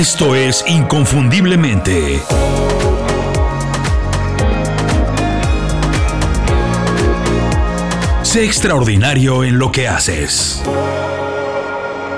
Esto 0.00 0.34
es 0.34 0.64
Inconfundiblemente. 0.66 2.20
Sé 8.22 8.46
extraordinario 8.46 9.44
en 9.44 9.58
lo 9.58 9.70
que 9.70 9.88
haces. 9.88 10.64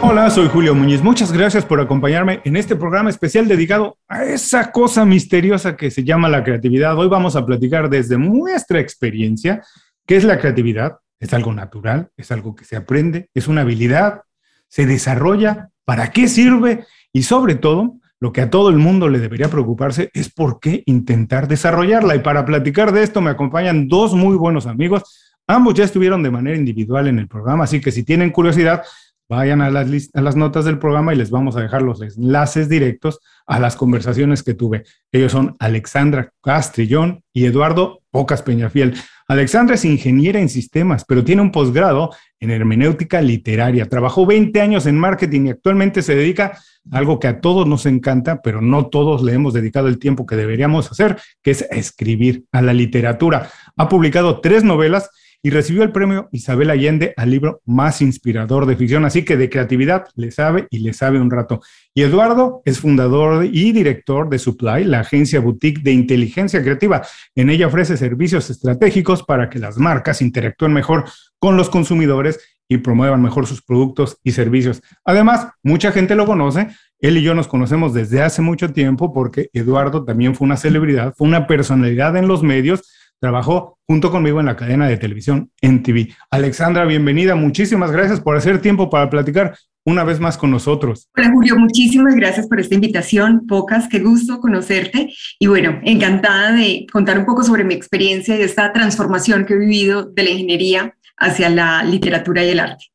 Hola, 0.01 0.31
soy 0.31 0.47
Julio 0.47 0.77
Muñiz. 0.77 1.03
Muchas 1.03 1.33
gracias 1.33 1.67
por 1.67 1.81
acompañarme 1.81 2.41
en 2.45 2.55
este 2.55 2.77
programa 2.77 3.11
especial 3.11 3.49
dedicado 3.49 3.99
a 4.07 4.23
esa 4.27 4.71
cosa 4.71 5.05
misteriosa 5.05 5.77
que 5.77 5.91
se 5.91 6.05
llama 6.05 6.29
la 6.29 6.45
creatividad. 6.45 6.97
Hoy 6.97 7.09
vamos 7.09 7.35
a 7.35 7.45
platicar 7.45 7.91
desde 7.91 8.17
nuestra 8.17 8.79
experiencia 8.79 9.61
qué 10.07 10.15
es 10.15 10.23
la 10.23 10.39
creatividad. 10.39 10.99
Es 11.19 11.35
algo 11.35 11.53
natural, 11.53 12.11
es 12.17 12.31
algo 12.31 12.55
que 12.55 12.65
se 12.65 12.77
aprende, 12.77 13.29
es 13.35 13.49
una 13.49 13.63
habilidad, 13.63 14.23
se 14.69 14.87
desarrolla, 14.87 15.71
para 15.85 16.13
qué 16.13 16.29
sirve 16.29 16.87
y 17.13 17.23
sobre 17.23 17.55
todo, 17.55 17.99
lo 18.21 18.33
que 18.33 18.41
a 18.41 18.51
todo 18.51 18.69
el 18.69 18.77
mundo 18.77 19.09
le 19.09 19.19
debería 19.19 19.49
preocuparse 19.49 20.11
es 20.15 20.33
por 20.33 20.61
qué 20.61 20.85
intentar 20.87 21.49
desarrollarla. 21.49 22.15
Y 22.15 22.21
para 22.21 22.45
platicar 22.45 22.93
de 22.93 23.03
esto 23.03 23.21
me 23.21 23.31
acompañan 23.31 23.89
dos 23.89 24.15
muy 24.15 24.37
buenos 24.37 24.67
amigos. 24.67 25.35
Ambos 25.49 25.75
ya 25.75 25.83
estuvieron 25.83 26.23
de 26.23 26.31
manera 26.31 26.57
individual 26.57 27.09
en 27.09 27.19
el 27.19 27.27
programa, 27.27 27.65
así 27.65 27.81
que 27.81 27.91
si 27.91 28.05
tienen 28.05 28.31
curiosidad, 28.31 28.85
vayan 29.29 29.61
a 29.61 29.71
las, 29.71 30.37
notas 30.37 30.65
del 30.65 30.79
programa 30.79 31.15
y 31.15 31.17
les 31.17 31.31
vamos 31.31 31.57
a 31.57 31.63
dejar 31.63 31.83
los 31.83 32.01
enlaces 32.03 32.69
directos 32.69 33.19
a 33.47 33.59
las 33.59 33.77
conversaciones 33.77 34.43
que 34.43 34.55
tuve. 34.55 34.85
Ellos 35.11 35.33
son 35.33 35.57
Alexandra 35.59 36.33
Castrillón 36.43 37.25
y 37.33 37.47
Eduardo 37.47 38.03
Pocas 38.11 38.43
Peñafiel. 38.43 38.95
Alexandra 39.27 39.75
es 39.75 39.85
ingeniera 39.85 40.39
en 40.39 40.49
sistemas, 40.49 41.05
pero 41.07 41.25
tiene 41.25 41.43
un 41.43 41.51
posgrado 41.51 42.11
en 42.43 42.51
hermenéutica 42.51 43.23
literaria. 43.23 43.89
Trabajó 43.89 44.27
20 44.27 44.61
años 44.61 44.87
en 44.87 44.99
marketing 44.99 45.47
y 45.47 45.51
actualmente 45.51 46.03
se 46.03 46.17
dedica 46.17 46.59
a 46.91 46.99
algo 46.99 47.21
que 47.21 47.29
a 47.29 47.41
todos 47.41 47.69
nos 47.69 47.87
encanta, 47.87 48.43
pero 48.43 48.61
no 48.61 48.87
todos 48.87 49.23
le 49.23 49.33
hemos 49.33 49.55
dedicado 49.55 49.87
el 49.87 50.01
tiempo 50.01 50.27
que 50.27 50.35
deberíamos 50.35 50.91
hacer, 50.91 51.19
que 51.41 51.53
es 51.53 51.63
escribir 51.71 52.45
a 52.51 52.61
la 52.61 52.75
literatura. 52.75 53.49
Ha 53.77 53.89
publicado 53.89 54.41
tres 54.41 54.65
novelas 54.65 55.09
y 55.43 55.51
recibió 55.51 55.83
el 55.83 55.91
premio 55.91 56.29
Isabel 56.31 56.71
Allende 56.71 57.13
al 57.17 57.31
libro 57.31 57.61
más 57.67 58.01
inspirador 58.01 58.65
de 58.67 58.77
ficción, 58.77 59.05
así 59.05 59.25
que 59.25 59.37
de 59.37 59.51
creatividad 59.51 60.07
le 60.15 60.31
sabe 60.31 60.69
y 60.71 60.79
le 60.79 60.93
sabe 60.93 61.21
un 61.21 61.31
rato. 61.31 61.61
Y 61.95 62.03
Eduardo 62.03 62.63
es 62.65 62.79
fundador 62.79 63.45
y 63.45 63.73
director 63.73 64.29
de 64.29 64.39
Supply, 64.39 64.85
la 64.85 65.01
agencia 65.01 65.41
boutique 65.41 65.83
de 65.83 65.93
inteligencia 65.93 66.63
creativa. 66.63 67.03
En 67.35 67.51
ella 67.51 67.67
ofrece 67.67 67.97
servicios 67.97 68.51
estratégicos 68.51 69.25
para 69.25 69.51
que 69.51 69.59
las 69.59 69.79
marcas 69.79 70.23
interactúen 70.23 70.73
mejor 70.73 71.05
con 71.41 71.57
los 71.57 71.69
consumidores 71.69 72.39
y 72.69 72.79
promuevan 72.79 73.21
mejor 73.21 73.47
sus 73.47 73.63
productos 73.63 74.19
y 74.23 74.33
servicios. 74.33 74.81
Además, 75.05 75.49
mucha 75.63 75.93
gente 75.93 76.15
lo 76.15 76.25
conoce. 76.25 76.69
Él 77.01 77.19
y 77.19 77.23
yo 77.23 77.35
nos 77.35 77.49
conocemos 77.49 77.93
desde 77.93 78.23
hace 78.23 78.43
mucho 78.43 78.73
tiempo 78.73 79.13
porque 79.13 79.51
Eduardo 79.53 80.05
también 80.05 80.35
fue 80.35 80.47
una 80.47 80.57
celebridad, 80.57 81.15
fue 81.17 81.27
una 81.27 81.47
personalidad 81.49 82.17
en 82.17 82.29
los 82.29 82.43
medios 82.43 82.83
trabajó 83.23 83.79
junto 83.87 84.11
conmigo 84.11 84.41
en 84.41 84.47
la 84.47 84.57
cadena 84.57 84.89
de 84.89 84.97
televisión 84.97 85.53
NTV. 85.61 86.09
Alexandra, 86.29 86.85
bienvenida. 86.85 87.37
Muchísimas 87.37 87.93
gracias 87.93 88.21
por 88.21 88.37
hacer 88.37 88.61
tiempo 88.61 88.91
para 88.91 89.09
platicar 89.09 89.57
una 89.87 90.03
vez 90.03 90.19
más 90.19 90.37
con 90.37 90.51
nosotros. 90.51 91.09
Hola 91.17 91.31
Julio, 91.33 91.57
muchísimas 91.57 92.17
gracias 92.17 92.49
por 92.49 92.59
esta 92.59 92.75
invitación. 92.75 93.47
Pocas, 93.47 93.87
qué 93.89 94.01
gusto 94.01 94.41
conocerte. 94.41 95.15
Y 95.39 95.47
bueno, 95.47 95.79
encantada 95.85 96.51
de 96.51 96.85
contar 96.93 97.17
un 97.17 97.25
poco 97.25 97.45
sobre 97.45 97.63
mi 97.63 97.75
experiencia 97.75 98.37
y 98.37 98.43
esta 98.43 98.73
transformación 98.73 99.45
que 99.45 99.55
he 99.55 99.59
vivido 99.59 100.03
de 100.03 100.25
la 100.25 100.31
ingeniería 100.31 100.97
hacia 101.17 101.49
la 101.49 101.85
literatura 101.85 102.45
y 102.45 102.51
el 102.51 102.59
arte. 102.59 102.87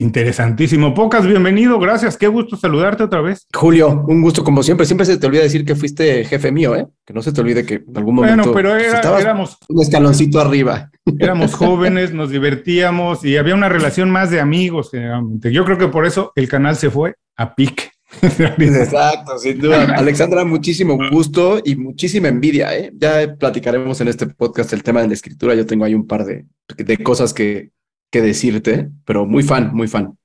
Interesantísimo. 0.00 0.94
Pocas, 0.94 1.26
bienvenido, 1.26 1.76
gracias. 1.80 2.16
Qué 2.16 2.28
gusto 2.28 2.56
saludarte 2.56 3.02
otra 3.02 3.20
vez. 3.20 3.48
Julio, 3.52 4.04
un 4.06 4.22
gusto 4.22 4.44
como 4.44 4.62
siempre. 4.62 4.86
Siempre 4.86 5.04
se 5.04 5.16
te 5.16 5.26
olvida 5.26 5.42
decir 5.42 5.64
que 5.64 5.74
fuiste 5.74 6.24
jefe 6.24 6.52
mío, 6.52 6.76
¿eh? 6.76 6.86
Que 7.04 7.12
no 7.12 7.20
se 7.20 7.32
te 7.32 7.40
olvide 7.40 7.66
que 7.66 7.82
en 7.86 7.96
algún 7.96 8.14
momento. 8.14 8.52
Bueno, 8.52 8.54
pero 8.54 9.18
éramos. 9.18 9.58
Un 9.68 9.82
escaloncito 9.82 10.38
arriba. 10.38 10.92
Éramos 11.18 11.52
jóvenes, 11.56 12.14
nos 12.14 12.30
divertíamos 12.30 13.24
y 13.24 13.38
había 13.38 13.56
una 13.56 13.68
relación 13.68 14.08
más 14.08 14.30
de 14.30 14.40
amigos 14.40 14.92
generalmente. 14.92 15.52
Yo 15.52 15.64
creo 15.64 15.78
que 15.78 15.88
por 15.88 16.06
eso 16.06 16.30
el 16.36 16.48
canal 16.48 16.76
se 16.76 16.90
fue 16.90 17.16
a 17.36 17.56
pique. 17.56 17.90
Exacto, 18.22 19.36
sin 19.38 19.60
duda. 19.60 19.82
Alexandra, 19.96 20.44
muchísimo 20.44 20.96
gusto 21.10 21.60
y 21.64 21.74
muchísima 21.74 22.28
envidia. 22.28 22.72
¿eh? 22.78 22.92
Ya 22.94 23.34
platicaremos 23.34 24.00
en 24.00 24.06
este 24.06 24.28
podcast 24.28 24.72
el 24.72 24.84
tema 24.84 25.02
de 25.02 25.08
la 25.08 25.14
escritura. 25.14 25.56
Yo 25.56 25.66
tengo 25.66 25.84
ahí 25.84 25.94
un 25.94 26.06
par 26.06 26.24
de, 26.24 26.46
de 26.76 26.98
cosas 26.98 27.34
que, 27.34 27.72
que 28.10 28.22
decirte, 28.22 28.90
pero 29.04 29.26
muy 29.26 29.42
fan, 29.42 29.70
muy 29.74 29.88
fan. 29.88 30.16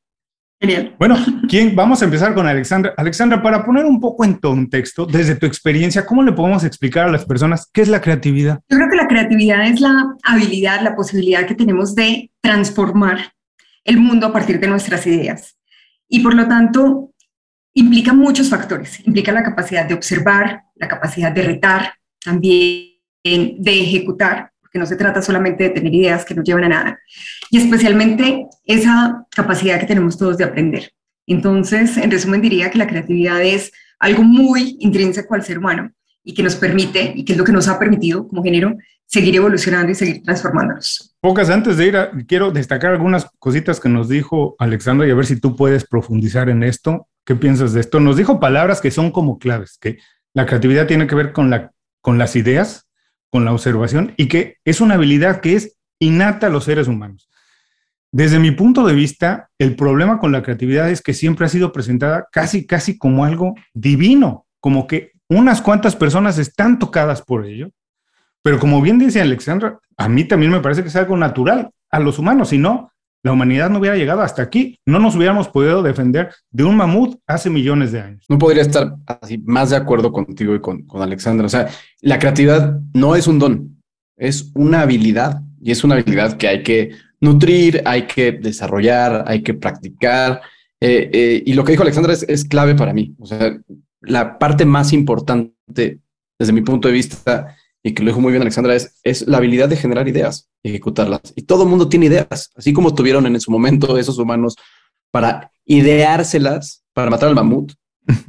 Genial. 0.60 0.96
Bueno, 0.98 1.18
¿quién? 1.50 1.76
vamos 1.76 2.02
a 2.02 2.06
empezar 2.06 2.34
con 2.34 2.48
Alexandra. 2.48 2.94
Alexandra, 2.96 3.42
para 3.44 3.66
poner 3.66 3.86
un 3.86 4.00
poco 4.00 4.24
en 4.24 4.36
contexto, 4.36 5.06
desde 5.06 5.36
tu 5.36 5.46
experiencia, 5.46 6.06
¿cómo 6.06 6.24
le 6.24 6.32
podemos 6.32 6.64
explicar 6.64 7.08
a 7.08 7.12
las 7.12 7.26
personas 7.26 7.70
qué 7.74 7.82
es 7.82 7.90
la 7.90 8.00
creatividad? 8.00 8.62
Yo 8.70 8.78
creo 8.78 8.90
que 8.90 8.96
la 8.96 9.08
creatividad 9.08 9.68
es 9.68 9.82
la 9.82 10.16
habilidad, 10.24 10.82
la 10.82 10.96
posibilidad 10.96 11.46
que 11.46 11.56
tenemos 11.56 11.96
de 11.96 12.32
transformar 12.40 13.34
el 13.84 14.00
mundo 14.00 14.28
a 14.28 14.32
partir 14.32 14.60
de 14.60 14.68
nuestras 14.68 15.06
ideas. 15.06 15.58
Y 16.08 16.22
por 16.22 16.34
lo 16.34 16.48
tanto, 16.48 17.12
implica 17.74 18.14
muchos 18.14 18.50
factores. 18.50 19.06
Implica 19.06 19.34
la 19.34 19.44
capacidad 19.44 19.86
de 19.86 19.96
observar, 19.96 20.64
la 20.76 20.88
capacidad 20.88 21.34
de 21.34 21.42
retar, 21.42 21.96
también 22.24 22.94
de 23.26 23.82
ejecutar 23.82 24.53
que 24.74 24.80
no 24.80 24.88
se 24.88 24.96
trata 24.96 25.22
solamente 25.22 25.66
de 25.66 25.70
tener 25.70 25.94
ideas 25.94 26.26
que 26.26 26.34
no 26.34 26.44
llevan 26.44 26.64
a 26.64 26.70
nada, 26.70 27.00
y 27.52 27.58
especialmente 27.58 28.48
esa 28.66 29.24
capacidad 29.30 29.80
que 29.80 29.86
tenemos 29.86 30.18
todos 30.18 30.38
de 30.38 30.46
aprender. 30.46 30.92
Entonces, 31.28 31.96
en 31.98 32.10
resumen, 32.10 32.42
diría 32.42 32.72
que 32.72 32.80
la 32.80 32.88
creatividad 32.88 33.42
es 33.44 33.72
algo 34.00 34.24
muy 34.24 34.76
intrínseco 34.80 35.36
al 35.36 35.44
ser 35.44 35.60
humano 35.60 35.92
y 36.24 36.34
que 36.34 36.42
nos 36.42 36.56
permite, 36.56 37.14
y 37.16 37.24
que 37.24 37.34
es 37.34 37.38
lo 37.38 37.44
que 37.44 37.52
nos 37.52 37.68
ha 37.68 37.78
permitido 37.78 38.28
como 38.28 38.44
género, 38.44 38.76
seguir 39.06 39.36
evolucionando 39.36 39.92
y 39.92 39.96
seguir 39.96 40.24
transformándonos. 40.24 41.16
Pocas 41.22 41.50
antes 41.52 41.78
de 41.78 41.86
ir, 41.86 42.26
quiero 42.28 42.52
destacar 42.52 42.94
algunas 42.94 43.28
cositas 43.38 43.80
que 43.80 43.90
nos 43.90 44.10
dijo 44.10 44.56
Alexandra 44.58 45.08
y 45.08 45.12
a 45.12 45.16
ver 45.16 45.28
si 45.28 45.40
tú 45.40 45.56
puedes 45.56 45.86
profundizar 45.86 46.50
en 46.50 46.64
esto. 46.64 47.08
¿Qué 47.24 47.36
piensas 47.36 47.74
de 47.74 47.82
esto? 47.82 48.00
Nos 48.00 48.18
dijo 48.18 48.40
palabras 48.40 48.82
que 48.82 48.90
son 48.90 49.12
como 49.12 49.38
claves, 49.38 49.78
que 49.80 50.00
la 50.34 50.48
creatividad 50.48 50.88
tiene 50.88 51.06
que 51.06 51.16
ver 51.16 51.32
con, 51.32 51.52
la, 51.52 51.72
con 52.02 52.18
las 52.18 52.36
ideas, 52.36 52.88
con 53.34 53.46
la 53.46 53.52
observación 53.52 54.14
y 54.16 54.28
que 54.28 54.58
es 54.64 54.80
una 54.80 54.94
habilidad 54.94 55.42
que 55.42 55.56
es 55.56 55.80
innata 55.98 56.46
a 56.46 56.50
los 56.52 56.66
seres 56.66 56.88
humanos. 56.88 57.32
Desde 58.12 58.38
mi 58.38 58.52
punto 58.52 58.86
de 58.86 58.94
vista, 58.94 59.50
el 59.58 59.76
problema 59.76 60.20
con 60.20 60.32
la 60.32 60.44
creatividad 60.44 60.92
es 60.92 61.02
que 61.02 61.16
siempre 61.16 61.48
ha 61.48 61.50
sido 61.50 61.72
presentada 61.72 62.28
casi, 62.32 62.68
casi 62.68 62.96
como 62.96 63.26
algo 63.26 63.56
divino, 63.74 64.46
como 64.60 64.86
que 64.86 65.14
unas 65.28 65.64
cuantas 65.64 65.96
personas 65.96 66.38
están 66.38 66.78
tocadas 66.78 67.24
por 67.24 67.48
ello, 67.48 67.72
pero 68.44 68.60
como 68.60 68.84
bien 68.84 69.00
dice 69.00 69.20
Alexandra, 69.20 69.80
a 69.98 70.08
mí 70.08 70.26
también 70.26 70.52
me 70.52 70.60
parece 70.60 70.84
que 70.84 70.90
es 70.90 70.96
algo 70.96 71.18
natural 71.18 71.72
a 71.90 72.00
los 72.00 72.20
humanos, 72.20 72.50
si 72.50 72.60
no, 72.60 72.93
la 73.24 73.32
humanidad 73.32 73.70
no 73.70 73.80
hubiera 73.80 73.96
llegado 73.96 74.22
hasta 74.22 74.42
aquí, 74.42 74.78
no 74.86 75.00
nos 75.00 75.16
hubiéramos 75.16 75.48
podido 75.48 75.82
defender 75.82 76.34
de 76.52 76.66
un 76.66 76.76
mamut 76.76 77.18
hace 77.26 77.50
millones 77.50 77.94
de 77.94 78.02
años. 78.02 78.26
No 78.28 78.38
podría 78.38 78.62
estar 78.62 78.96
así 79.06 79.38
más 79.38 79.70
de 79.70 79.78
acuerdo 79.78 80.12
contigo 80.12 80.54
y 80.54 80.60
con, 80.60 80.84
con 80.84 81.02
Alexandra. 81.02 81.46
O 81.46 81.50
sea, 81.50 81.70
la 82.02 82.20
creatividad 82.20 82.80
no 82.94 83.16
es 83.16 83.28
un 83.28 83.40
don, 83.40 83.82
es 84.18 84.52
una 84.56 84.82
habilidad 84.82 85.42
y 85.62 85.72
es 85.72 85.86
una 85.86 85.96
habilidad 85.96 86.36
que 86.36 86.50
hay 86.50 86.64
que 86.64 86.92
nutrir, 87.22 87.82
hay 87.86 88.08
que 88.08 88.34
desarrollar, 88.34 89.24
hay 89.26 89.42
que 89.42 89.54
practicar. 89.54 90.42
Eh, 90.82 91.10
eh, 91.14 91.44
y 91.46 91.54
lo 91.54 91.64
que 91.64 91.72
dijo 91.72 91.84
Alexandra 91.84 92.12
es, 92.12 92.24
es 92.28 92.44
clave 92.44 92.76
para 92.76 92.94
mí. 92.94 93.16
O 93.20 93.26
sea, 93.26 93.58
la 94.02 94.38
parte 94.38 94.66
más 94.66 94.92
importante 94.92 96.02
desde 96.38 96.52
mi 96.52 96.62
punto 96.62 96.90
de 96.90 96.94
vista 96.94 97.56
y 97.84 97.94
que 97.94 98.02
lo 98.02 98.10
dijo 98.10 98.22
muy 98.22 98.32
bien 98.32 98.42
Alexandra, 98.42 98.76
es, 98.76 98.98
es 99.04 99.28
la 99.28 99.38
habilidad 99.38 99.68
de 99.68 99.76
generar 99.76 100.08
ideas, 100.08 100.50
ejecutarlas. 100.64 101.22
Y 101.36 101.42
todo 101.44 101.64
el 101.64 101.70
mundo 101.70 101.90
tiene 101.90 102.06
ideas, 102.06 102.50
así 102.56 102.72
como 102.72 102.96
tuvieron 102.96 103.26
en 103.28 103.40
su 103.42 103.52
momento 103.52 103.98
esos 103.98 104.18
humanos 104.18 104.56
para 105.12 105.52
ideárselas, 105.66 106.84
para 106.94 107.12
matar 107.12 107.30
al 107.30 107.36
mamut. 107.36 107.74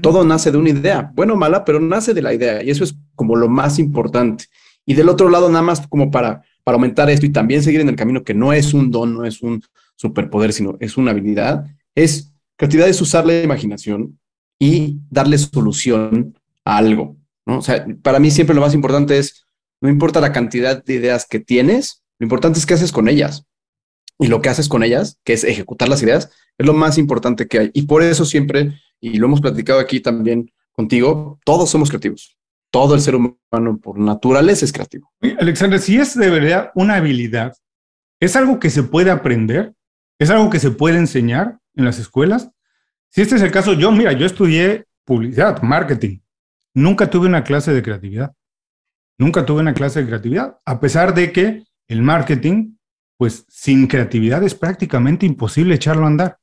Todo 0.00 0.24
nace 0.24 0.50
de 0.50 0.58
una 0.58 0.70
idea, 0.70 1.12
bueno 1.14 1.34
o 1.34 1.36
mala, 1.36 1.64
pero 1.64 1.80
nace 1.80 2.14
de 2.14 2.22
la 2.22 2.34
idea 2.34 2.62
y 2.62 2.70
eso 2.70 2.84
es 2.84 2.94
como 3.14 3.36
lo 3.36 3.48
más 3.48 3.78
importante. 3.78 4.46
Y 4.84 4.94
del 4.94 5.08
otro 5.08 5.30
lado, 5.30 5.48
nada 5.48 5.62
más 5.62 5.86
como 5.86 6.10
para, 6.10 6.42
para 6.64 6.74
aumentar 6.74 7.08
esto 7.08 7.26
y 7.26 7.30
también 7.30 7.62
seguir 7.62 7.80
en 7.80 7.88
el 7.88 7.96
camino 7.96 8.24
que 8.24 8.34
no 8.34 8.52
es 8.52 8.74
un 8.74 8.90
don, 8.90 9.14
no 9.14 9.24
es 9.24 9.40
un 9.40 9.62
superpoder, 9.96 10.52
sino 10.52 10.76
es 10.80 10.96
una 10.96 11.12
habilidad, 11.12 11.66
es 11.94 12.34
creatividad 12.56 12.88
es 12.88 13.00
usar 13.00 13.24
la 13.24 13.40
imaginación 13.42 14.18
y 14.58 14.98
darle 15.10 15.38
solución 15.38 16.38
a 16.64 16.76
algo. 16.76 17.16
¿no? 17.46 17.58
O 17.58 17.62
sea, 17.62 17.86
para 18.02 18.18
mí 18.18 18.30
siempre 18.30 18.54
lo 18.54 18.60
más 18.60 18.74
importante 18.74 19.18
es 19.18 19.43
no 19.84 19.90
importa 19.90 20.18
la 20.22 20.32
cantidad 20.32 20.82
de 20.82 20.94
ideas 20.94 21.26
que 21.28 21.40
tienes, 21.40 22.02
lo 22.18 22.24
importante 22.24 22.58
es 22.58 22.64
qué 22.64 22.72
haces 22.72 22.90
con 22.90 23.06
ellas. 23.06 23.44
Y 24.18 24.28
lo 24.28 24.40
que 24.40 24.48
haces 24.48 24.66
con 24.66 24.82
ellas, 24.82 25.20
que 25.24 25.34
es 25.34 25.44
ejecutar 25.44 25.90
las 25.90 26.02
ideas, 26.02 26.30
es 26.56 26.66
lo 26.66 26.72
más 26.72 26.96
importante 26.96 27.46
que 27.46 27.58
hay. 27.58 27.70
Y 27.74 27.82
por 27.82 28.02
eso 28.02 28.24
siempre, 28.24 28.80
y 28.98 29.18
lo 29.18 29.26
hemos 29.26 29.42
platicado 29.42 29.78
aquí 29.78 30.00
también 30.00 30.50
contigo, 30.72 31.38
todos 31.44 31.68
somos 31.68 31.90
creativos. 31.90 32.38
Todo 32.70 32.94
el 32.94 33.02
ser 33.02 33.14
humano 33.14 33.78
por 33.78 33.98
naturaleza 33.98 34.64
es 34.64 34.72
creativo. 34.72 35.12
Alexander, 35.38 35.78
si 35.78 35.98
es 35.98 36.16
de 36.16 36.30
verdad 36.30 36.70
una 36.74 36.94
habilidad, 36.94 37.54
¿es 38.20 38.36
algo 38.36 38.58
que 38.58 38.70
se 38.70 38.84
puede 38.84 39.10
aprender? 39.10 39.74
¿Es 40.18 40.30
algo 40.30 40.48
que 40.48 40.60
se 40.60 40.70
puede 40.70 40.96
enseñar 40.96 41.58
en 41.74 41.84
las 41.84 41.98
escuelas? 41.98 42.48
Si 43.10 43.20
este 43.20 43.36
es 43.36 43.42
el 43.42 43.50
caso, 43.50 43.74
yo, 43.74 43.92
mira, 43.92 44.12
yo 44.12 44.24
estudié 44.24 44.86
publicidad, 45.04 45.60
marketing. 45.60 46.20
Nunca 46.72 47.10
tuve 47.10 47.26
una 47.26 47.44
clase 47.44 47.74
de 47.74 47.82
creatividad. 47.82 48.34
Nunca 49.18 49.46
tuve 49.46 49.60
una 49.60 49.74
clase 49.74 50.00
de 50.00 50.06
creatividad, 50.06 50.58
a 50.64 50.80
pesar 50.80 51.14
de 51.14 51.32
que 51.32 51.64
el 51.88 52.02
marketing, 52.02 52.74
pues 53.16 53.44
sin 53.48 53.86
creatividad 53.86 54.42
es 54.42 54.54
prácticamente 54.54 55.24
imposible 55.26 55.74
echarlo 55.74 56.04
a 56.04 56.08
andar. 56.08 56.38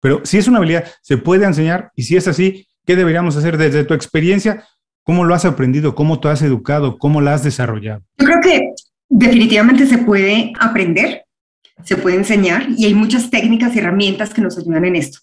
Pero 0.00 0.22
si 0.24 0.38
es 0.38 0.48
una 0.48 0.58
habilidad, 0.58 0.84
se 1.02 1.18
puede 1.18 1.44
enseñar 1.44 1.92
y 1.94 2.04
si 2.04 2.16
es 2.16 2.28
así, 2.28 2.66
¿qué 2.86 2.96
deberíamos 2.96 3.36
hacer 3.36 3.56
desde 3.56 3.84
tu 3.84 3.94
experiencia? 3.94 4.64
¿Cómo 5.04 5.24
lo 5.24 5.34
has 5.34 5.44
aprendido? 5.44 5.94
¿Cómo 5.94 6.20
te 6.20 6.28
has 6.28 6.42
educado? 6.42 6.98
¿Cómo 6.98 7.20
la 7.20 7.34
has 7.34 7.42
desarrollado? 7.42 8.02
Yo 8.18 8.26
creo 8.26 8.40
que 8.42 8.70
definitivamente 9.08 9.86
se 9.86 9.98
puede 9.98 10.52
aprender, 10.60 11.24
se 11.84 11.96
puede 11.96 12.16
enseñar 12.16 12.66
y 12.76 12.84
hay 12.84 12.94
muchas 12.94 13.30
técnicas 13.30 13.74
y 13.74 13.78
herramientas 13.78 14.34
que 14.34 14.42
nos 14.42 14.58
ayudan 14.58 14.84
en 14.84 14.96
esto. 14.96 15.20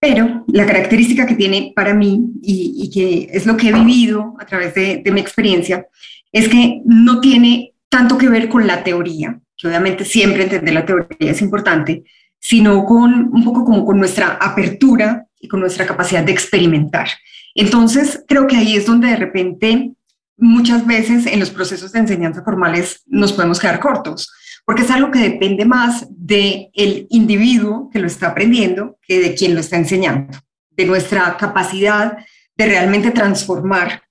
Pero 0.00 0.44
la 0.48 0.66
característica 0.66 1.26
que 1.26 1.36
tiene 1.36 1.72
para 1.76 1.94
mí 1.94 2.20
y, 2.42 2.90
que 2.92 3.28
es 3.32 3.46
lo 3.46 3.56
que 3.56 3.68
he 3.68 3.72
vivido 3.72 4.34
a 4.40 4.44
través 4.44 4.74
de, 4.74 4.96
de 4.96 5.12
mi 5.12 5.20
experiencia 5.20 5.86
es 6.32 6.48
que 6.48 6.80
no 6.84 7.20
tiene 7.20 7.74
tanto 7.88 8.16
que 8.16 8.28
ver 8.28 8.48
con 8.48 8.66
la 8.66 8.82
teoría, 8.82 9.38
que 9.56 9.68
obviamente 9.68 10.04
siempre 10.04 10.44
entender 10.44 10.74
la 10.74 10.86
teoría 10.86 11.30
es 11.30 11.42
importante, 11.42 12.04
sino 12.40 12.84
con 12.84 13.30
un 13.32 13.44
poco 13.44 13.64
como 13.64 13.84
con 13.84 13.98
nuestra 13.98 14.38
apertura 14.40 15.26
y 15.38 15.46
con 15.46 15.60
nuestra 15.60 15.86
capacidad 15.86 16.24
de 16.24 16.32
experimentar. 16.32 17.08
Entonces, 17.54 18.24
creo 18.26 18.46
que 18.46 18.56
ahí 18.56 18.76
es 18.76 18.86
donde 18.86 19.08
de 19.08 19.16
repente 19.16 19.92
muchas 20.38 20.86
veces 20.86 21.26
en 21.26 21.38
los 21.38 21.50
procesos 21.50 21.92
de 21.92 22.00
enseñanza 22.00 22.42
formales 22.42 23.02
nos 23.06 23.32
podemos 23.32 23.60
quedar 23.60 23.78
cortos, 23.78 24.32
porque 24.64 24.82
es 24.82 24.90
algo 24.90 25.10
que 25.10 25.18
depende 25.18 25.64
más 25.64 26.06
del 26.10 26.70
el 26.72 27.06
individuo 27.10 27.90
que 27.92 27.98
lo 27.98 28.06
está 28.06 28.28
aprendiendo 28.28 28.98
que 29.02 29.20
de 29.20 29.34
quien 29.34 29.54
lo 29.54 29.60
está 29.60 29.76
enseñando, 29.76 30.36
de 30.70 30.86
nuestra 30.86 31.36
capacidad 31.36 32.16
de 32.56 32.66
realmente 32.66 33.10
transformar 33.10 34.02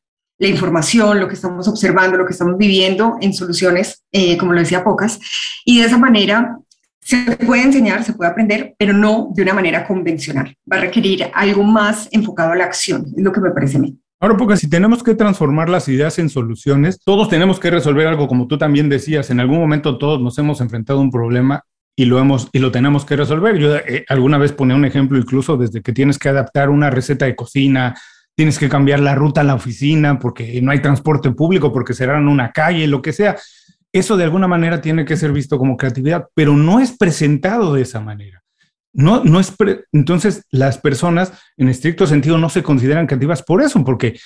la 0.41 0.47
información, 0.47 1.19
lo 1.19 1.27
que 1.27 1.35
estamos 1.35 1.67
observando, 1.67 2.17
lo 2.17 2.25
que 2.25 2.33
estamos 2.33 2.57
viviendo 2.57 3.15
en 3.21 3.31
soluciones, 3.31 4.03
eh, 4.11 4.37
como 4.37 4.53
lo 4.53 4.59
decía 4.59 4.83
Pocas, 4.83 5.19
y 5.63 5.79
de 5.79 5.85
esa 5.85 5.99
manera 5.99 6.57
se 6.99 7.37
puede 7.45 7.61
enseñar, 7.61 8.03
se 8.03 8.13
puede 8.13 8.31
aprender, 8.31 8.73
pero 8.79 8.91
no 8.91 9.29
de 9.35 9.43
una 9.43 9.53
manera 9.53 9.85
convencional. 9.85 10.55
Va 10.71 10.77
a 10.77 10.81
requerir 10.81 11.27
algo 11.35 11.61
más 11.61 12.09
enfocado 12.11 12.53
a 12.53 12.55
la 12.55 12.65
acción, 12.65 13.05
es 13.15 13.23
lo 13.23 13.31
que 13.31 13.39
me 13.39 13.51
parece 13.51 13.77
a 13.77 13.81
mí. 13.81 13.99
Ahora, 14.19 14.35
porque 14.35 14.57
si 14.57 14.67
tenemos 14.67 15.03
que 15.03 15.13
transformar 15.13 15.69
las 15.69 15.87
ideas 15.87 16.17
en 16.17 16.27
soluciones, 16.27 16.99
todos 17.05 17.29
tenemos 17.29 17.59
que 17.59 17.69
resolver 17.69 18.07
algo, 18.07 18.27
como 18.27 18.47
tú 18.47 18.57
también 18.57 18.89
decías, 18.89 19.29
en 19.29 19.41
algún 19.41 19.59
momento 19.59 19.99
todos 19.99 20.19
nos 20.19 20.39
hemos 20.39 20.59
enfrentado 20.59 20.97
a 20.97 21.03
un 21.03 21.11
problema 21.11 21.63
y 21.95 22.05
lo 22.05 22.17
hemos 22.17 22.49
y 22.51 22.57
lo 22.57 22.71
tenemos 22.71 23.05
que 23.05 23.15
resolver. 23.15 23.59
Yo 23.59 23.75
eh, 23.75 24.05
alguna 24.09 24.39
vez 24.39 24.53
ponía 24.53 24.75
un 24.75 24.85
ejemplo 24.85 25.19
incluso 25.19 25.55
desde 25.55 25.83
que 25.83 25.93
tienes 25.93 26.17
que 26.17 26.29
adaptar 26.29 26.71
una 26.71 26.89
receta 26.89 27.25
de 27.25 27.35
cocina, 27.35 27.95
tienes 28.35 28.57
que 28.57 28.69
cambiar 28.69 28.99
la 28.99 29.15
ruta 29.15 29.41
a 29.41 29.43
la 29.43 29.55
oficina 29.55 30.19
porque 30.19 30.61
no 30.61 30.71
hay 30.71 30.81
transporte 30.81 31.31
público, 31.31 31.71
porque 31.71 31.93
cerraron 31.93 32.27
una 32.27 32.51
calle, 32.51 32.87
lo 32.87 33.01
que 33.01 33.13
sea. 33.13 33.37
Eso 33.93 34.17
de 34.17 34.23
alguna 34.23 34.47
manera 34.47 34.81
tiene 34.81 35.05
que 35.05 35.17
ser 35.17 35.31
visto 35.31 35.57
como 35.57 35.77
creatividad, 35.77 36.27
pero 36.33 36.55
no 36.55 36.79
es 36.79 36.97
presentado 36.97 37.73
de 37.73 37.81
esa 37.81 37.99
manera. 37.99 38.41
No, 38.93 39.23
no 39.23 39.39
es 39.39 39.53
Entonces, 39.91 40.45
las 40.49 40.77
personas 40.77 41.33
en 41.57 41.69
estricto 41.69 42.07
sentido 42.07 42.37
no 42.37 42.49
se 42.49 42.63
consideran 42.63 43.07
creativas 43.07 43.41
por 43.43 43.61
eso, 43.61 43.83
porque 43.83 44.19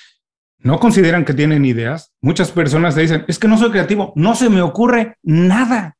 no 0.59 0.79
consideran 0.79 1.25
que 1.25 1.33
tienen 1.33 1.65
ideas. 1.65 2.13
Muchas 2.21 2.51
personas 2.51 2.95
te 2.95 3.01
dicen, 3.01 3.25
es 3.27 3.37
que 3.37 3.47
no 3.47 3.57
soy 3.57 3.71
creativo, 3.71 4.13
no 4.15 4.35
se 4.35 4.49
me 4.49 4.61
ocurre 4.61 5.17
nada. 5.23 5.95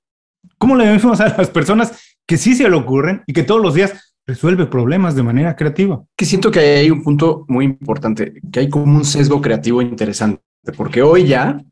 ¿Cómo 0.57 0.75
le 0.75 0.88
decimos 0.88 1.19
a 1.22 1.36
las 1.38 1.50
personas 1.50 2.18
que 2.28 2.38
sí 2.38 2.56
se 2.56 2.69
le 2.69 2.75
ocurren 2.75 3.24
y 3.28 3.34
que 3.34 3.44
todos 3.44 3.62
los 3.62 3.74
días 3.74 4.14
resuelve 4.27 4.66
problemas 4.66 5.16
de 5.16 5.24
manera 5.24 5.56
creativa. 5.56 6.04
Que 6.16 6.25
siento 6.25 6.51
que 6.51 6.60
hay 6.60 6.89
un 6.89 7.04
punto 7.04 7.45
muy 7.48 7.66
importante, 7.66 8.42
que 8.51 8.62
hay 8.62 8.69
como 8.69 8.95
un 8.95 9.06
sesgo 9.06 9.42
creativo 9.42 9.81
interesante, 9.81 10.42
porque 10.75 11.01
hoy 11.01 11.25
ya, 11.25 11.63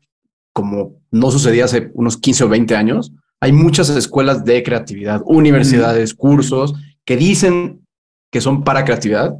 como 0.52 1.00
no 1.10 1.30
sucedía 1.30 1.64
hace 1.64 1.90
unos 1.94 2.16
15 2.16 2.44
o 2.44 2.48
20 2.48 2.76
años, 2.76 3.12
hay 3.40 3.52
muchas 3.52 3.90
escuelas 3.90 4.44
de 4.44 4.62
creatividad, 4.62 5.22
universidades, 5.26 6.14
cursos 6.14 6.74
que 7.04 7.16
dicen 7.16 7.84
que 8.30 8.40
son 8.40 8.64
para 8.64 8.84
creatividad, 8.84 9.34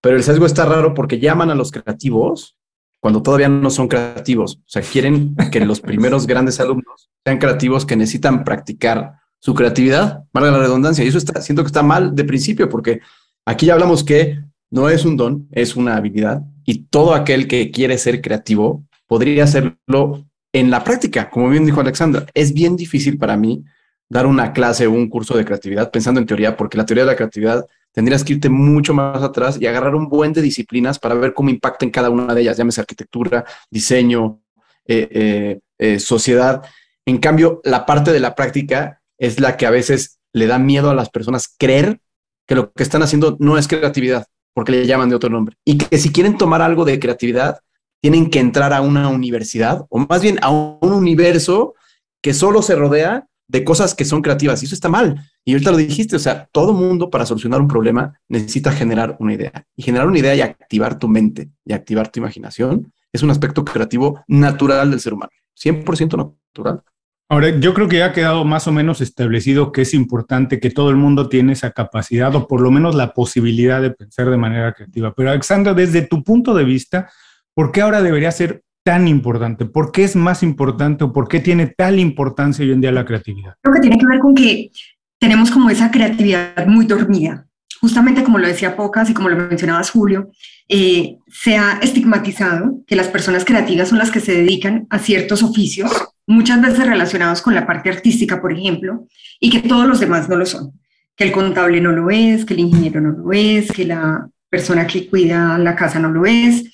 pero 0.00 0.16
el 0.16 0.22
sesgo 0.22 0.46
está 0.46 0.64
raro 0.64 0.94
porque 0.94 1.18
llaman 1.18 1.50
a 1.50 1.54
los 1.54 1.72
creativos 1.72 2.56
cuando 3.00 3.22
todavía 3.22 3.48
no 3.48 3.70
son 3.70 3.88
creativos. 3.88 4.56
O 4.56 4.68
sea, 4.68 4.82
quieren 4.82 5.34
que 5.50 5.64
los 5.64 5.80
primeros 5.90 6.26
grandes 6.26 6.60
alumnos 6.60 7.10
sean 7.24 7.38
creativos 7.38 7.86
que 7.86 7.96
necesitan 7.96 8.44
practicar 8.44 9.14
su 9.40 9.54
creatividad, 9.54 10.24
valga 10.32 10.50
la 10.50 10.58
redundancia. 10.58 11.04
Y 11.04 11.08
eso 11.08 11.18
está, 11.18 11.40
siento 11.40 11.62
que 11.62 11.68
está 11.68 11.82
mal 11.82 12.14
de 12.14 12.24
principio, 12.24 12.68
porque 12.68 13.00
aquí 13.44 13.66
ya 13.66 13.74
hablamos 13.74 14.04
que 14.04 14.40
no 14.70 14.88
es 14.88 15.04
un 15.04 15.16
don, 15.16 15.48
es 15.52 15.76
una 15.76 15.96
habilidad, 15.96 16.42
y 16.64 16.84
todo 16.84 17.14
aquel 17.14 17.48
que 17.48 17.70
quiere 17.70 17.96
ser 17.98 18.20
creativo 18.20 18.84
podría 19.06 19.44
hacerlo 19.44 20.24
en 20.52 20.70
la 20.70 20.84
práctica, 20.84 21.30
como 21.30 21.48
bien 21.48 21.64
dijo 21.64 21.80
Alexandra. 21.80 22.26
Es 22.34 22.52
bien 22.52 22.76
difícil 22.76 23.18
para 23.18 23.36
mí 23.36 23.64
dar 24.08 24.26
una 24.26 24.52
clase 24.52 24.86
o 24.86 24.92
un 24.92 25.08
curso 25.08 25.36
de 25.36 25.44
creatividad 25.44 25.90
pensando 25.90 26.20
en 26.20 26.26
teoría, 26.26 26.56
porque 26.56 26.78
la 26.78 26.86
teoría 26.86 27.04
de 27.04 27.10
la 27.10 27.16
creatividad 27.16 27.66
tendrías 27.92 28.24
que 28.24 28.34
irte 28.34 28.48
mucho 28.48 28.94
más 28.94 29.22
atrás 29.22 29.58
y 29.60 29.66
agarrar 29.66 29.94
un 29.94 30.08
buen 30.08 30.32
de 30.32 30.42
disciplinas 30.42 30.98
para 30.98 31.14
ver 31.14 31.34
cómo 31.34 31.50
impacta 31.50 31.84
en 31.84 31.90
cada 31.90 32.10
una 32.10 32.34
de 32.34 32.42
ellas, 32.42 32.56
llámese 32.56 32.80
arquitectura, 32.80 33.44
diseño, 33.70 34.40
eh, 34.86 35.08
eh, 35.10 35.60
eh, 35.78 35.98
sociedad. 35.98 36.62
En 37.04 37.18
cambio, 37.18 37.60
la 37.64 37.84
parte 37.84 38.12
de 38.12 38.20
la 38.20 38.34
práctica 38.34 38.97
es 39.18 39.40
la 39.40 39.56
que 39.56 39.66
a 39.66 39.70
veces 39.70 40.18
le 40.32 40.46
da 40.46 40.58
miedo 40.58 40.90
a 40.90 40.94
las 40.94 41.10
personas 41.10 41.54
creer 41.58 42.00
que 42.46 42.54
lo 42.54 42.72
que 42.72 42.82
están 42.82 43.02
haciendo 43.02 43.36
no 43.40 43.58
es 43.58 43.68
creatividad, 43.68 44.26
porque 44.54 44.72
le 44.72 44.86
llaman 44.86 45.08
de 45.08 45.16
otro 45.16 45.30
nombre. 45.30 45.56
Y 45.64 45.78
que 45.78 45.98
si 45.98 46.10
quieren 46.10 46.38
tomar 46.38 46.62
algo 46.62 46.84
de 46.84 46.98
creatividad, 46.98 47.60
tienen 48.00 48.30
que 48.30 48.38
entrar 48.38 48.72
a 48.72 48.80
una 48.80 49.08
universidad 49.08 49.84
o 49.90 49.98
más 49.98 50.22
bien 50.22 50.38
a 50.42 50.50
un 50.50 50.92
universo 50.92 51.74
que 52.22 52.32
solo 52.32 52.62
se 52.62 52.76
rodea 52.76 53.26
de 53.48 53.64
cosas 53.64 53.94
que 53.94 54.04
son 54.04 54.22
creativas. 54.22 54.62
Y 54.62 54.66
eso 54.66 54.74
está 54.74 54.88
mal. 54.88 55.20
Y 55.44 55.52
ahorita 55.52 55.70
lo 55.70 55.76
dijiste, 55.76 56.16
o 56.16 56.18
sea, 56.18 56.48
todo 56.52 56.72
mundo 56.72 57.10
para 57.10 57.26
solucionar 57.26 57.60
un 57.60 57.68
problema 57.68 58.18
necesita 58.28 58.72
generar 58.72 59.16
una 59.18 59.34
idea. 59.34 59.66
Y 59.74 59.82
generar 59.82 60.06
una 60.06 60.18
idea 60.18 60.34
y 60.34 60.40
activar 60.42 60.98
tu 60.98 61.08
mente 61.08 61.50
y 61.64 61.72
activar 61.72 62.10
tu 62.10 62.20
imaginación 62.20 62.92
es 63.12 63.22
un 63.22 63.30
aspecto 63.30 63.64
creativo 63.64 64.22
natural 64.28 64.90
del 64.90 65.00
ser 65.00 65.14
humano. 65.14 65.32
100% 65.56 66.16
natural. 66.16 66.82
Ahora, 67.30 67.50
yo 67.60 67.74
creo 67.74 67.88
que 67.88 67.98
ya 67.98 68.06
ha 68.06 68.12
quedado 68.14 68.46
más 68.46 68.66
o 68.68 68.72
menos 68.72 69.02
establecido 69.02 69.70
que 69.70 69.82
es 69.82 69.92
importante 69.92 70.60
que 70.60 70.70
todo 70.70 70.88
el 70.88 70.96
mundo 70.96 71.28
tiene 71.28 71.52
esa 71.52 71.72
capacidad 71.72 72.34
o 72.34 72.48
por 72.48 72.62
lo 72.62 72.70
menos 72.70 72.94
la 72.94 73.12
posibilidad 73.12 73.82
de 73.82 73.90
pensar 73.90 74.30
de 74.30 74.38
manera 74.38 74.72
creativa. 74.72 75.12
Pero 75.14 75.30
Alexandra, 75.30 75.74
desde 75.74 76.00
tu 76.00 76.24
punto 76.24 76.54
de 76.54 76.64
vista, 76.64 77.10
¿por 77.52 77.70
qué 77.70 77.82
ahora 77.82 78.00
debería 78.00 78.32
ser 78.32 78.62
tan 78.82 79.06
importante? 79.06 79.66
¿Por 79.66 79.92
qué 79.92 80.04
es 80.04 80.16
más 80.16 80.42
importante 80.42 81.04
o 81.04 81.12
por 81.12 81.28
qué 81.28 81.40
tiene 81.40 81.66
tal 81.66 81.98
importancia 81.98 82.64
hoy 82.64 82.72
en 82.72 82.80
día 82.80 82.92
la 82.92 83.04
creatividad? 83.04 83.56
Creo 83.60 83.74
que 83.74 83.80
tiene 83.82 83.98
que 83.98 84.06
ver 84.06 84.20
con 84.20 84.34
que 84.34 84.70
tenemos 85.18 85.50
como 85.50 85.68
esa 85.68 85.90
creatividad 85.90 86.66
muy 86.66 86.86
dormida. 86.86 87.46
Justamente 87.78 88.24
como 88.24 88.38
lo 88.38 88.48
decía 88.48 88.74
Pocas 88.74 89.10
y 89.10 89.14
como 89.14 89.28
lo 89.28 89.36
mencionabas 89.36 89.90
Julio, 89.90 90.30
eh, 90.66 91.18
se 91.26 91.58
ha 91.58 91.78
estigmatizado 91.82 92.80
que 92.86 92.96
las 92.96 93.08
personas 93.08 93.44
creativas 93.44 93.90
son 93.90 93.98
las 93.98 94.10
que 94.10 94.20
se 94.20 94.32
dedican 94.32 94.86
a 94.88 94.98
ciertos 94.98 95.42
oficios 95.42 95.92
muchas 96.28 96.60
veces 96.60 96.86
relacionados 96.86 97.42
con 97.42 97.54
la 97.54 97.66
parte 97.66 97.88
artística, 97.88 98.40
por 98.40 98.52
ejemplo, 98.52 99.08
y 99.40 99.50
que 99.50 99.66
todos 99.66 99.88
los 99.88 99.98
demás 99.98 100.28
no 100.28 100.36
lo 100.36 100.46
son, 100.46 100.78
que 101.16 101.24
el 101.24 101.32
contable 101.32 101.80
no 101.80 101.90
lo 101.90 102.10
es, 102.10 102.44
que 102.44 102.54
el 102.54 102.60
ingeniero 102.60 103.00
no 103.00 103.10
lo 103.10 103.32
es, 103.32 103.72
que 103.72 103.86
la 103.86 104.28
persona 104.50 104.86
que 104.86 105.08
cuida 105.08 105.58
la 105.58 105.74
casa 105.74 105.98
no 105.98 106.10
lo 106.10 106.26
es. 106.26 106.64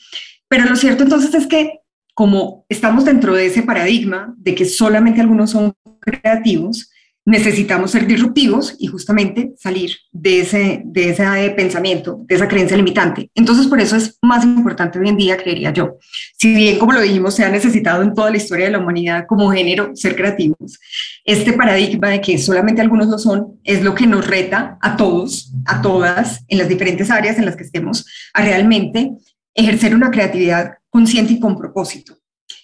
Pero 0.48 0.66
lo 0.66 0.76
cierto 0.76 1.04
entonces 1.04 1.32
es 1.34 1.46
que 1.46 1.80
como 2.14 2.66
estamos 2.68 3.04
dentro 3.04 3.34
de 3.34 3.46
ese 3.46 3.62
paradigma 3.62 4.34
de 4.36 4.54
que 4.54 4.64
solamente 4.64 5.20
algunos 5.20 5.50
son 5.50 5.72
creativos, 6.00 6.90
necesitamos 7.26 7.90
ser 7.90 8.06
disruptivos 8.06 8.76
y 8.78 8.86
justamente 8.86 9.52
salir 9.56 9.96
de 10.12 10.40
ese, 10.40 10.82
de 10.84 11.10
ese 11.10 11.50
pensamiento, 11.56 12.20
de 12.26 12.34
esa 12.34 12.48
creencia 12.48 12.76
limitante. 12.76 13.30
Entonces, 13.34 13.66
por 13.66 13.80
eso 13.80 13.96
es 13.96 14.18
más 14.22 14.44
importante 14.44 14.98
hoy 14.98 15.08
en 15.08 15.16
día, 15.16 15.36
creería 15.36 15.72
yo. 15.72 15.96
Si 16.38 16.54
bien, 16.54 16.78
como 16.78 16.92
lo 16.92 17.00
dijimos, 17.00 17.34
se 17.34 17.44
ha 17.44 17.48
necesitado 17.48 18.02
en 18.02 18.14
toda 18.14 18.30
la 18.30 18.36
historia 18.36 18.66
de 18.66 18.72
la 18.72 18.78
humanidad 18.78 19.24
como 19.26 19.50
género 19.50 19.92
ser 19.94 20.16
creativos, 20.16 20.78
este 21.24 21.54
paradigma 21.54 22.10
de 22.10 22.20
que 22.20 22.36
solamente 22.36 22.82
algunos 22.82 23.08
lo 23.08 23.18
son 23.18 23.58
es 23.64 23.82
lo 23.82 23.94
que 23.94 24.06
nos 24.06 24.26
reta 24.26 24.78
a 24.82 24.96
todos, 24.96 25.52
a 25.64 25.80
todas, 25.80 26.44
en 26.48 26.58
las 26.58 26.68
diferentes 26.68 27.10
áreas 27.10 27.38
en 27.38 27.46
las 27.46 27.56
que 27.56 27.64
estemos, 27.64 28.06
a 28.34 28.42
realmente 28.42 29.12
ejercer 29.54 29.94
una 29.94 30.10
creatividad 30.10 30.74
consciente 30.90 31.32
y 31.32 31.40
con 31.40 31.56
propósito. 31.56 32.18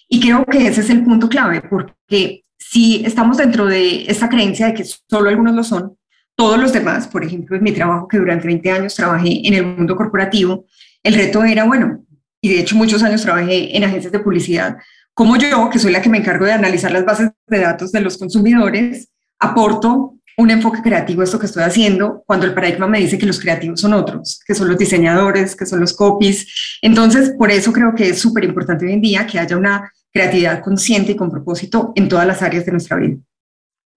Y 0.07 0.19
creo 0.19 0.45
que 0.45 0.67
ese 0.67 0.81
es 0.81 0.89
el 0.89 1.03
punto 1.03 1.29
clave, 1.29 1.61
porque 1.61 2.43
si 2.71 3.03
estamos 3.05 3.35
dentro 3.35 3.65
de 3.65 4.05
esta 4.07 4.29
creencia 4.29 4.67
de 4.67 4.73
que 4.73 4.85
solo 4.85 5.27
algunos 5.27 5.53
lo 5.53 5.63
son, 5.63 5.97
todos 6.37 6.57
los 6.57 6.71
demás, 6.71 7.05
por 7.05 7.25
ejemplo, 7.25 7.57
en 7.57 7.63
mi 7.63 7.73
trabajo 7.73 8.07
que 8.07 8.17
durante 8.17 8.47
20 8.47 8.71
años 8.71 8.95
trabajé 8.95 9.45
en 9.45 9.53
el 9.53 9.65
mundo 9.65 9.97
corporativo, 9.97 10.65
el 11.03 11.15
reto 11.15 11.43
era, 11.43 11.65
bueno, 11.65 12.05
y 12.39 12.47
de 12.47 12.61
hecho 12.61 12.77
muchos 12.77 13.03
años 13.03 13.23
trabajé 13.23 13.75
en 13.75 13.83
agencias 13.83 14.13
de 14.13 14.19
publicidad, 14.19 14.77
como 15.13 15.35
yo, 15.35 15.69
que 15.69 15.79
soy 15.79 15.91
la 15.91 16.01
que 16.01 16.09
me 16.09 16.19
encargo 16.19 16.45
de 16.45 16.53
analizar 16.53 16.93
las 16.93 17.03
bases 17.03 17.31
de 17.47 17.59
datos 17.59 17.91
de 17.91 17.99
los 17.99 18.17
consumidores, 18.17 19.09
aporto 19.37 20.15
un 20.37 20.49
enfoque 20.49 20.81
creativo 20.81 21.23
esto 21.23 21.37
que 21.37 21.47
estoy 21.47 21.63
haciendo 21.63 22.23
cuando 22.25 22.45
el 22.45 22.53
paradigma 22.53 22.87
me 22.87 22.99
dice 22.99 23.17
que 23.17 23.25
los 23.25 23.39
creativos 23.41 23.81
son 23.81 23.91
otros, 23.91 24.39
que 24.47 24.55
son 24.55 24.69
los 24.69 24.77
diseñadores, 24.77 25.57
que 25.57 25.65
son 25.65 25.81
los 25.81 25.93
copies. 25.93 26.79
Entonces, 26.81 27.33
por 27.37 27.51
eso 27.51 27.73
creo 27.73 27.93
que 27.93 28.11
es 28.11 28.19
súper 28.19 28.45
importante 28.45 28.85
hoy 28.85 28.93
en 28.93 29.01
día 29.01 29.27
que 29.27 29.39
haya 29.39 29.57
una 29.57 29.91
creatividad 30.13 30.61
consciente 30.61 31.13
y 31.13 31.15
con 31.15 31.31
propósito 31.31 31.91
en 31.95 32.09
todas 32.09 32.27
las 32.27 32.41
áreas 32.41 32.65
de 32.65 32.71
nuestra 32.71 32.97
vida. 32.97 33.17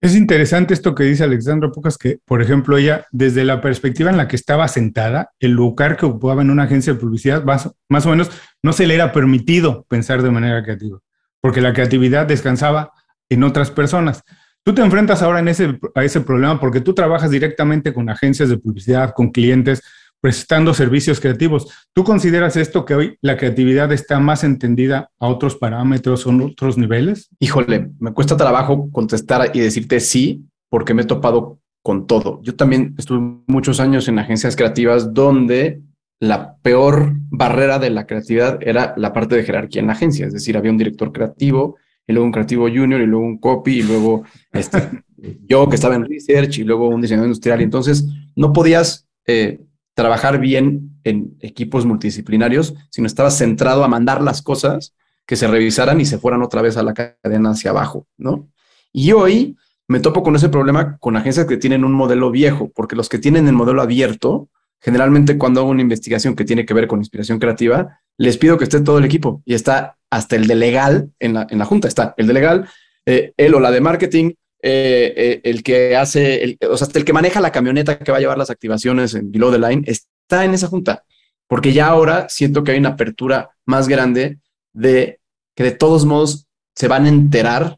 Es 0.01 0.15
interesante 0.15 0.73
esto 0.73 0.93
que 0.93 1.03
dice 1.03 1.23
Alexandra 1.23 1.71
Pocas, 1.71 1.97
que, 1.97 2.19
por 2.25 2.41
ejemplo, 2.41 2.77
ella, 2.77 3.07
desde 3.11 3.43
la 3.43 3.59
perspectiva 3.59 4.11
en 4.11 4.17
la 4.17 4.27
que 4.27 4.35
estaba 4.35 4.67
sentada, 4.67 5.31
el 5.39 5.51
lugar 5.51 5.97
que 5.97 6.05
ocupaba 6.05 6.41
en 6.41 6.51
una 6.51 6.63
agencia 6.63 6.93
de 6.93 6.99
publicidad, 6.99 7.43
más, 7.43 7.71
más 7.89 8.05
o 8.05 8.11
menos, 8.11 8.29
no 8.61 8.71
se 8.73 8.85
le 8.85 8.93
era 8.93 9.11
permitido 9.11 9.83
pensar 9.89 10.21
de 10.21 10.29
manera 10.29 10.63
creativa, 10.63 10.99
porque 11.41 11.61
la 11.61 11.73
creatividad 11.73 12.27
descansaba 12.27 12.91
en 13.29 13.43
otras 13.43 13.71
personas. 13.71 14.21
Tú 14.63 14.75
te 14.75 14.81
enfrentas 14.81 15.21
ahora 15.21 15.39
a 15.39 16.03
ese 16.03 16.21
problema 16.21 16.59
porque 16.59 16.81
tú 16.81 16.93
trabajas 16.93 17.31
directamente 17.31 17.93
con 17.93 18.09
agencias 18.09 18.49
de 18.49 18.57
publicidad, 18.57 19.13
con 19.13 19.31
clientes, 19.31 19.81
prestando 20.25 20.73
servicios 20.73 21.19
creativos. 21.19 21.67
¿Tú 21.93 22.03
consideras 22.03 22.57
esto 22.57 22.83
que 22.83 22.95
hoy 22.95 23.17
la 23.21 23.37
creatividad 23.37 23.91
está 23.91 24.19
más 24.19 24.43
entendida 24.43 25.11
a 25.19 25.27
otros 25.27 25.55
parámetros 25.55 26.25
o 26.25 26.35
otros 26.43 26.79
niveles? 26.79 27.29
Híjole, 27.37 27.91
me 27.99 28.11
cuesta 28.11 28.35
trabajo 28.35 28.89
contestar 28.91 29.51
y 29.53 29.59
decirte 29.59 29.99
sí, 29.99 30.43
porque 30.67 30.95
me 30.95 31.03
he 31.03 31.05
topado 31.05 31.59
con 31.83 32.07
todo. 32.07 32.41
Yo 32.41 32.55
también 32.55 32.95
estuve 32.97 33.19
muchos 33.45 33.79
años 33.79 34.07
en 34.07 34.17
agencias 34.17 34.55
creativas 34.55 35.13
donde 35.13 35.83
la 36.19 36.55
peor 36.63 37.13
barrera 37.29 37.77
de 37.77 37.91
la 37.91 38.07
creatividad 38.07 38.57
era 38.61 38.95
la 38.97 39.13
parte 39.13 39.35
de 39.35 39.43
jerarquía 39.43 39.81
en 39.81 39.87
la 39.89 39.93
agencia, 39.93 40.25
es 40.25 40.33
decir, 40.33 40.57
había 40.57 40.71
un 40.71 40.79
director 40.79 41.11
creativo 41.11 41.77
y 42.07 42.13
luego 42.13 42.25
un 42.25 42.31
creativo 42.31 42.67
junior, 42.67 42.99
y 42.99 43.05
luego 43.05 43.23
un 43.23 43.37
copy, 43.37 43.77
y 43.77 43.83
luego 43.83 44.23
este, 44.51 45.03
yo 45.47 45.69
que 45.69 45.75
estaba 45.75 45.93
en 45.93 46.05
research, 46.05 46.57
y 46.57 46.63
luego 46.63 46.87
un 46.87 47.01
diseñador 47.01 47.27
industrial. 47.27 47.61
Y 47.61 47.65
entonces 47.65 48.07
no 48.35 48.53
podías 48.53 49.07
eh, 49.27 49.59
trabajar 49.95 50.39
bien 50.39 50.99
en 51.03 51.37
equipos 51.39 51.85
multidisciplinarios, 51.85 52.75
sino 52.91 53.07
estabas 53.07 53.37
centrado 53.37 53.83
a 53.83 53.87
mandar 53.87 54.21
las 54.21 54.41
cosas 54.41 54.93
que 55.25 55.35
se 55.35 55.47
revisaran 55.47 55.99
y 55.99 56.05
se 56.05 56.19
fueran 56.19 56.43
otra 56.43 56.61
vez 56.61 56.77
a 56.77 56.83
la 56.83 56.93
cadena 56.93 57.51
hacia 57.51 57.71
abajo, 57.71 58.05
¿no? 58.17 58.47
Y 58.93 59.11
hoy 59.13 59.57
me 59.87 59.99
topo 59.99 60.21
con 60.21 60.35
ese 60.35 60.49
problema 60.49 60.97
con 60.99 61.15
agencias 61.15 61.45
que 61.45 61.57
tienen 61.57 61.83
un 61.83 61.93
modelo 61.93 62.29
viejo, 62.29 62.71
porque 62.75 62.95
los 62.95 63.09
que 63.09 63.19
tienen 63.19 63.47
el 63.47 63.53
modelo 63.53 63.81
abierto, 63.81 64.49
generalmente 64.81 65.37
cuando 65.37 65.61
hago 65.61 65.69
una 65.69 65.81
investigación 65.81 66.35
que 66.35 66.45
tiene 66.45 66.65
que 66.65 66.73
ver 66.73 66.87
con 66.87 66.99
inspiración 66.99 67.39
creativa, 67.39 68.01
les 68.17 68.37
pido 68.37 68.57
que 68.57 68.65
esté 68.65 68.81
todo 68.81 68.97
el 68.97 69.05
equipo 69.05 69.41
y 69.45 69.53
está 69.53 69.97
hasta 70.09 70.35
el 70.35 70.47
de 70.47 70.55
legal 70.55 71.11
en 71.19 71.33
la, 71.33 71.47
en 71.49 71.57
la 71.57 71.65
junta, 71.65 71.87
está 71.87 72.13
el 72.17 72.27
de 72.27 72.33
legal, 72.33 72.69
eh, 73.05 73.33
él 73.37 73.53
o 73.55 73.59
la 73.59 73.71
de 73.71 73.81
marketing, 73.81 74.33
eh, 74.67 75.13
eh, 75.15 75.41
el 75.43 75.61
que 75.61 75.95
hace, 75.95 76.57
o 76.67 76.75
sea, 76.75 76.87
el 76.91 77.05
que 77.05 77.13
maneja 77.13 77.39
la 77.39 77.51
camioneta 77.51 77.99
que 77.99 78.11
va 78.11 78.17
a 78.17 78.19
llevar 78.19 78.39
las 78.39 78.49
activaciones 78.49 79.13
en 79.13 79.31
below 79.31 79.51
the 79.51 79.59
line, 79.59 79.83
está 79.85 80.43
en 80.43 80.55
esa 80.55 80.65
junta, 80.65 81.03
porque 81.47 81.71
ya 81.71 81.85
ahora 81.85 82.29
siento 82.29 82.63
que 82.63 82.71
hay 82.71 82.79
una 82.79 82.89
apertura 82.89 83.51
más 83.67 83.87
grande 83.87 84.39
de 84.73 85.19
que 85.55 85.65
de 85.65 85.71
todos 85.71 86.05
modos 86.05 86.47
se 86.73 86.87
van 86.87 87.05
a 87.05 87.09
enterar 87.09 87.77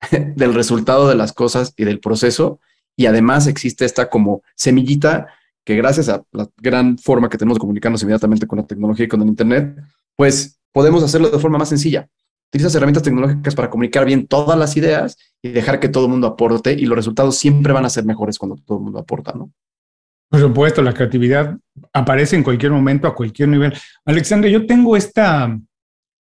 del 0.36 0.54
resultado 0.54 1.08
de 1.08 1.16
las 1.16 1.32
cosas 1.32 1.74
y 1.76 1.84
del 1.84 1.98
proceso, 1.98 2.60
y 2.94 3.06
además 3.06 3.48
existe 3.48 3.84
esta 3.84 4.08
como 4.08 4.44
semillita 4.54 5.34
que 5.64 5.74
gracias 5.74 6.08
a 6.08 6.22
la 6.30 6.48
gran 6.58 6.96
forma 6.96 7.28
que 7.28 7.38
tenemos 7.38 7.56
de 7.56 7.60
comunicarnos 7.60 8.02
inmediatamente 8.02 8.46
con 8.46 8.60
la 8.60 8.66
tecnología 8.68 9.06
y 9.06 9.08
con 9.08 9.22
el 9.22 9.26
Internet, 9.26 9.76
pues 10.14 10.60
podemos 10.70 11.02
hacerlo 11.02 11.28
de 11.28 11.40
forma 11.40 11.58
más 11.58 11.70
sencilla. 11.70 12.08
Utilizas 12.50 12.72
herramientas 12.76 13.02
tecnológicas 13.02 13.56
para 13.56 13.68
comunicar 13.68 14.04
bien 14.04 14.28
todas 14.28 14.56
las 14.56 14.76
ideas 14.76 15.16
y 15.42 15.50
dejar 15.50 15.80
que 15.80 15.88
todo 15.88 16.04
el 16.04 16.10
mundo 16.10 16.26
aporte 16.26 16.72
y 16.72 16.86
los 16.86 16.96
resultados 16.96 17.38
siempre 17.38 17.72
van 17.72 17.84
a 17.84 17.90
ser 17.90 18.04
mejores 18.04 18.38
cuando 18.38 18.56
todo 18.56 18.78
el 18.78 18.84
mundo 18.84 18.98
aporta, 18.98 19.32
¿no? 19.32 19.50
Por 20.28 20.40
supuesto, 20.40 20.80
la 20.82 20.94
creatividad 20.94 21.58
aparece 21.92 22.36
en 22.36 22.44
cualquier 22.44 22.70
momento, 22.70 23.08
a 23.08 23.14
cualquier 23.14 23.48
nivel. 23.48 23.72
Alexandra, 24.04 24.48
yo 24.48 24.64
tengo 24.64 24.96
esta, 24.96 25.58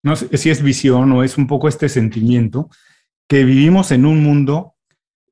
no 0.04 0.16
sé 0.16 0.36
si 0.36 0.50
es 0.50 0.64
visión 0.64 1.12
o 1.12 1.24
es 1.24 1.38
un 1.38 1.46
poco 1.46 1.68
este 1.68 1.90
sentimiento, 1.90 2.70
que 3.28 3.44
vivimos 3.44 3.92
en 3.92 4.08
un 4.08 4.24
mundo 4.24 4.74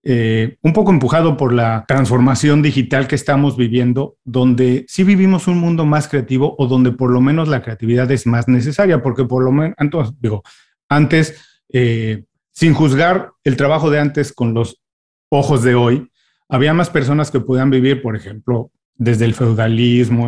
eh, 0.10 0.58
un 0.62 0.72
poco 0.72 0.92
empujado 0.92 1.36
por 1.36 1.52
la 1.52 1.84
transformación 1.86 2.62
digital 2.62 3.08
que 3.08 3.16
estamos 3.16 3.58
viviendo, 3.58 4.16
donde 4.24 4.86
sí 4.88 5.04
vivimos 5.04 5.50
un 5.50 5.58
mundo 5.58 5.86
más 5.86 6.08
creativo 6.08 6.56
o 6.58 6.68
donde 6.68 6.94
por 6.94 7.12
lo 7.12 7.20
menos 7.20 7.50
la 7.50 7.62
creatividad 7.62 8.10
es 8.12 8.26
más 8.26 8.48
necesaria, 8.48 9.02
porque 9.02 9.26
por 9.26 9.44
lo 9.44 9.52
menos, 9.52 10.14
digo, 10.22 10.44
antes, 10.88 11.60
eh, 11.74 12.24
sin 12.58 12.74
juzgar 12.74 13.34
el 13.44 13.56
trabajo 13.56 13.92
de 13.92 14.00
antes 14.00 14.34
con 14.34 14.56
los 14.56 14.82
ojos 15.30 15.62
de 15.62 15.76
hoy, 15.76 16.10
había 16.50 16.74
más 16.74 16.90
personas 16.90 17.30
que 17.30 17.40
podían 17.40 17.70
vivir, 17.70 18.02
por 18.02 18.16
ejemplo, 18.16 18.72
desde 18.96 19.26
el 19.26 19.36
feudalismo, 19.36 20.28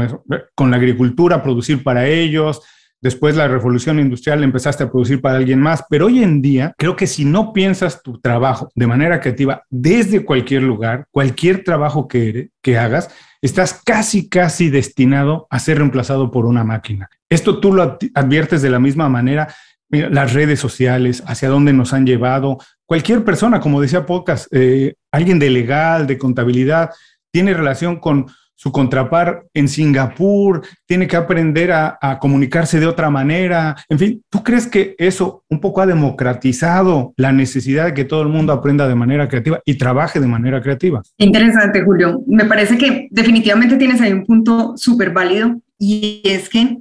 con 0.53 0.69
la 0.69 0.77
agricultura, 0.77 1.41
producir 1.41 1.83
para 1.83 2.05
ellos, 2.05 2.61
Después 3.01 3.37
la 3.37 3.47
revolución 3.47 3.97
industrial 3.97 4.43
empezaste 4.43 4.83
a 4.83 4.91
producir 4.91 5.21
para 5.21 5.37
alguien 5.37 5.61
más, 5.61 5.85
pero 5.89 6.07
hoy 6.07 6.21
en 6.21 6.41
día 6.41 6.73
creo 6.77 6.97
que 6.97 7.07
si 7.07 7.23
no 7.23 7.53
piensas 7.53 8.03
tu 8.03 8.19
trabajo 8.19 8.69
de 8.75 8.87
manera 8.87 9.21
creativa 9.21 9.63
desde 9.69 10.25
cualquier 10.25 10.63
lugar, 10.63 11.05
cualquier 11.09 11.63
trabajo 11.63 12.09
que, 12.09 12.49
que 12.61 12.77
hagas, 12.77 13.09
estás 13.41 13.81
casi, 13.85 14.27
casi 14.27 14.69
destinado 14.69 15.47
a 15.49 15.59
ser 15.59 15.77
reemplazado 15.77 16.29
por 16.29 16.45
una 16.45 16.65
máquina. 16.65 17.09
Esto 17.29 17.61
tú 17.61 17.71
lo 17.71 17.97
adviertes 18.15 18.61
de 18.61 18.69
la 18.69 18.79
misma 18.79 19.07
manera. 19.07 19.53
Las 19.89 20.33
redes 20.33 20.59
sociales, 20.59 21.23
hacia 21.25 21.49
dónde 21.49 21.73
nos 21.73 21.93
han 21.93 22.05
llevado. 22.05 22.57
Cualquier 22.85 23.23
persona, 23.23 23.59
como 23.59 23.81
decía 23.81 24.05
Pocas, 24.05 24.47
eh, 24.51 24.95
alguien 25.11 25.39
de 25.39 25.49
legal, 25.49 26.07
de 26.07 26.17
contabilidad, 26.17 26.91
tiene 27.31 27.53
relación 27.53 27.99
con 27.99 28.27
su 28.59 28.73
contrapar 28.73 29.45
en 29.53 29.69
Singapur, 29.69 30.67
tiene 30.85 31.07
que 31.07 31.15
aprender 31.15 31.71
a, 31.71 31.97
comunicarse 32.19 32.77
de 32.77 32.87
otra 32.87 33.09
manera. 33.09 33.77
En 33.87 33.97
fin, 33.97 34.21
¿tú 34.29 34.43
crees 34.43 34.67
que 34.67 34.95
eso 34.97 35.45
un 35.49 35.61
poco 35.61 35.81
ha 35.81 35.85
democratizado 35.85 37.13
la 37.15 37.31
necesidad 37.31 37.85
de 37.85 37.93
que 37.93 38.03
todo 38.03 38.21
el 38.21 38.27
mundo 38.27 38.51
aprenda 38.51 38.85
de 38.85 38.95
manera 38.95 39.29
creativa 39.29 39.61
y 39.63 39.77
trabaje 39.77 40.19
de 40.19 40.27
manera 40.27 40.61
creativa? 40.61 41.01
Interesante, 41.17 41.81
Julio. 41.83 42.21
Me 42.27 42.43
parece 42.43 42.77
que 42.77 43.07
definitivamente 43.11 43.77
tienes 43.77 44.01
ahí 44.01 44.11
un 44.11 44.25
punto 44.25 44.73
súper 44.75 45.11
válido 45.11 45.61
y 45.77 46.21
es 46.25 46.49
que 46.49 46.79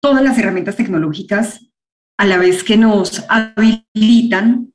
todas 0.00 0.24
las 0.24 0.36
herramientas 0.38 0.74
tecnológicas, 0.74 1.60
a 2.16 2.26
la 2.26 2.38
vez 2.38 2.64
que 2.64 2.76
nos 2.76 3.24
habilitan 3.28 4.72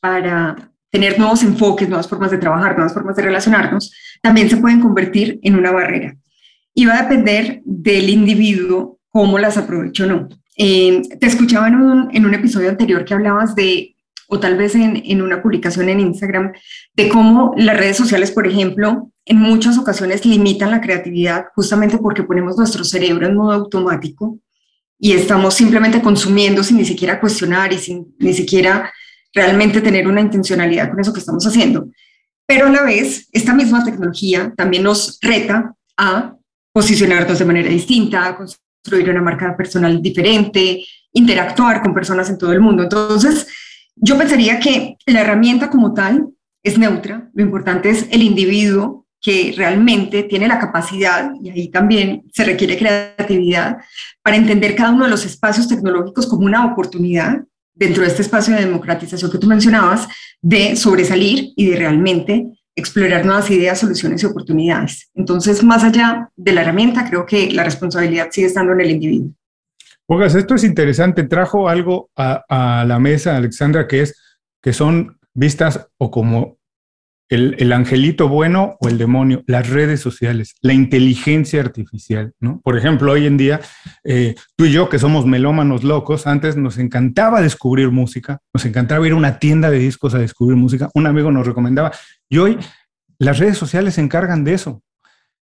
para 0.00 0.72
tener 0.90 1.18
nuevos 1.18 1.42
enfoques, 1.42 1.88
nuevas 1.88 2.08
formas 2.08 2.30
de 2.30 2.38
trabajar, 2.38 2.74
nuevas 2.74 2.92
formas 2.92 3.16
de 3.16 3.22
relacionarnos, 3.22 3.92
también 4.20 4.50
se 4.50 4.56
pueden 4.56 4.80
convertir 4.80 5.38
en 5.42 5.56
una 5.56 5.70
barrera. 5.70 6.16
Y 6.74 6.86
va 6.86 6.98
a 6.98 7.02
depender 7.02 7.62
del 7.64 8.10
individuo 8.10 8.98
cómo 9.08 9.38
las 9.38 9.56
aproveche 9.56 10.04
o 10.04 10.06
no. 10.06 10.28
Eh, 10.56 11.02
te 11.18 11.26
escuchaba 11.26 11.68
en 11.68 11.76
un, 11.76 12.34
episodio 12.34 12.68
anterior 12.68 13.04
que 13.04 13.14
hablabas 13.14 13.54
de, 13.54 13.96
o 14.28 14.38
tal 14.38 14.56
vez 14.56 14.74
en 14.74 15.22
una 15.22 15.42
publicación 15.42 15.88
en 15.88 16.00
Instagram, 16.00 16.52
de 16.94 17.08
cómo 17.08 17.54
las 17.56 17.76
redes 17.76 17.96
sociales, 17.96 18.30
por 18.30 18.46
ejemplo, 18.46 19.12
en 19.24 19.38
muchas 19.38 19.78
ocasiones 19.78 20.26
limitan 20.26 20.70
la 20.70 20.80
creatividad 20.80 21.46
justamente 21.54 21.98
porque 21.98 22.24
ponemos 22.24 22.56
nuestro 22.56 22.84
cerebro 22.84 23.26
en 23.26 23.36
modo 23.36 23.52
automático 23.52 24.38
y 25.04 25.14
estamos 25.14 25.54
simplemente 25.54 26.00
consumiendo 26.00 26.62
sin 26.62 26.76
ni 26.76 26.84
siquiera 26.84 27.18
cuestionar 27.18 27.72
y 27.72 27.78
sin 27.78 28.14
ni 28.20 28.32
siquiera 28.32 28.92
realmente 29.34 29.80
tener 29.80 30.06
una 30.06 30.20
intencionalidad 30.20 30.90
con 30.90 31.00
eso 31.00 31.12
que 31.12 31.18
estamos 31.18 31.44
haciendo. 31.44 31.88
Pero 32.46 32.68
a 32.68 32.70
la 32.70 32.82
vez, 32.82 33.28
esta 33.32 33.52
misma 33.52 33.82
tecnología 33.84 34.54
también 34.56 34.84
nos 34.84 35.18
reta 35.20 35.74
a 35.96 36.36
posicionarnos 36.72 37.36
de 37.36 37.44
manera 37.44 37.68
distinta, 37.68 38.26
a 38.26 38.36
construir 38.36 39.10
una 39.10 39.20
marca 39.20 39.56
personal 39.56 40.00
diferente, 40.00 40.84
interactuar 41.12 41.82
con 41.82 41.92
personas 41.92 42.30
en 42.30 42.38
todo 42.38 42.52
el 42.52 42.60
mundo. 42.60 42.84
Entonces, 42.84 43.48
yo 43.96 44.16
pensaría 44.16 44.60
que 44.60 44.94
la 45.06 45.22
herramienta 45.22 45.68
como 45.68 45.94
tal 45.94 46.28
es 46.62 46.78
neutra. 46.78 47.28
Lo 47.34 47.42
importante 47.42 47.90
es 47.90 48.06
el 48.12 48.22
individuo 48.22 49.01
que 49.22 49.54
realmente 49.56 50.24
tiene 50.24 50.48
la 50.48 50.58
capacidad, 50.58 51.30
y 51.40 51.50
ahí 51.50 51.68
también 51.68 52.24
se 52.32 52.44
requiere 52.44 52.76
creatividad, 52.76 53.78
para 54.20 54.36
entender 54.36 54.74
cada 54.74 54.90
uno 54.90 55.04
de 55.04 55.10
los 55.10 55.24
espacios 55.24 55.68
tecnológicos 55.68 56.26
como 56.26 56.44
una 56.44 56.66
oportunidad 56.66 57.38
dentro 57.72 58.02
de 58.02 58.08
este 58.08 58.22
espacio 58.22 58.54
de 58.54 58.64
democratización 58.64 59.30
que 59.30 59.38
tú 59.38 59.46
mencionabas, 59.46 60.08
de 60.42 60.74
sobresalir 60.74 61.52
y 61.56 61.70
de 61.70 61.76
realmente 61.76 62.46
explorar 62.74 63.24
nuevas 63.24 63.48
ideas, 63.50 63.78
soluciones 63.78 64.22
y 64.22 64.26
oportunidades. 64.26 65.08
Entonces, 65.14 65.62
más 65.62 65.84
allá 65.84 66.28
de 66.36 66.52
la 66.52 66.62
herramienta, 66.62 67.08
creo 67.08 67.24
que 67.24 67.50
la 67.52 67.64
responsabilidad 67.64 68.28
sigue 68.30 68.48
estando 68.48 68.72
en 68.72 68.80
el 68.80 68.90
individuo. 68.90 69.30
Oigas, 70.06 70.34
esto 70.34 70.56
es 70.56 70.64
interesante. 70.64 71.22
Trajo 71.22 71.68
algo 71.68 72.10
a, 72.16 72.44
a 72.48 72.84
la 72.84 72.98
mesa, 72.98 73.36
Alexandra, 73.36 73.86
que 73.86 74.02
es 74.02 74.16
que 74.60 74.72
son 74.72 75.18
vistas 75.32 75.86
o 75.98 76.10
como 76.10 76.58
el, 77.34 77.72
angelito 77.72 78.28
bueno 78.28 78.76
o 78.80 78.88
el 78.88 78.98
demonio, 78.98 79.42
las 79.46 79.68
redes 79.70 80.00
sociales, 80.00 80.54
la 80.60 80.74
inteligencia 80.74 81.60
artificial, 81.60 82.34
¿no? 82.40 82.60
Por 82.62 82.76
ejemplo, 82.76 83.12
hoy 83.12 83.26
en 83.26 83.38
día, 83.38 83.60
eh, 84.04 84.34
tú 84.54 84.66
y 84.66 84.72
yo 84.72 84.88
que 84.90 84.98
somos 84.98 85.24
melómanos 85.24 85.82
locos, 85.82 86.26
antes 86.26 86.56
nos 86.56 86.76
encantaba 86.76 87.40
descubrir 87.40 87.90
música, 87.90 88.40
nos 88.52 88.66
encantaba 88.66 89.06
ir 89.06 89.14
a 89.14 89.16
una 89.16 89.38
tienda 89.38 89.70
de 89.70 89.78
discos 89.78 90.14
a 90.14 90.18
descubrir 90.18 90.56
música, 90.58 90.90
un 90.94 91.06
amigo 91.06 91.32
nos 91.32 91.46
recomendaba, 91.46 91.92
y 92.28 92.38
hoy 92.38 92.58
las 93.18 93.38
redes 93.38 93.56
sociales 93.56 93.94
se 93.94 94.02
encargan 94.02 94.44
de 94.44 94.54
eso. 94.54 94.82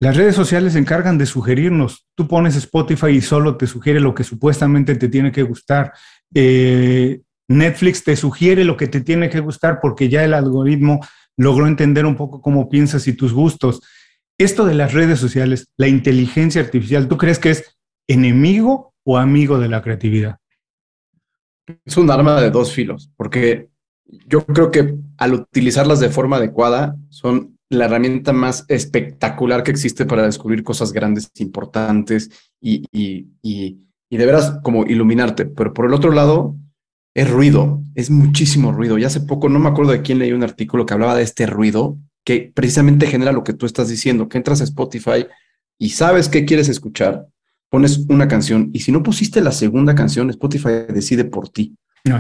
Las 0.01 0.15
redes 0.15 0.35
sociales 0.35 0.73
se 0.73 0.79
encargan 0.79 1.17
de 1.17 1.25
sugerirnos. 1.25 2.07
Tú 2.15 2.27
pones 2.27 2.55
Spotify 2.55 3.07
y 3.07 3.21
solo 3.21 3.57
te 3.57 3.67
sugiere 3.67 3.99
lo 3.99 4.15
que 4.15 4.23
supuestamente 4.23 4.95
te 4.95 5.09
tiene 5.09 5.31
que 5.31 5.43
gustar. 5.43 5.93
Eh, 6.33 7.21
Netflix 7.49 8.03
te 8.03 8.15
sugiere 8.15 8.63
lo 8.63 8.77
que 8.77 8.87
te 8.87 9.01
tiene 9.01 9.29
que 9.29 9.39
gustar 9.39 9.79
porque 9.81 10.07
ya 10.07 10.23
el 10.23 10.33
algoritmo 10.33 11.01
logró 11.39 11.67
entender 11.67 12.05
un 12.05 12.17
poco 12.17 12.41
cómo 12.41 12.69
piensas 12.69 13.07
y 13.07 13.13
tus 13.13 13.31
gustos. 13.31 13.81
Esto 14.37 14.65
de 14.65 14.75
las 14.75 14.93
redes 14.93 15.19
sociales, 15.19 15.67
la 15.77 15.87
inteligencia 15.87 16.61
artificial, 16.61 17.07
¿tú 17.07 17.17
crees 17.17 17.39
que 17.39 17.51
es 17.51 17.77
enemigo 18.09 18.93
o 19.05 19.17
amigo 19.17 19.57
de 19.57 19.69
la 19.69 19.81
creatividad? 19.81 20.37
Es 21.85 21.95
un 21.95 22.11
arma 22.11 22.41
de 22.41 22.51
dos 22.51 22.73
filos, 22.73 23.09
porque 23.15 23.69
yo 24.27 24.45
creo 24.45 24.69
que 24.69 24.95
al 25.17 25.33
utilizarlas 25.33 26.01
de 26.01 26.09
forma 26.09 26.37
adecuada 26.37 26.97
son 27.09 27.57
la 27.69 27.85
herramienta 27.85 28.33
más 28.33 28.65
espectacular 28.67 29.63
que 29.63 29.71
existe 29.71 30.05
para 30.05 30.23
descubrir 30.23 30.63
cosas 30.63 30.91
grandes, 30.91 31.31
importantes 31.35 32.51
y, 32.59 32.83
y, 32.91 33.27
y, 33.41 33.77
y 34.09 34.17
de 34.17 34.25
veras 34.25 34.59
como 34.61 34.85
iluminarte. 34.85 35.45
Pero 35.45 35.73
por 35.73 35.85
el 35.85 35.93
otro 35.93 36.11
lado, 36.11 36.57
es 37.13 37.29
ruido, 37.29 37.83
es 37.95 38.09
muchísimo 38.09 38.71
ruido. 38.71 38.97
Y 38.97 39.03
hace 39.03 39.21
poco, 39.21 39.49
no 39.49 39.59
me 39.59 39.69
acuerdo 39.69 39.91
de 39.91 40.01
quién 40.01 40.19
leí 40.19 40.31
un 40.31 40.43
artículo 40.43 40.85
que 40.85 40.93
hablaba 40.93 41.15
de 41.15 41.23
este 41.23 41.45
ruido 41.45 41.97
que 42.23 42.51
precisamente 42.53 43.07
genera 43.07 43.31
lo 43.31 43.43
que 43.43 43.53
tú 43.53 43.65
estás 43.65 43.89
diciendo, 43.89 44.29
que 44.29 44.37
entras 44.37 44.61
a 44.61 44.65
Spotify 44.65 45.25
y 45.79 45.89
sabes 45.89 46.29
qué 46.29 46.45
quieres 46.45 46.69
escuchar, 46.69 47.25
pones 47.69 48.05
una 48.09 48.27
canción 48.27 48.69
y 48.73 48.81
si 48.81 48.91
no 48.91 49.01
pusiste 49.01 49.41
la 49.41 49.51
segunda 49.51 49.95
canción, 49.95 50.29
Spotify 50.29 50.85
decide 50.93 51.25
por 51.25 51.49
ti. 51.49 51.75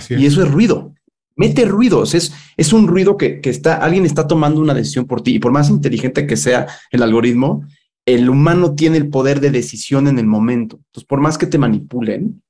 Y 0.09 0.25
eso 0.25 0.41
es 0.41 0.49
ruido. 0.49 0.93
Mete 1.35 1.65
ruidos, 1.65 2.15
es, 2.15 2.33
es 2.57 2.73
un 2.73 2.87
ruido 2.87 3.17
que, 3.17 3.39
que 3.39 3.49
está, 3.49 3.75
alguien 3.75 4.05
está 4.05 4.27
tomando 4.27 4.61
una 4.61 4.73
decisión 4.73 5.05
por 5.05 5.21
ti 5.21 5.35
y 5.35 5.39
por 5.39 5.51
más 5.51 5.69
inteligente 5.69 6.27
que 6.27 6.35
sea 6.35 6.67
el 6.91 7.03
algoritmo, 7.03 7.65
el 8.05 8.29
humano 8.29 8.75
tiene 8.75 8.97
el 8.97 9.09
poder 9.09 9.39
de 9.39 9.51
decisión 9.51 10.07
en 10.07 10.19
el 10.19 10.25
momento. 10.25 10.77
Entonces, 10.77 11.07
por 11.07 11.21
más 11.21 11.37
que 11.37 11.45
te 11.45 11.57
manipulen, 11.57 12.41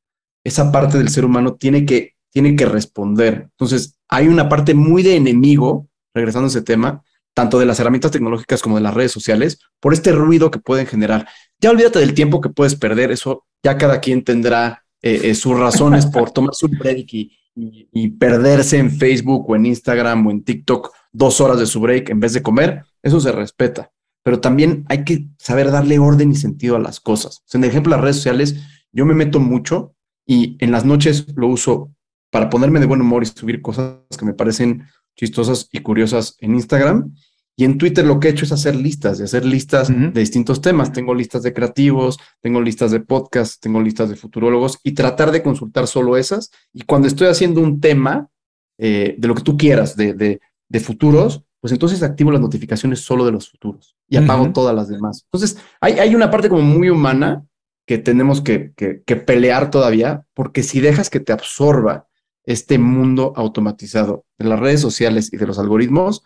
esa 0.43 0.71
parte 0.71 0.97
del 0.97 1.09
ser 1.09 1.25
humano 1.25 1.55
tiene 1.55 1.85
que 1.85 2.15
tiene 2.31 2.55
que 2.55 2.65
responder. 2.65 3.49
Entonces, 3.51 3.97
hay 4.07 4.27
una 4.27 4.49
parte 4.49 4.73
muy 4.73 5.03
de 5.03 5.15
enemigo, 5.15 5.87
regresando 6.13 6.45
a 6.45 6.49
ese 6.49 6.61
tema, 6.61 7.03
tanto 7.33 7.59
de 7.59 7.65
las 7.65 7.79
herramientas 7.79 8.11
tecnológicas 8.11 8.61
como 8.61 8.75
de 8.75 8.81
las 8.81 8.93
redes 8.93 9.11
sociales, 9.11 9.59
por 9.79 9.93
este 9.93 10.11
ruido 10.11 10.51
que 10.51 10.59
pueden 10.59 10.87
generar. 10.87 11.27
Ya 11.59 11.69
olvídate 11.69 11.99
del 11.99 12.13
tiempo 12.13 12.41
que 12.41 12.49
puedes 12.49 12.75
perder, 12.75 13.11
eso 13.11 13.45
ya 13.63 13.77
cada 13.77 13.99
quien 13.99 14.23
tendrá 14.23 14.83
eh, 15.01 15.21
eh, 15.23 15.35
sus 15.35 15.57
razones 15.57 16.05
por 16.05 16.31
tomar 16.33 16.53
su 16.53 16.67
break 16.67 17.13
y, 17.13 17.31
y, 17.55 18.09
perderse 18.09 18.77
en 18.77 18.91
Facebook 18.91 19.49
o 19.49 19.55
en 19.55 19.65
Instagram 19.65 20.27
o 20.27 20.31
en 20.31 20.43
TikTok 20.43 20.91
dos 21.11 21.41
horas 21.41 21.59
de 21.59 21.65
su 21.65 21.79
break 21.79 22.09
en 22.09 22.19
vez 22.19 22.33
de 22.33 22.43
comer, 22.43 22.83
eso 23.01 23.19
se 23.19 23.31
respeta. 23.31 23.91
Pero 24.23 24.39
también 24.39 24.85
hay 24.89 25.03
que 25.03 25.27
saber 25.37 25.71
darle 25.71 25.99
orden 25.99 26.31
y 26.31 26.35
sentido 26.35 26.75
a 26.75 26.79
las 26.79 26.99
cosas. 26.99 27.43
en 27.53 27.63
el 27.63 27.69
ejemplo, 27.69 27.91
las 27.91 28.01
redes 28.01 28.17
sociales, 28.17 28.57
yo 28.91 29.05
me 29.05 29.13
meto 29.13 29.39
mucho 29.39 29.95
y 30.25 30.57
en 30.59 30.71
las 30.71 30.85
noches 30.85 31.25
lo 31.35 31.47
uso 31.47 31.91
para 32.29 32.49
ponerme 32.49 32.79
de 32.79 32.85
buen 32.85 33.01
humor 33.01 33.23
y 33.23 33.25
subir 33.25 33.61
cosas 33.61 33.97
que 34.17 34.25
me 34.25 34.33
parecen 34.33 34.85
chistosas 35.15 35.67
y 35.71 35.79
curiosas 35.79 36.35
en 36.39 36.55
Instagram. 36.55 37.13
Y 37.55 37.65
en 37.65 37.77
Twitter 37.77 38.05
lo 38.05 38.21
que 38.21 38.29
he 38.29 38.31
hecho 38.31 38.45
es 38.45 38.53
hacer 38.53 38.73
listas, 38.73 39.17
de 39.17 39.25
hacer 39.25 39.43
listas 39.43 39.89
de 39.89 40.17
distintos 40.17 40.61
temas. 40.61 40.93
Tengo 40.93 41.13
listas 41.13 41.43
de 41.43 41.53
creativos, 41.53 42.17
tengo 42.39 42.61
listas 42.61 42.91
de 42.91 43.01
podcasts, 43.01 43.59
tengo 43.59 43.81
listas 43.81 44.07
de 44.07 44.15
futurólogos 44.15 44.79
y 44.81 44.93
tratar 44.93 45.31
de 45.33 45.43
consultar 45.43 45.85
solo 45.85 46.15
esas. 46.15 46.51
Y 46.71 46.83
cuando 46.83 47.09
estoy 47.09 47.27
haciendo 47.27 47.59
un 47.59 47.81
tema 47.81 48.29
eh, 48.77 49.15
de 49.17 49.27
lo 49.27 49.35
que 49.35 49.43
tú 49.43 49.57
quieras, 49.57 49.97
de, 49.97 50.13
de, 50.13 50.79
futuros, 50.79 51.43
pues 51.59 51.73
entonces 51.73 52.01
activo 52.01 52.31
las 52.31 52.39
notificaciones 52.39 53.01
solo 53.01 53.25
de 53.25 53.33
los 53.33 53.49
futuros 53.49 53.97
y 54.07 54.15
apago 54.15 54.53
todas 54.53 54.73
las 54.73 54.87
demás. 54.87 55.25
Entonces 55.25 55.57
hay, 55.81 55.99
hay 55.99 56.15
una 56.15 56.31
parte 56.31 56.47
como 56.47 56.61
muy 56.61 56.89
humana 56.89 57.43
que 57.85 57.97
tenemos 57.97 58.39
que, 58.39 58.71
que, 58.77 59.03
que 59.05 59.17
pelear 59.17 59.69
todavía, 59.69 60.25
porque 60.33 60.63
si 60.63 60.79
dejas 60.79 61.09
que 61.09 61.19
te 61.19 61.33
absorba 61.33 62.07
este 62.49 62.79
mundo 62.79 63.31
automatizado 63.35 64.25
de 64.39 64.49
las 64.49 64.59
redes 64.59 64.81
sociales 64.81 65.31
y 65.31 65.37
de 65.37 65.45
los 65.45 65.59
algoritmos, 65.59 66.23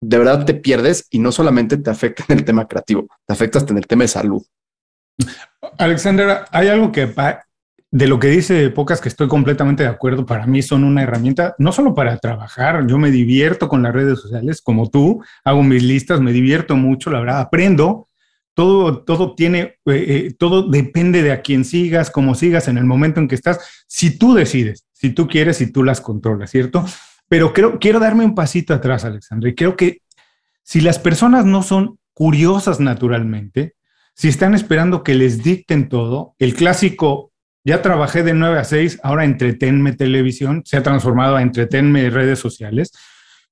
de 0.00 0.18
verdad 0.18 0.44
te 0.44 0.54
pierdes 0.54 1.06
y 1.08 1.20
no 1.20 1.30
solamente 1.30 1.76
te 1.76 1.88
afecta 1.88 2.24
en 2.28 2.38
el 2.38 2.44
tema 2.44 2.66
creativo, 2.66 3.06
te 3.24 3.32
afecta 3.32 3.58
hasta 3.58 3.72
en 3.72 3.78
el 3.78 3.86
tema 3.86 4.02
de 4.02 4.08
salud. 4.08 4.42
Alexandra, 5.78 6.46
hay 6.50 6.66
algo 6.66 6.90
que 6.90 7.14
de 7.92 8.06
lo 8.08 8.18
que 8.18 8.26
dice 8.26 8.70
Pocas 8.70 9.00
que 9.00 9.08
estoy 9.08 9.28
completamente 9.28 9.84
de 9.84 9.88
acuerdo, 9.88 10.26
para 10.26 10.48
mí 10.48 10.62
son 10.62 10.82
una 10.82 11.04
herramienta 11.04 11.54
no 11.58 11.70
solo 11.70 11.94
para 11.94 12.18
trabajar, 12.18 12.84
yo 12.88 12.98
me 12.98 13.12
divierto 13.12 13.68
con 13.68 13.84
las 13.84 13.92
redes 13.92 14.18
sociales 14.18 14.62
como 14.62 14.90
tú, 14.90 15.22
hago 15.44 15.62
mis 15.62 15.84
listas, 15.84 16.20
me 16.20 16.32
divierto 16.32 16.74
mucho, 16.74 17.08
la 17.10 17.20
verdad, 17.20 17.38
aprendo, 17.38 18.08
todo, 18.54 19.04
todo 19.04 19.36
tiene, 19.36 19.60
eh, 19.60 19.76
eh, 19.86 20.34
todo 20.36 20.68
depende 20.68 21.22
de 21.22 21.30
a 21.30 21.40
quién 21.40 21.64
sigas, 21.64 22.10
cómo 22.10 22.34
sigas 22.34 22.66
en 22.66 22.78
el 22.78 22.84
momento 22.84 23.20
en 23.20 23.28
que 23.28 23.36
estás, 23.36 23.60
si 23.86 24.18
tú 24.18 24.34
decides 24.34 24.86
si 25.02 25.10
tú 25.10 25.26
quieres 25.26 25.60
y 25.60 25.66
tú 25.66 25.82
las 25.82 26.00
controlas, 26.00 26.52
¿cierto? 26.52 26.86
Pero 27.26 27.52
quiero 27.52 27.98
darme 27.98 28.24
un 28.24 28.36
pasito 28.36 28.72
atrás, 28.72 29.04
Alexandra, 29.04 29.52
creo 29.52 29.74
que 29.74 30.02
si 30.62 30.80
las 30.80 31.00
personas 31.00 31.44
no 31.44 31.64
son 31.64 31.98
curiosas 32.14 32.78
naturalmente, 32.78 33.74
si 34.14 34.28
están 34.28 34.54
esperando 34.54 35.02
que 35.02 35.16
les 35.16 35.42
dicten 35.42 35.88
todo, 35.88 36.36
el 36.38 36.54
clásico, 36.54 37.32
ya 37.64 37.82
trabajé 37.82 38.22
de 38.22 38.32
9 38.32 38.60
a 38.60 38.62
6, 38.62 39.00
ahora 39.02 39.24
entretenme 39.24 39.92
televisión, 39.92 40.62
se 40.64 40.76
ha 40.76 40.84
transformado 40.84 41.34
a 41.34 41.42
entretenme 41.42 42.08
redes 42.08 42.38
sociales, 42.38 42.92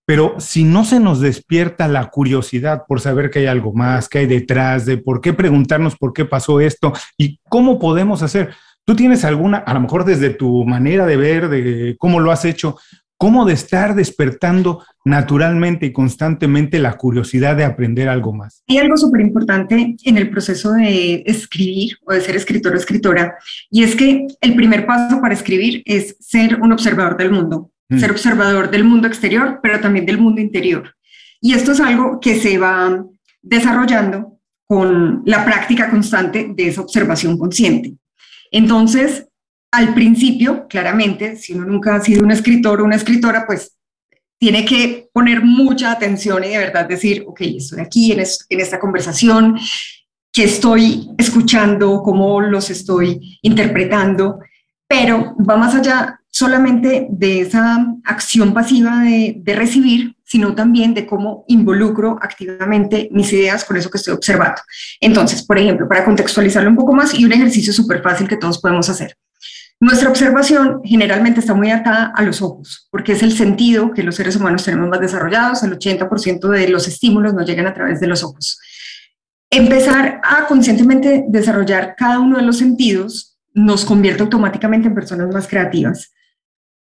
pero 0.04 0.36
si 0.38 0.62
no 0.62 0.84
se 0.84 1.00
nos 1.00 1.18
despierta 1.18 1.88
la 1.88 2.10
curiosidad 2.10 2.82
por 2.86 3.00
saber 3.00 3.28
que 3.28 3.40
hay 3.40 3.46
algo 3.46 3.72
más, 3.72 4.08
que 4.08 4.20
hay 4.20 4.26
detrás, 4.26 4.86
de 4.86 4.98
por 4.98 5.20
qué 5.20 5.32
preguntarnos 5.32 5.96
por 5.96 6.12
qué 6.12 6.24
pasó 6.24 6.60
esto 6.60 6.92
y 7.18 7.40
cómo 7.48 7.80
podemos 7.80 8.22
hacer, 8.22 8.54
¿Tú 8.90 8.96
tienes 8.96 9.24
alguna, 9.24 9.58
a 9.58 9.72
lo 9.72 9.82
mejor 9.82 10.04
desde 10.04 10.30
tu 10.30 10.64
manera 10.64 11.06
de 11.06 11.16
ver, 11.16 11.48
de 11.48 11.94
cómo 11.96 12.18
lo 12.18 12.32
has 12.32 12.44
hecho, 12.44 12.76
cómo 13.16 13.44
de 13.44 13.54
estar 13.54 13.94
despertando 13.94 14.84
naturalmente 15.04 15.86
y 15.86 15.92
constantemente 15.92 16.80
la 16.80 16.94
curiosidad 16.94 17.54
de 17.54 17.62
aprender 17.62 18.08
algo 18.08 18.32
más? 18.32 18.64
Hay 18.66 18.78
algo 18.78 18.96
súper 18.96 19.20
importante 19.20 19.94
en 20.02 20.18
el 20.18 20.28
proceso 20.28 20.72
de 20.72 21.22
escribir 21.24 21.98
o 22.04 22.14
de 22.14 22.20
ser 22.20 22.34
escritor 22.34 22.72
o 22.72 22.76
escritora, 22.76 23.36
y 23.70 23.84
es 23.84 23.94
que 23.94 24.26
el 24.40 24.56
primer 24.56 24.84
paso 24.86 25.20
para 25.20 25.34
escribir 25.34 25.84
es 25.84 26.16
ser 26.18 26.60
un 26.60 26.72
observador 26.72 27.16
del 27.16 27.30
mundo, 27.30 27.70
mm. 27.90 27.98
ser 28.00 28.10
observador 28.10 28.72
del 28.72 28.82
mundo 28.82 29.06
exterior, 29.06 29.60
pero 29.62 29.78
también 29.78 30.04
del 30.04 30.18
mundo 30.18 30.40
interior. 30.40 30.96
Y 31.40 31.54
esto 31.54 31.70
es 31.70 31.78
algo 31.78 32.18
que 32.18 32.40
se 32.40 32.58
va 32.58 33.04
desarrollando 33.40 34.40
con 34.66 35.22
la 35.26 35.44
práctica 35.44 35.88
constante 35.88 36.52
de 36.56 36.66
esa 36.66 36.80
observación 36.80 37.38
consciente. 37.38 37.99
Entonces, 38.50 39.26
al 39.72 39.94
principio, 39.94 40.66
claramente, 40.68 41.36
si 41.36 41.52
uno 41.52 41.64
nunca 41.66 41.94
ha 41.94 42.00
sido 42.00 42.24
un 42.24 42.32
escritor 42.32 42.80
o 42.80 42.84
una 42.84 42.96
escritora, 42.96 43.46
pues 43.46 43.76
tiene 44.40 44.64
que 44.64 45.10
poner 45.12 45.44
mucha 45.44 45.92
atención 45.92 46.42
y 46.42 46.48
de 46.48 46.58
verdad 46.58 46.88
decir, 46.88 47.24
ok, 47.26 47.40
estoy 47.42 47.80
aquí 47.80 48.10
en, 48.10 48.20
esta 48.20 48.80
conversación, 48.80 49.58
que 50.32 50.44
estoy 50.44 51.10
escuchando, 51.18 52.02
cómo 52.02 52.40
los 52.40 52.70
estoy 52.70 53.38
interpretando, 53.42 54.38
pero 54.88 55.36
va 55.38 55.56
más 55.56 55.74
allá 55.74 56.20
solamente 56.30 57.08
de 57.10 57.42
esa 57.42 57.86
acción 58.04 58.54
pasiva 58.54 59.02
de, 59.02 59.54
recibir, 59.54 60.16
sino 60.30 60.54
también 60.54 60.94
de 60.94 61.06
cómo 61.06 61.44
involucro 61.48 62.16
activamente 62.22 63.08
mis 63.10 63.32
ideas 63.32 63.64
con 63.64 63.76
eso 63.76 63.90
que 63.90 63.98
estoy 63.98 64.14
observando. 64.14 64.60
Entonces, 65.00 65.42
por 65.42 65.58
ejemplo, 65.58 65.88
para 65.88 66.04
contextualizarlo 66.04 66.70
un 66.70 66.76
poco 66.76 66.94
más 66.94 67.18
y 67.18 67.24
un 67.24 67.32
ejercicio 67.32 67.72
súper 67.72 68.00
fácil 68.00 68.28
que 68.28 68.36
todos 68.36 68.60
podemos 68.60 68.88
hacer. 68.88 69.16
Nuestra 69.80 70.08
observación 70.08 70.82
generalmente 70.84 71.40
está 71.40 71.54
muy 71.54 71.72
atada 71.72 72.12
a 72.14 72.22
los 72.22 72.42
ojos, 72.42 72.86
porque 72.92 73.12
es 73.12 73.24
el 73.24 73.32
sentido 73.32 73.90
que 73.92 74.04
los 74.04 74.14
seres 74.14 74.36
humanos 74.36 74.62
tenemos 74.62 74.88
más 74.88 75.00
desarrollados, 75.00 75.64
el 75.64 75.76
80% 75.76 76.48
de 76.48 76.68
los 76.68 76.86
estímulos 76.86 77.34
nos 77.34 77.44
llegan 77.44 77.66
a 77.66 77.74
través 77.74 77.98
de 77.98 78.06
los 78.06 78.22
ojos. 78.22 78.60
Empezar 79.50 80.20
a 80.22 80.46
conscientemente 80.46 81.24
desarrollar 81.26 81.96
cada 81.96 82.20
uno 82.20 82.36
de 82.36 82.44
los 82.44 82.58
sentidos 82.58 83.36
nos 83.52 83.84
convierte 83.84 84.22
automáticamente 84.22 84.86
en 84.86 84.94
personas 84.94 85.34
más 85.34 85.48
creativas 85.48 86.12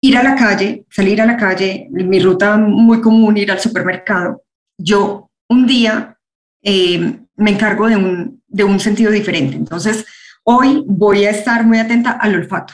ir 0.01 0.17
a 0.17 0.23
la 0.23 0.35
calle, 0.35 0.85
salir 0.89 1.21
a 1.21 1.25
la 1.25 1.37
calle, 1.37 1.87
mi 1.91 2.19
ruta 2.19 2.57
muy 2.57 3.01
común, 3.01 3.37
ir 3.37 3.51
al 3.51 3.59
supermercado. 3.59 4.43
Yo 4.77 5.29
un 5.49 5.67
día 5.67 6.17
eh, 6.61 7.19
me 7.35 7.51
encargo 7.51 7.87
de 7.87 7.97
un, 7.97 8.41
de 8.47 8.63
un 8.63 8.79
sentido 8.79 9.11
diferente. 9.11 9.55
Entonces, 9.55 10.05
hoy 10.43 10.83
voy 10.85 11.25
a 11.25 11.31
estar 11.31 11.65
muy 11.65 11.79
atenta 11.79 12.11
al 12.11 12.35
olfato 12.35 12.73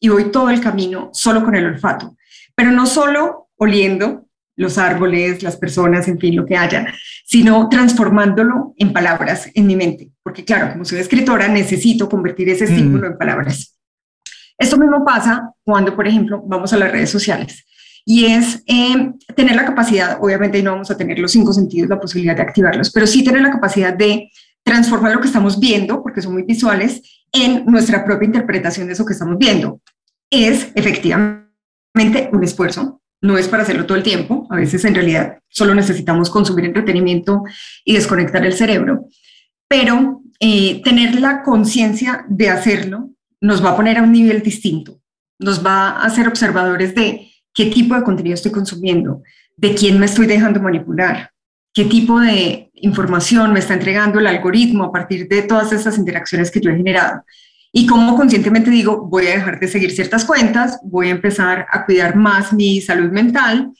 y 0.00 0.08
voy 0.08 0.30
todo 0.30 0.50
el 0.50 0.60
camino 0.60 1.10
solo 1.12 1.44
con 1.44 1.54
el 1.54 1.66
olfato, 1.66 2.16
pero 2.54 2.70
no 2.70 2.86
solo 2.86 3.48
oliendo 3.56 4.26
los 4.56 4.78
árboles, 4.78 5.42
las 5.42 5.56
personas, 5.56 6.06
en 6.06 6.18
fin, 6.18 6.36
lo 6.36 6.46
que 6.46 6.56
haya, 6.56 6.86
sino 7.24 7.68
transformándolo 7.68 8.74
en 8.76 8.92
palabras 8.92 9.50
en 9.52 9.66
mi 9.66 9.74
mente. 9.74 10.10
Porque 10.22 10.44
claro, 10.44 10.72
como 10.72 10.84
soy 10.84 11.00
escritora, 11.00 11.48
necesito 11.48 12.08
convertir 12.08 12.48
ese 12.48 12.64
estímulo 12.64 13.08
mm. 13.08 13.12
en 13.12 13.18
palabras. 13.18 13.73
Esto 14.58 14.78
mismo 14.78 15.04
pasa 15.04 15.50
cuando, 15.64 15.94
por 15.94 16.06
ejemplo, 16.06 16.42
vamos 16.46 16.72
a 16.72 16.76
las 16.76 16.92
redes 16.92 17.10
sociales 17.10 17.64
y 18.04 18.26
es 18.26 18.62
eh, 18.66 19.12
tener 19.34 19.56
la 19.56 19.64
capacidad, 19.64 20.18
obviamente 20.20 20.62
no 20.62 20.72
vamos 20.72 20.90
a 20.90 20.96
tener 20.96 21.18
los 21.18 21.32
cinco 21.32 21.52
sentidos, 21.52 21.88
la 21.88 22.00
posibilidad 22.00 22.36
de 22.36 22.42
activarlos, 22.42 22.90
pero 22.90 23.06
sí 23.06 23.24
tener 23.24 23.40
la 23.40 23.50
capacidad 23.50 23.94
de 23.94 24.30
transformar 24.62 25.12
lo 25.12 25.20
que 25.20 25.26
estamos 25.26 25.58
viendo, 25.58 26.02
porque 26.02 26.22
son 26.22 26.34
muy 26.34 26.42
visuales, 26.42 27.02
en 27.32 27.64
nuestra 27.66 28.04
propia 28.04 28.26
interpretación 28.26 28.86
de 28.86 28.92
eso 28.92 29.04
que 29.04 29.12
estamos 29.12 29.38
viendo. 29.38 29.80
Es 30.30 30.68
efectivamente 30.74 32.30
un 32.32 32.44
esfuerzo, 32.44 33.02
no 33.20 33.38
es 33.38 33.48
para 33.48 33.62
hacerlo 33.62 33.86
todo 33.86 33.96
el 33.96 34.04
tiempo, 34.04 34.46
a 34.50 34.56
veces 34.56 34.84
en 34.84 34.94
realidad 34.94 35.38
solo 35.48 35.74
necesitamos 35.74 36.30
consumir 36.30 36.66
entretenimiento 36.66 37.42
y 37.84 37.94
desconectar 37.94 38.44
el 38.44 38.52
cerebro, 38.52 39.06
pero 39.68 40.22
eh, 40.40 40.82
tener 40.82 41.20
la 41.20 41.42
conciencia 41.42 42.24
de 42.28 42.50
hacerlo 42.50 43.13
nos 43.44 43.62
va 43.62 43.70
a 43.70 43.76
poner 43.76 43.98
a 43.98 44.02
un 44.02 44.12
nivel 44.12 44.42
distinto, 44.42 44.98
nos 45.38 45.64
va 45.64 45.90
a 45.90 46.06
hacer 46.06 46.26
observadores 46.26 46.94
de 46.94 47.30
qué 47.52 47.66
tipo 47.66 47.94
de 47.94 48.02
contenido 48.02 48.32
estoy 48.32 48.50
consumiendo, 48.50 49.22
de 49.58 49.74
quién 49.74 49.98
me 49.98 50.06
estoy 50.06 50.26
dejando 50.26 50.62
manipular, 50.62 51.30
qué 51.74 51.84
tipo 51.84 52.18
de 52.20 52.70
información 52.72 53.52
me 53.52 53.58
está 53.58 53.74
entregando 53.74 54.18
el 54.18 54.28
algoritmo 54.28 54.84
a 54.84 54.92
partir 54.92 55.28
de 55.28 55.42
todas 55.42 55.72
esas 55.72 55.98
interacciones 55.98 56.50
que 56.50 56.60
yo 56.60 56.70
he 56.70 56.76
generado. 56.76 57.22
Y 57.70 57.86
cómo 57.86 58.16
conscientemente 58.16 58.70
digo, 58.70 59.06
voy 59.08 59.26
a 59.26 59.34
dejar 59.34 59.60
de 59.60 59.68
seguir 59.68 59.90
ciertas 59.90 60.24
cuentas, 60.24 60.78
voy 60.82 61.08
a 61.08 61.10
empezar 61.10 61.66
a 61.70 61.84
cuidar 61.84 62.16
más 62.16 62.50
mi 62.50 62.80
salud 62.80 63.10
mental 63.10 63.72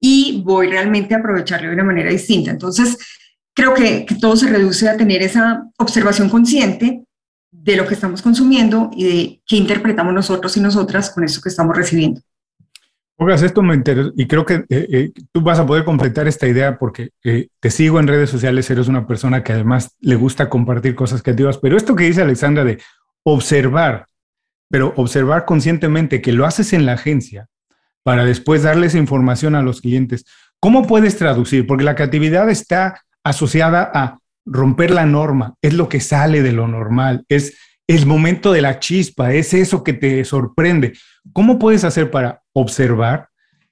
y 0.00 0.42
voy 0.44 0.66
realmente 0.66 1.14
a 1.14 1.18
aprovecharlo 1.18 1.68
de 1.68 1.74
una 1.74 1.84
manera 1.84 2.10
distinta. 2.10 2.50
Entonces, 2.50 2.98
creo 3.54 3.72
que, 3.72 4.04
que 4.04 4.16
todo 4.16 4.34
se 4.34 4.48
reduce 4.48 4.88
a 4.88 4.96
tener 4.96 5.22
esa 5.22 5.62
observación 5.78 6.28
consciente 6.28 7.04
de 7.62 7.76
lo 7.76 7.86
que 7.86 7.94
estamos 7.94 8.22
consumiendo 8.22 8.90
y 8.92 9.04
de 9.04 9.42
qué 9.46 9.56
interpretamos 9.56 10.12
nosotros 10.12 10.56
y 10.56 10.60
nosotras 10.60 11.10
con 11.10 11.22
eso 11.22 11.40
que 11.40 11.48
estamos 11.48 11.76
recibiendo. 11.76 12.20
Oigas, 13.16 13.42
esto 13.42 13.62
me 13.62 13.76
interesa 13.76 14.10
y 14.16 14.26
creo 14.26 14.44
que 14.44 14.54
eh, 14.54 14.64
eh, 14.68 15.12
tú 15.30 15.42
vas 15.42 15.60
a 15.60 15.66
poder 15.66 15.84
completar 15.84 16.26
esta 16.26 16.48
idea 16.48 16.76
porque 16.76 17.10
eh, 17.22 17.48
te 17.60 17.70
sigo 17.70 18.00
en 18.00 18.08
redes 18.08 18.30
sociales, 18.30 18.68
eres 18.68 18.88
una 18.88 19.06
persona 19.06 19.44
que 19.44 19.52
además 19.52 19.94
le 20.00 20.16
gusta 20.16 20.48
compartir 20.48 20.96
cosas 20.96 21.22
creativas, 21.22 21.58
pero 21.58 21.76
esto 21.76 21.94
que 21.94 22.04
dice 22.04 22.22
Alexandra 22.22 22.64
de 22.64 22.80
observar, 23.22 24.06
pero 24.68 24.92
observar 24.96 25.44
conscientemente 25.44 26.20
que 26.20 26.32
lo 26.32 26.46
haces 26.46 26.72
en 26.72 26.84
la 26.84 26.94
agencia 26.94 27.46
para 28.02 28.24
después 28.24 28.64
darles 28.64 28.96
información 28.96 29.54
a 29.54 29.62
los 29.62 29.80
clientes, 29.80 30.24
¿cómo 30.58 30.84
puedes 30.88 31.16
traducir? 31.16 31.64
Porque 31.64 31.84
la 31.84 31.94
creatividad 31.94 32.50
está 32.50 33.02
asociada 33.22 33.88
a 33.94 34.18
romper 34.44 34.90
la 34.90 35.06
norma, 35.06 35.54
es 35.62 35.74
lo 35.74 35.88
que 35.88 36.00
sale 36.00 36.42
de 36.42 36.52
lo 36.52 36.68
normal, 36.68 37.24
es 37.28 37.56
el 37.86 38.06
momento 38.06 38.52
de 38.52 38.62
la 38.62 38.78
chispa, 38.78 39.32
es 39.32 39.54
eso 39.54 39.84
que 39.84 39.92
te 39.92 40.24
sorprende. 40.24 40.94
¿Cómo 41.32 41.58
puedes 41.58 41.84
hacer 41.84 42.10
para 42.10 42.42
observar, 42.52 43.28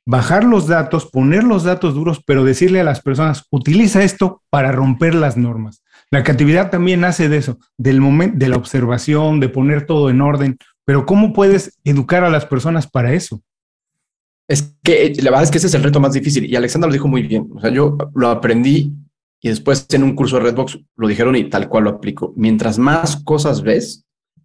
bajar 0.06 0.44
los 0.44 0.66
datos, 0.66 1.06
poner 1.06 1.44
los 1.44 1.64
datos 1.64 1.94
duros, 1.94 2.22
pero 2.26 2.44
decirle 2.44 2.80
a 2.80 2.84
las 2.84 3.00
personas, 3.00 3.46
utiliza 3.50 4.02
esto 4.02 4.42
para 4.50 4.72
romper 4.72 5.14
las 5.14 5.36
normas? 5.36 5.82
La 6.10 6.22
creatividad 6.24 6.70
también 6.70 7.00
nace 7.00 7.28
de 7.28 7.36
eso, 7.36 7.58
del 7.78 8.00
momento, 8.00 8.36
de 8.38 8.48
la 8.48 8.56
observación, 8.56 9.38
de 9.40 9.48
poner 9.48 9.86
todo 9.86 10.10
en 10.10 10.20
orden, 10.20 10.58
pero 10.84 11.06
¿cómo 11.06 11.32
puedes 11.32 11.78
educar 11.84 12.24
a 12.24 12.30
las 12.30 12.46
personas 12.46 12.88
para 12.88 13.12
eso? 13.12 13.42
Es 14.48 14.74
que 14.82 15.12
la 15.22 15.30
verdad 15.30 15.44
es 15.44 15.50
que 15.52 15.58
ese 15.58 15.68
es 15.68 15.74
el 15.74 15.84
reto 15.84 16.00
más 16.00 16.12
difícil 16.12 16.44
y 16.44 16.56
Alexandra 16.56 16.88
lo 16.88 16.92
dijo 16.92 17.06
muy 17.06 17.22
bien. 17.22 17.48
O 17.54 17.60
sea, 17.60 17.70
yo 17.70 17.96
lo 18.14 18.28
aprendí 18.28 18.92
y 19.40 19.48
después 19.48 19.86
en 19.90 20.02
un 20.02 20.14
curso 20.14 20.36
de 20.36 20.42
Redbox 20.42 20.78
lo 20.96 21.08
dijeron 21.08 21.34
y 21.36 21.48
tal 21.48 21.68
cual 21.68 21.84
lo 21.84 21.90
aplico. 21.90 22.32
Mientras 22.36 22.78
más 22.78 23.16
cosas 23.24 23.62
ves, 23.62 24.04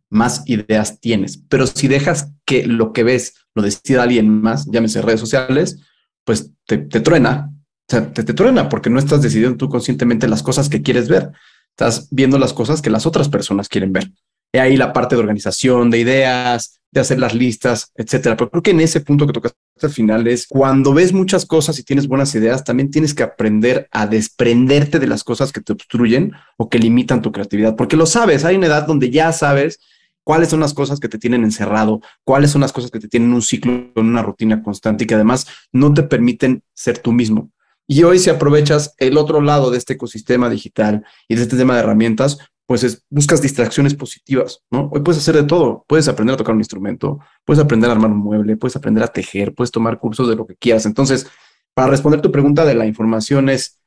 más 0.09 0.43
ideas 0.45 0.99
tienes. 1.01 1.37
Pero 1.49 1.67
si 1.67 1.87
dejas 1.87 2.31
que 2.45 2.65
lo 2.65 2.93
que 2.93 3.03
ves 3.03 3.33
lo 3.53 3.61
decida 3.61 4.03
alguien 4.03 4.41
más, 4.41 4.69
llámese 4.71 5.01
redes 5.01 5.19
sociales, 5.19 5.79
pues 6.23 6.51
te, 6.65 6.77
truena. 6.77 7.51
O 7.51 7.91
sea, 7.91 8.13
te, 8.13 8.23
te 8.23 8.33
truena 8.33 8.69
porque 8.69 8.89
no 8.89 8.99
estás 8.99 9.21
decidiendo 9.21 9.57
tú 9.57 9.69
conscientemente 9.69 10.27
las 10.27 10.43
cosas 10.43 10.69
que 10.69 10.81
quieres 10.81 11.09
ver. 11.09 11.31
Estás 11.71 12.07
viendo 12.09 12.39
las 12.39 12.53
cosas 12.53 12.81
que 12.81 12.89
las 12.89 13.05
otras 13.05 13.27
personas 13.27 13.67
quieren 13.67 13.91
ver. 13.91 14.11
Y 14.53 14.59
ahí 14.59 14.77
la 14.77 14.93
parte 14.93 15.15
de 15.15 15.21
organización, 15.21 15.89
de 15.89 15.99
ideas, 15.99 16.79
de 16.95 17.01
hacer 17.01 17.19
las 17.19 17.35
listas, 17.35 17.91
etcétera. 17.93 18.37
Pero 18.37 18.49
creo 18.49 18.63
que 18.63 18.71
en 18.71 18.79
ese 18.79 19.01
punto 19.01 19.27
que 19.27 19.33
tocaste 19.33 19.57
al 19.81 19.89
final 19.89 20.25
es 20.27 20.47
cuando 20.47 20.93
ves 20.93 21.11
muchas 21.11 21.45
cosas 21.45 21.77
y 21.77 21.83
tienes 21.83 22.07
buenas 22.07 22.33
ideas, 22.35 22.63
también 22.63 22.89
tienes 22.89 23.13
que 23.13 23.21
aprender 23.21 23.89
a 23.91 24.07
desprenderte 24.07 24.97
de 24.97 25.07
las 25.07 25.23
cosas 25.25 25.51
que 25.51 25.59
te 25.59 25.73
obstruyen 25.73 26.31
o 26.57 26.69
que 26.69 26.79
limitan 26.79 27.21
tu 27.21 27.33
creatividad, 27.33 27.75
porque 27.75 27.97
lo 27.97 28.05
sabes, 28.05 28.45
hay 28.45 28.55
una 28.55 28.67
edad 28.67 28.87
donde 28.87 29.09
ya 29.09 29.33
sabes 29.33 29.79
cuáles 30.23 30.47
son 30.47 30.61
las 30.61 30.73
cosas 30.73 31.01
que 31.01 31.09
te 31.09 31.19
tienen 31.19 31.43
encerrado, 31.43 31.99
cuáles 32.23 32.51
son 32.51 32.61
las 32.61 32.71
cosas 32.71 32.89
que 32.89 32.99
te 32.99 33.09
tienen 33.09 33.33
un 33.33 33.41
ciclo, 33.41 33.91
una 33.97 34.23
rutina 34.23 34.63
constante 34.63 35.03
y 35.03 35.07
que 35.07 35.15
además 35.15 35.47
no 35.73 35.93
te 35.93 36.03
permiten 36.03 36.63
ser 36.73 36.99
tú 36.99 37.11
mismo. 37.11 37.51
Y 37.87 38.03
hoy 38.03 38.19
si 38.19 38.29
aprovechas 38.29 38.95
el 38.97 39.17
otro 39.17 39.41
lado 39.41 39.69
de 39.69 39.77
este 39.77 39.93
ecosistema 39.93 40.49
digital 40.49 41.03
y 41.27 41.35
de 41.35 41.41
este 41.43 41.57
tema 41.57 41.75
de 41.75 41.81
herramientas, 41.81 42.39
pues 42.67 42.83
es, 42.83 43.03
buscas 43.09 43.41
distracciones 43.41 43.93
positivas, 43.93 44.63
¿no? 44.71 44.89
Hoy 44.91 45.01
puedes 45.01 45.21
hacer 45.21 45.35
de 45.35 45.43
todo, 45.43 45.85
puedes 45.87 46.07
aprender 46.07 46.33
a 46.33 46.37
tocar 46.37 46.55
un 46.55 46.61
instrumento, 46.61 47.19
puedes 47.43 47.63
aprender 47.63 47.89
a 47.89 47.93
armar 47.93 48.11
un 48.11 48.17
mueble, 48.17 48.57
puedes 48.57 48.75
aprender 48.75 49.03
a 49.03 49.07
tejer, 49.07 49.53
puedes 49.53 49.71
tomar 49.71 49.99
cursos 49.99 50.27
de 50.27 50.35
lo 50.35 50.47
que 50.47 50.55
quieras. 50.55 50.85
Entonces, 50.85 51.27
para 51.73 51.89
responder 51.89 52.21
tu 52.21 52.31
pregunta 52.31 52.65
de 52.65 52.73
la 52.73 52.85
información 52.85 53.49
es, 53.49 53.79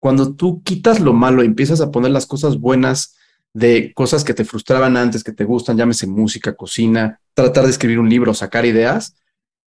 cuando 0.00 0.34
tú 0.34 0.62
quitas 0.62 0.98
lo 0.98 1.12
malo 1.12 1.42
empiezas 1.42 1.80
a 1.80 1.90
poner 1.90 2.10
las 2.10 2.26
cosas 2.26 2.58
buenas 2.58 3.16
de 3.54 3.92
cosas 3.94 4.24
que 4.24 4.34
te 4.34 4.44
frustraban 4.44 4.96
antes, 4.96 5.22
que 5.22 5.32
te 5.32 5.44
gustan, 5.44 5.76
llámese 5.76 6.06
música, 6.06 6.54
cocina, 6.54 7.20
tratar 7.34 7.64
de 7.64 7.70
escribir 7.70 7.98
un 7.98 8.08
libro, 8.08 8.32
sacar 8.32 8.64
ideas, 8.64 9.14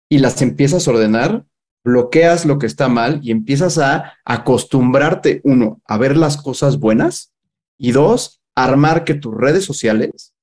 y 0.09 0.19
las 0.19 0.41
empiezas 0.41 0.87
a 0.87 0.91
ordenar, 0.91 1.45
bloqueas 1.83 2.45
lo 2.45 2.57
que 2.57 2.65
está 2.65 2.89
mal 2.89 3.19
y 3.21 3.31
empiezas 3.31 3.77
a 3.77 4.13
acostumbrarte, 4.25 5.41
uno, 5.43 5.81
a 5.85 5.97
ver 5.97 6.17
las 6.17 6.37
cosas 6.37 6.79
buenas 6.79 7.33
y 7.77 7.91
dos, 7.91 8.41
armar 8.55 9.03
que 9.03 9.13
tus 9.13 9.35
redes 9.35 9.65
sociales 9.65 10.33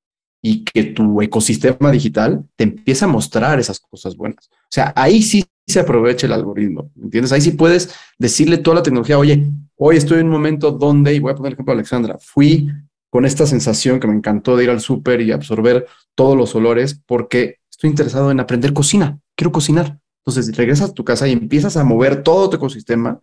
y 0.42 0.64
que 0.64 0.84
tu 0.84 1.22
ecosistema 1.22 1.90
digital 1.90 2.44
te 2.56 2.64
empiece 2.64 3.04
a 3.04 3.08
mostrar 3.08 3.58
esas 3.60 3.80
cosas 3.80 4.16
buenas. 4.16 4.50
O 4.52 4.70
sea, 4.70 4.92
ahí 4.96 5.22
sí 5.22 5.44
se 5.66 5.80
aprovecha 5.80 6.26
el 6.26 6.32
algoritmo, 6.32 6.90
¿entiendes? 7.00 7.32
Ahí 7.32 7.40
sí 7.40 7.52
puedes 7.52 7.94
decirle 8.18 8.58
toda 8.58 8.76
la 8.76 8.82
tecnología, 8.82 9.18
oye, 9.18 9.46
hoy 9.76 9.96
estoy 9.96 10.18
en 10.18 10.26
un 10.26 10.32
momento 10.32 10.72
donde, 10.72 11.14
y 11.14 11.20
voy 11.20 11.32
a 11.32 11.36
poner 11.36 11.50
el 11.50 11.54
ejemplo 11.54 11.72
de 11.72 11.78
Alexandra, 11.78 12.18
fui 12.18 12.68
con 13.08 13.24
esta 13.24 13.46
sensación 13.46 14.00
que 14.00 14.08
me 14.08 14.14
encantó 14.14 14.56
de 14.56 14.64
ir 14.64 14.70
al 14.70 14.80
súper 14.80 15.20
y 15.20 15.30
absorber 15.30 15.86
todos 16.14 16.36
los 16.36 16.54
olores 16.54 17.00
porque 17.06 17.58
estoy 17.70 17.90
interesado 17.90 18.30
en 18.30 18.40
aprender 18.40 18.72
cocina, 18.72 19.20
quiero 19.36 19.52
cocinar. 19.52 19.98
Entonces 20.24 20.56
regresas 20.56 20.90
a 20.90 20.94
tu 20.94 21.04
casa 21.04 21.28
y 21.28 21.32
empiezas 21.32 21.76
a 21.76 21.84
mover 21.84 22.22
todo 22.22 22.48
tu 22.48 22.56
ecosistema 22.56 23.20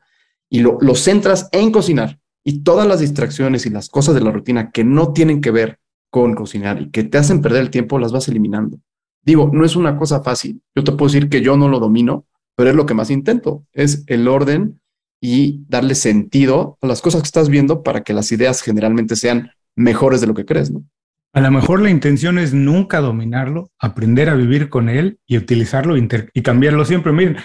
y 0.49 0.59
lo 0.61 0.95
centras 0.95 1.47
en 1.51 1.71
cocinar 1.71 2.19
y 2.43 2.63
todas 2.63 2.87
las 2.87 2.99
distracciones 2.99 3.65
y 3.65 3.69
las 3.69 3.89
cosas 3.89 4.15
de 4.15 4.21
la 4.21 4.31
rutina 4.31 4.71
que 4.71 4.83
no 4.83 5.13
tienen 5.13 5.41
que 5.41 5.51
ver 5.51 5.79
con 6.09 6.33
cocinar 6.33 6.81
y 6.81 6.89
que 6.89 7.03
te 7.03 7.17
hacen 7.17 7.41
perder 7.41 7.61
el 7.61 7.69
tiempo, 7.69 7.99
las 7.99 8.11
vas 8.11 8.27
eliminando. 8.27 8.79
Digo, 9.23 9.49
no 9.53 9.65
es 9.65 9.75
una 9.75 9.97
cosa 9.97 10.23
fácil. 10.23 10.61
Yo 10.75 10.83
te 10.83 10.91
puedo 10.93 11.11
decir 11.11 11.29
que 11.29 11.41
yo 11.41 11.57
no 11.57 11.67
lo 11.67 11.79
domino, 11.79 12.25
pero 12.55 12.69
es 12.69 12.75
lo 12.75 12.85
que 12.85 12.93
más 12.93 13.09
intento, 13.11 13.65
es 13.73 14.03
el 14.07 14.27
orden 14.27 14.81
y 15.21 15.63
darle 15.67 15.95
sentido 15.95 16.77
a 16.81 16.87
las 16.87 17.01
cosas 17.01 17.21
que 17.21 17.27
estás 17.27 17.49
viendo 17.49 17.83
para 17.83 18.03
que 18.03 18.13
las 18.13 18.31
ideas 18.31 18.61
generalmente 18.61 19.15
sean 19.15 19.51
mejores 19.75 20.21
de 20.21 20.27
lo 20.27 20.33
que 20.33 20.45
crees, 20.45 20.71
¿no? 20.71 20.83
A 21.31 21.41
lo 21.41 21.51
mejor 21.51 21.79
la 21.79 21.91
intención 21.91 22.39
es 22.39 22.55
nunca 22.55 23.01
dominarlo, 23.01 23.71
aprender 23.77 24.29
a 24.29 24.33
vivir 24.33 24.69
con 24.69 24.89
él 24.89 25.19
y 25.27 25.37
utilizarlo 25.37 25.95
y 25.95 26.41
cambiarlo 26.41 26.85
siempre. 26.85 27.11
Miren, 27.11 27.37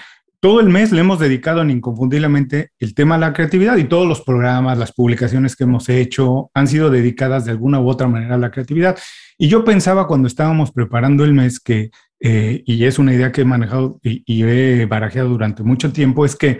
todo 0.44 0.60
el 0.60 0.68
mes 0.68 0.92
le 0.92 1.00
hemos 1.00 1.18
dedicado 1.18 1.62
en 1.62 1.70
inconfundiblemente 1.70 2.72
el 2.78 2.94
tema 2.94 3.14
de 3.14 3.22
la 3.22 3.32
creatividad 3.32 3.78
y 3.78 3.84
todos 3.84 4.06
los 4.06 4.20
programas, 4.20 4.76
las 4.76 4.92
publicaciones 4.92 5.56
que 5.56 5.64
hemos 5.64 5.88
hecho 5.88 6.50
han 6.52 6.68
sido 6.68 6.90
dedicadas 6.90 7.46
de 7.46 7.52
alguna 7.52 7.80
u 7.80 7.88
otra 7.88 8.08
manera 8.08 8.34
a 8.34 8.38
la 8.38 8.50
creatividad. 8.50 8.98
Y 9.38 9.48
yo 9.48 9.64
pensaba 9.64 10.06
cuando 10.06 10.28
estábamos 10.28 10.70
preparando 10.70 11.24
el 11.24 11.32
mes 11.32 11.60
que, 11.60 11.92
eh, 12.20 12.62
y 12.66 12.84
es 12.84 12.98
una 12.98 13.14
idea 13.14 13.32
que 13.32 13.40
he 13.40 13.44
manejado 13.46 13.98
y, 14.02 14.22
y 14.26 14.42
he 14.42 14.84
barajeado 14.84 15.30
durante 15.30 15.62
mucho 15.62 15.94
tiempo, 15.94 16.26
es 16.26 16.36
que 16.36 16.58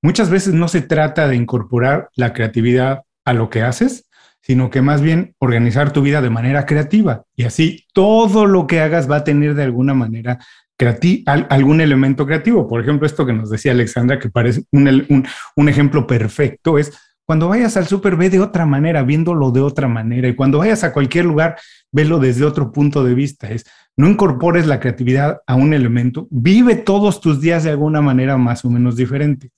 muchas 0.00 0.30
veces 0.30 0.54
no 0.54 0.68
se 0.68 0.82
trata 0.82 1.26
de 1.26 1.34
incorporar 1.34 2.10
la 2.14 2.32
creatividad 2.32 3.02
a 3.24 3.32
lo 3.32 3.50
que 3.50 3.62
haces, 3.62 4.05
sino 4.46 4.70
que 4.70 4.80
más 4.80 5.02
bien 5.02 5.34
organizar 5.40 5.92
tu 5.92 6.02
vida 6.02 6.22
de 6.22 6.30
manera 6.30 6.66
creativa. 6.66 7.24
Y 7.34 7.42
así 7.42 7.84
todo 7.92 8.46
lo 8.46 8.68
que 8.68 8.80
hagas 8.80 9.10
va 9.10 9.16
a 9.16 9.24
tener 9.24 9.56
de 9.56 9.64
alguna 9.64 9.92
manera 9.92 10.38
algún 11.48 11.80
elemento 11.80 12.24
creativo. 12.26 12.68
Por 12.68 12.80
ejemplo, 12.80 13.08
esto 13.08 13.26
que 13.26 13.32
nos 13.32 13.50
decía 13.50 13.72
Alexandra, 13.72 14.20
que 14.20 14.30
parece 14.30 14.62
un, 14.70 15.68
ejemplo 15.68 16.06
perfecto, 16.06 16.78
es 16.78 16.96
cuando 17.24 17.48
vayas 17.48 17.76
al 17.76 17.88
súper, 17.88 18.14
ve 18.14 18.30
de 18.30 18.38
otra 18.38 18.66
manera, 18.66 19.02
viéndolo 19.02 19.50
de 19.50 19.62
otra 19.62 19.88
manera. 19.88 20.28
Y 20.28 20.36
cuando 20.36 20.58
vayas 20.58 20.84
a 20.84 20.92
cualquier 20.92 21.24
lugar, 21.24 21.56
velo 21.90 22.20
desde 22.20 22.44
otro 22.44 22.70
punto 22.70 23.02
de 23.02 23.14
vista. 23.14 23.50
Es 23.50 23.64
no 23.96 24.08
incorpores 24.08 24.68
la 24.68 24.78
creatividad 24.78 25.40
a 25.48 25.56
un 25.56 25.74
elemento, 25.74 26.28
vive 26.30 26.76
todos 26.76 27.20
tus 27.20 27.40
días 27.40 27.64
de 27.64 27.70
alguna 27.70 28.00
manera 28.00 28.36
más 28.36 28.64
o 28.64 28.70
menos 28.70 28.94
diferente. 28.94 29.50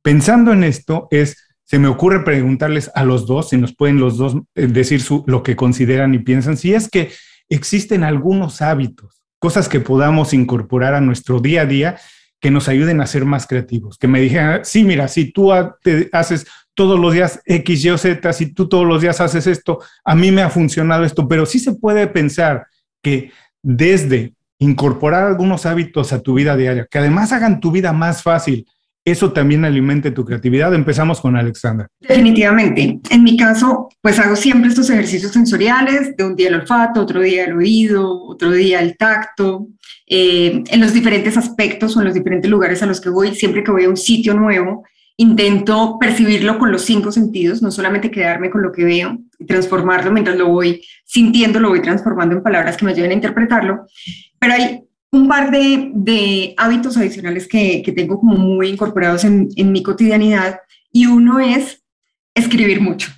Pensando 0.00 0.52
en 0.52 0.62
esto, 0.62 1.08
es 1.10 1.47
se 1.68 1.78
me 1.78 1.88
ocurre 1.88 2.24
preguntarles 2.24 2.90
a 2.94 3.04
los 3.04 3.26
dos, 3.26 3.50
si 3.50 3.58
nos 3.58 3.76
pueden 3.76 4.00
los 4.00 4.16
dos 4.16 4.36
eh, 4.54 4.68
decir 4.68 5.02
lo 5.26 5.42
que 5.42 5.54
consideran 5.54 6.14
y 6.14 6.18
piensan, 6.18 6.56
si 6.56 6.72
es 6.72 6.88
que 6.88 7.10
existen 7.50 8.04
algunos 8.04 8.62
hábitos 8.62 9.22
cosas 9.38 9.68
que 9.68 9.78
podamos 9.78 10.32
incorporar 10.32 10.94
a 10.94 11.02
nuestro 11.02 11.40
día 11.40 11.62
a 11.62 11.66
día 11.66 12.00
que 12.40 12.50
nos 12.50 12.68
ayuden 12.68 13.02
a 13.02 13.06
ser 13.06 13.26
más 13.26 13.46
creativos, 13.46 13.98
que 13.98 14.08
me 14.08 14.18
dijeran, 14.18 14.64
sí, 14.64 14.82
mira, 14.82 15.08
si 15.08 15.30
tú 15.30 15.52
te 15.82 16.08
haces 16.12 16.46
todos 16.72 16.98
los 16.98 17.12
días 17.12 17.42
X, 17.44 17.84
Y 17.84 17.90
o 17.90 17.98
Z, 17.98 18.32
si 18.32 18.54
tú 18.54 18.66
todos 18.66 18.86
los 18.86 19.02
días 19.02 19.20
haces 19.20 19.46
esto, 19.46 19.80
a 20.04 20.14
mí 20.14 20.32
me 20.32 20.40
ha 20.40 20.48
funcionado 20.48 21.04
esto, 21.04 21.28
pero 21.28 21.44
sí 21.44 21.58
se 21.58 21.74
puede 21.74 22.06
pensar 22.06 22.66
que 23.02 23.30
desde 23.62 24.32
incorporar 24.58 25.24
algunos 25.24 25.66
hábitos 25.66 26.14
a 26.14 26.22
tu 26.22 26.32
vida 26.32 26.56
diaria, 26.56 26.86
que 26.90 26.98
además 26.98 27.32
hagan 27.32 27.60
tu 27.60 27.70
vida 27.72 27.92
más 27.92 28.22
fácil, 28.22 28.66
eso 29.04 29.32
también 29.32 29.64
alimente 29.64 30.10
tu 30.10 30.24
creatividad. 30.24 30.74
Empezamos 30.74 31.20
con 31.20 31.36
Alexandra. 31.36 31.88
Definitivamente. 32.00 33.00
En 33.10 33.22
mi 33.22 33.36
caso, 33.36 33.88
pues 34.00 34.18
hago 34.18 34.36
siempre 34.36 34.68
estos 34.68 34.90
ejercicios 34.90 35.32
sensoriales, 35.32 36.16
de 36.16 36.24
un 36.24 36.36
día 36.36 36.48
el 36.48 36.56
olfato, 36.56 37.02
otro 37.02 37.20
día 37.20 37.44
el 37.44 37.56
oído, 37.56 38.22
otro 38.24 38.50
día 38.50 38.80
el 38.80 38.96
tacto, 38.96 39.68
eh, 40.06 40.62
en 40.66 40.80
los 40.80 40.92
diferentes 40.92 41.36
aspectos 41.36 41.96
o 41.96 42.00
en 42.00 42.06
los 42.06 42.14
diferentes 42.14 42.50
lugares 42.50 42.82
a 42.82 42.86
los 42.86 43.00
que 43.00 43.10
voy, 43.10 43.34
siempre 43.34 43.62
que 43.62 43.70
voy 43.70 43.84
a 43.84 43.90
un 43.90 43.96
sitio 43.96 44.34
nuevo, 44.34 44.84
intento 45.16 45.98
percibirlo 45.98 46.58
con 46.58 46.70
los 46.70 46.82
cinco 46.82 47.10
sentidos, 47.10 47.60
no 47.60 47.70
solamente 47.70 48.10
quedarme 48.10 48.50
con 48.50 48.62
lo 48.62 48.72
que 48.72 48.84
veo 48.84 49.18
y 49.38 49.46
transformarlo 49.46 50.12
mientras 50.12 50.36
lo 50.36 50.48
voy 50.48 50.82
sintiendo, 51.04 51.60
lo 51.60 51.70
voy 51.70 51.82
transformando 51.82 52.36
en 52.36 52.42
palabras 52.42 52.76
que 52.76 52.84
me 52.84 52.92
ayuden 52.92 53.10
a 53.10 53.14
interpretarlo. 53.14 53.86
Pero 54.38 54.54
hay 54.54 54.80
un 55.10 55.28
par 55.28 55.50
de, 55.50 56.54
hábitos 56.56 56.96
adicionales 56.96 57.48
que, 57.48 57.82
tengo 57.94 58.20
como 58.20 58.36
muy 58.36 58.68
incorporados 58.68 59.24
en, 59.24 59.48
mi 59.56 59.82
cotidianidad 59.82 60.60
y 60.92 61.06
uno 61.06 61.40
es 61.40 61.82
escribir 62.34 62.80
mucho. 62.80 63.10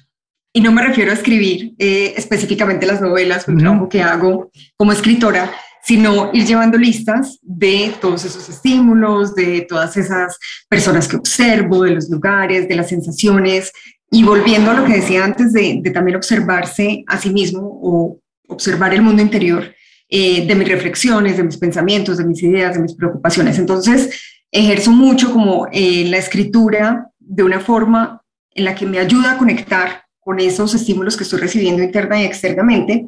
Y 0.52 0.60
no 0.60 0.72
me 0.72 0.82
refiero 0.82 1.10
a 1.10 1.14
escribir 1.14 1.74
eh, 1.78 2.14
específicamente 2.16 2.86
las 2.86 3.00
novelas, 3.00 3.46
un 3.46 3.58
trabajo 3.58 3.88
que 3.88 4.02
hago 4.02 4.50
como 4.76 4.92
escritora, 4.92 5.52
sino 5.82 6.30
ir 6.32 6.44
llevando 6.44 6.76
listas 6.76 7.38
de 7.42 7.92
todos 8.00 8.24
esos 8.24 8.48
estímulos, 8.48 9.34
de 9.34 9.62
todas 9.62 9.96
esas 9.96 10.38
personas 10.68 11.08
que 11.08 11.16
observo, 11.16 11.84
de 11.84 11.92
los 11.92 12.10
lugares, 12.10 12.68
de 12.68 12.76
las 12.76 12.88
sensaciones, 12.88 13.72
y 14.10 14.24
volviendo 14.24 14.72
a 14.72 14.74
lo 14.74 14.84
que 14.84 14.94
decía 14.94 15.24
antes 15.24 15.52
de, 15.52 15.78
de 15.80 15.90
también 15.90 16.16
observarse 16.16 17.04
a 17.06 17.16
sí 17.18 17.30
mismo 17.30 17.60
o 17.62 18.18
observar 18.48 18.92
el 18.92 19.02
mundo 19.02 19.22
interior, 19.22 19.72
eh, 20.12 20.44
de 20.44 20.54
mis 20.56 20.68
reflexiones, 20.68 21.36
de 21.36 21.44
mis 21.44 21.56
pensamientos, 21.56 22.18
de 22.18 22.24
mis 22.24 22.42
ideas, 22.42 22.74
de 22.74 22.82
mis 22.82 22.94
preocupaciones. 22.94 23.58
Entonces, 23.58 24.10
ejerzo 24.50 24.90
mucho 24.90 25.32
como 25.32 25.68
eh, 25.70 26.04
la 26.08 26.16
escritura 26.16 27.10
de 27.18 27.44
una 27.44 27.60
forma 27.60 28.20
en 28.52 28.64
la 28.64 28.74
que 28.74 28.86
me 28.86 28.98
ayuda 28.98 29.32
a 29.32 29.38
conectar 29.38 30.04
con 30.18 30.40
esos 30.40 30.74
estímulos 30.74 31.16
que 31.16 31.22
estoy 31.22 31.38
recibiendo 31.38 31.82
interna 31.82 32.20
y 32.20 32.24
externamente. 32.24 33.06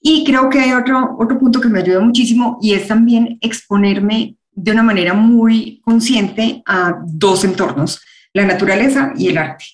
Y 0.00 0.24
creo 0.24 0.48
que 0.48 0.60
hay 0.60 0.72
otro, 0.72 1.16
otro 1.18 1.38
punto 1.38 1.60
que 1.60 1.68
me 1.68 1.80
ayuda 1.80 2.00
muchísimo 2.00 2.58
y 2.62 2.74
es 2.74 2.86
también 2.86 3.36
exponerme 3.40 4.36
de 4.52 4.70
una 4.70 4.82
manera 4.82 5.12
muy 5.12 5.80
consciente 5.84 6.62
a 6.66 7.00
dos 7.04 7.44
entornos, 7.44 8.00
la 8.32 8.46
naturaleza 8.46 9.12
y 9.16 9.28
el 9.28 9.38
arte. 9.38 9.64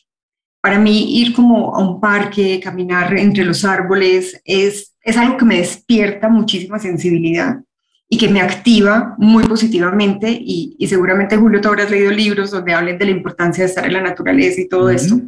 Para 0.63 0.79
mí 0.79 1.21
ir 1.21 1.35
como 1.35 1.75
a 1.75 1.81
un 1.81 2.01
parque, 2.01 2.61
caminar 2.61 3.17
entre 3.19 3.45
los 3.45 3.65
árboles, 3.65 4.41
es 4.45 4.90
es 5.03 5.17
algo 5.17 5.37
que 5.37 5.45
me 5.45 5.59
despierta 5.59 6.29
muchísima 6.29 6.79
sensibilidad 6.79 7.61
y 8.09 8.19
que 8.19 8.29
me 8.29 8.41
activa 8.41 9.15
muy 9.19 9.45
positivamente 9.45 10.31
y, 10.31 10.77
seguramente 10.89 11.37
Julio 11.37 11.61
tú 11.61 11.69
habrás 11.69 11.91
leído 11.91 12.11
libros 12.11 12.51
donde 12.51 12.75
hablen 12.75 12.99
de 12.99 13.05
la 13.05 13.13
importancia 13.13 13.63
de 13.63 13.69
estar 13.71 13.87
en 13.87 13.93
la 13.93 14.03
naturaleza 14.03 14.61
y 14.61 14.69
todo 14.69 14.91
esto. 14.91 15.21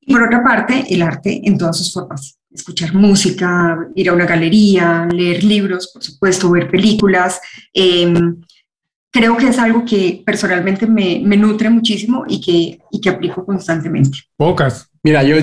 Y 0.00 0.12
por 0.12 0.24
otra 0.24 0.42
parte, 0.42 0.84
el 0.90 1.00
arte 1.00 1.40
en 1.44 1.56
todas 1.56 1.78
sus 1.78 1.92
formas. 1.92 2.38
Escuchar 2.52 2.92
música, 2.92 3.88
ir 3.94 4.10
a 4.10 4.12
una 4.12 4.26
galería, 4.26 5.06
leer 5.12 5.44
libros, 5.44 5.90
por 5.92 6.02
supuesto, 6.02 6.50
ver 6.50 6.68
películas. 6.68 7.40
Em, 7.72 8.40
creo 9.12 9.36
que 9.36 9.48
es 9.48 9.58
algo 9.58 9.84
que 9.84 10.22
personalmente 10.24 10.86
me, 10.86 11.22
me 11.24 11.36
nutre 11.36 11.70
muchísimo 11.70 12.24
y 12.26 12.40
que, 12.40 12.80
y 12.90 13.00
que 13.00 13.10
aplico 13.10 13.44
constantemente. 13.44 14.18
Pocas, 14.36 14.92
Mira, 15.04 15.24
yo 15.24 15.34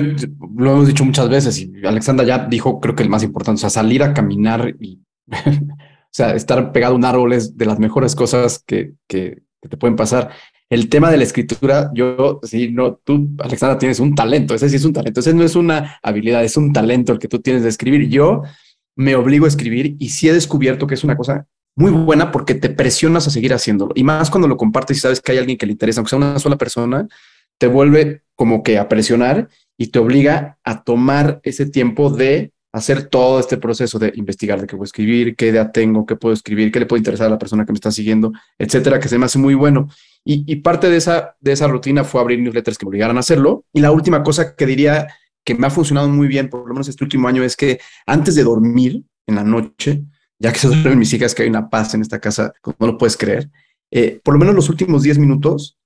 lo 0.56 0.72
hemos 0.72 0.86
dicho 0.86 1.04
muchas 1.04 1.28
veces 1.28 1.58
y 1.58 1.70
Alexandra 1.84 2.24
ya 2.24 2.46
dijo, 2.46 2.80
creo 2.80 2.94
que 2.94 3.02
el 3.02 3.10
más 3.10 3.22
importante, 3.22 3.58
o 3.58 3.60
sea, 3.60 3.70
salir 3.70 4.02
a 4.02 4.14
caminar 4.14 4.74
y, 4.80 5.02
o 5.28 6.10
sea, 6.10 6.34
estar 6.34 6.72
pegado 6.72 6.94
a 6.94 6.96
un 6.96 7.04
árbol 7.04 7.34
es 7.34 7.58
de 7.58 7.66
las 7.66 7.78
mejores 7.78 8.14
cosas 8.14 8.62
que, 8.66 8.94
que, 9.06 9.42
te 9.68 9.76
pueden 9.76 9.96
pasar. 9.96 10.30
El 10.70 10.88
tema 10.88 11.10
de 11.10 11.18
la 11.18 11.24
escritura, 11.24 11.90
yo, 11.92 12.40
sí, 12.42 12.70
no, 12.72 12.94
tú, 13.04 13.28
Alexandra, 13.38 13.76
tienes 13.76 14.00
un 14.00 14.14
talento, 14.14 14.54
ese 14.54 14.70
sí 14.70 14.76
es 14.76 14.84
un 14.86 14.94
talento, 14.94 15.20
ese 15.20 15.34
no 15.34 15.44
es 15.44 15.54
una 15.54 15.98
habilidad, 16.02 16.42
es 16.42 16.56
un 16.56 16.72
talento 16.72 17.12
el 17.12 17.18
que 17.18 17.28
tú 17.28 17.40
tienes 17.40 17.62
de 17.62 17.68
escribir. 17.68 18.08
Yo 18.08 18.42
me 18.96 19.14
obligo 19.14 19.44
a 19.44 19.48
escribir 19.48 19.96
y 19.98 20.08
sí 20.08 20.28
he 20.28 20.32
descubierto 20.32 20.86
que 20.86 20.94
es 20.94 21.04
una 21.04 21.16
cosa 21.16 21.46
muy 21.76 21.90
buena 21.90 22.30
porque 22.32 22.54
te 22.54 22.68
presionas 22.68 23.26
a 23.26 23.30
seguir 23.30 23.54
haciéndolo. 23.54 23.92
Y 23.94 24.04
más 24.04 24.30
cuando 24.30 24.48
lo 24.48 24.56
compartes 24.56 24.98
y 24.98 25.00
sabes 25.00 25.20
que 25.20 25.32
hay 25.32 25.38
alguien 25.38 25.58
que 25.58 25.66
le 25.66 25.72
interesa, 25.72 26.00
aunque 26.00 26.10
sea 26.10 26.18
una 26.18 26.38
sola 26.38 26.56
persona, 26.56 27.08
te 27.58 27.66
vuelve 27.66 28.22
como 28.34 28.62
que 28.62 28.78
a 28.78 28.88
presionar 28.88 29.48
y 29.76 29.88
te 29.88 29.98
obliga 29.98 30.58
a 30.64 30.82
tomar 30.82 31.40
ese 31.42 31.66
tiempo 31.66 32.10
de 32.10 32.52
hacer 32.72 33.08
todo 33.08 33.40
este 33.40 33.56
proceso 33.56 33.98
de 33.98 34.12
investigar 34.14 34.60
de 34.60 34.66
qué 34.66 34.76
puedo 34.76 34.84
escribir, 34.84 35.34
qué 35.34 35.48
idea 35.48 35.72
tengo, 35.72 36.06
qué 36.06 36.16
puedo 36.16 36.32
escribir, 36.32 36.70
qué 36.70 36.80
le 36.80 36.86
puede 36.86 37.00
interesar 37.00 37.26
a 37.26 37.30
la 37.30 37.38
persona 37.38 37.64
que 37.64 37.72
me 37.72 37.76
está 37.76 37.90
siguiendo, 37.90 38.32
etcétera, 38.58 39.00
que 39.00 39.08
se 39.08 39.18
me 39.18 39.26
hace 39.26 39.38
muy 39.38 39.54
bueno. 39.54 39.88
Y, 40.24 40.56
parte 40.56 40.90
de 40.90 40.98
esa, 40.98 41.34
de 41.40 41.52
esa 41.52 41.66
rutina 41.66 42.04
fue 42.04 42.20
abrir 42.20 42.40
newsletters 42.40 42.76
que 42.76 42.84
me 42.84 42.90
obligaran 42.90 43.16
a 43.16 43.20
hacerlo. 43.20 43.64
Y 43.72 43.80
la 43.80 43.90
última 43.90 44.22
cosa 44.22 44.54
que 44.54 44.66
diría 44.66 45.08
que 45.44 45.54
me 45.54 45.66
ha 45.66 45.70
funcionado 45.70 46.08
muy 46.08 46.28
bien, 46.28 46.50
por 46.50 46.60
lo 46.60 46.74
menos 46.74 46.88
este 46.88 47.02
último 47.02 47.26
año, 47.26 47.42
es 47.42 47.56
que 47.56 47.80
antes 48.06 48.34
de 48.34 48.44
dormir 48.44 49.02
en 49.26 49.34
la 49.34 49.44
noche, 49.44 50.04
ya 50.40 50.52
que 50.52 50.58
se 50.58 50.68
duermen 50.68 50.98
mis 50.98 51.12
hijas, 51.12 51.34
que 51.34 51.42
hay 51.42 51.48
una 51.48 51.70
paz 51.70 51.94
en 51.94 52.00
esta 52.00 52.18
casa, 52.18 52.52
como 52.62 52.76
no 52.80 52.86
lo 52.88 52.98
puedes 52.98 53.16
creer, 53.16 53.50
eh, 53.92 54.20
por 54.24 54.34
lo 54.34 54.40
menos 54.40 54.54
los 54.54 54.68
últimos 54.68 55.02
10 55.02 55.18
minutos 55.18 55.78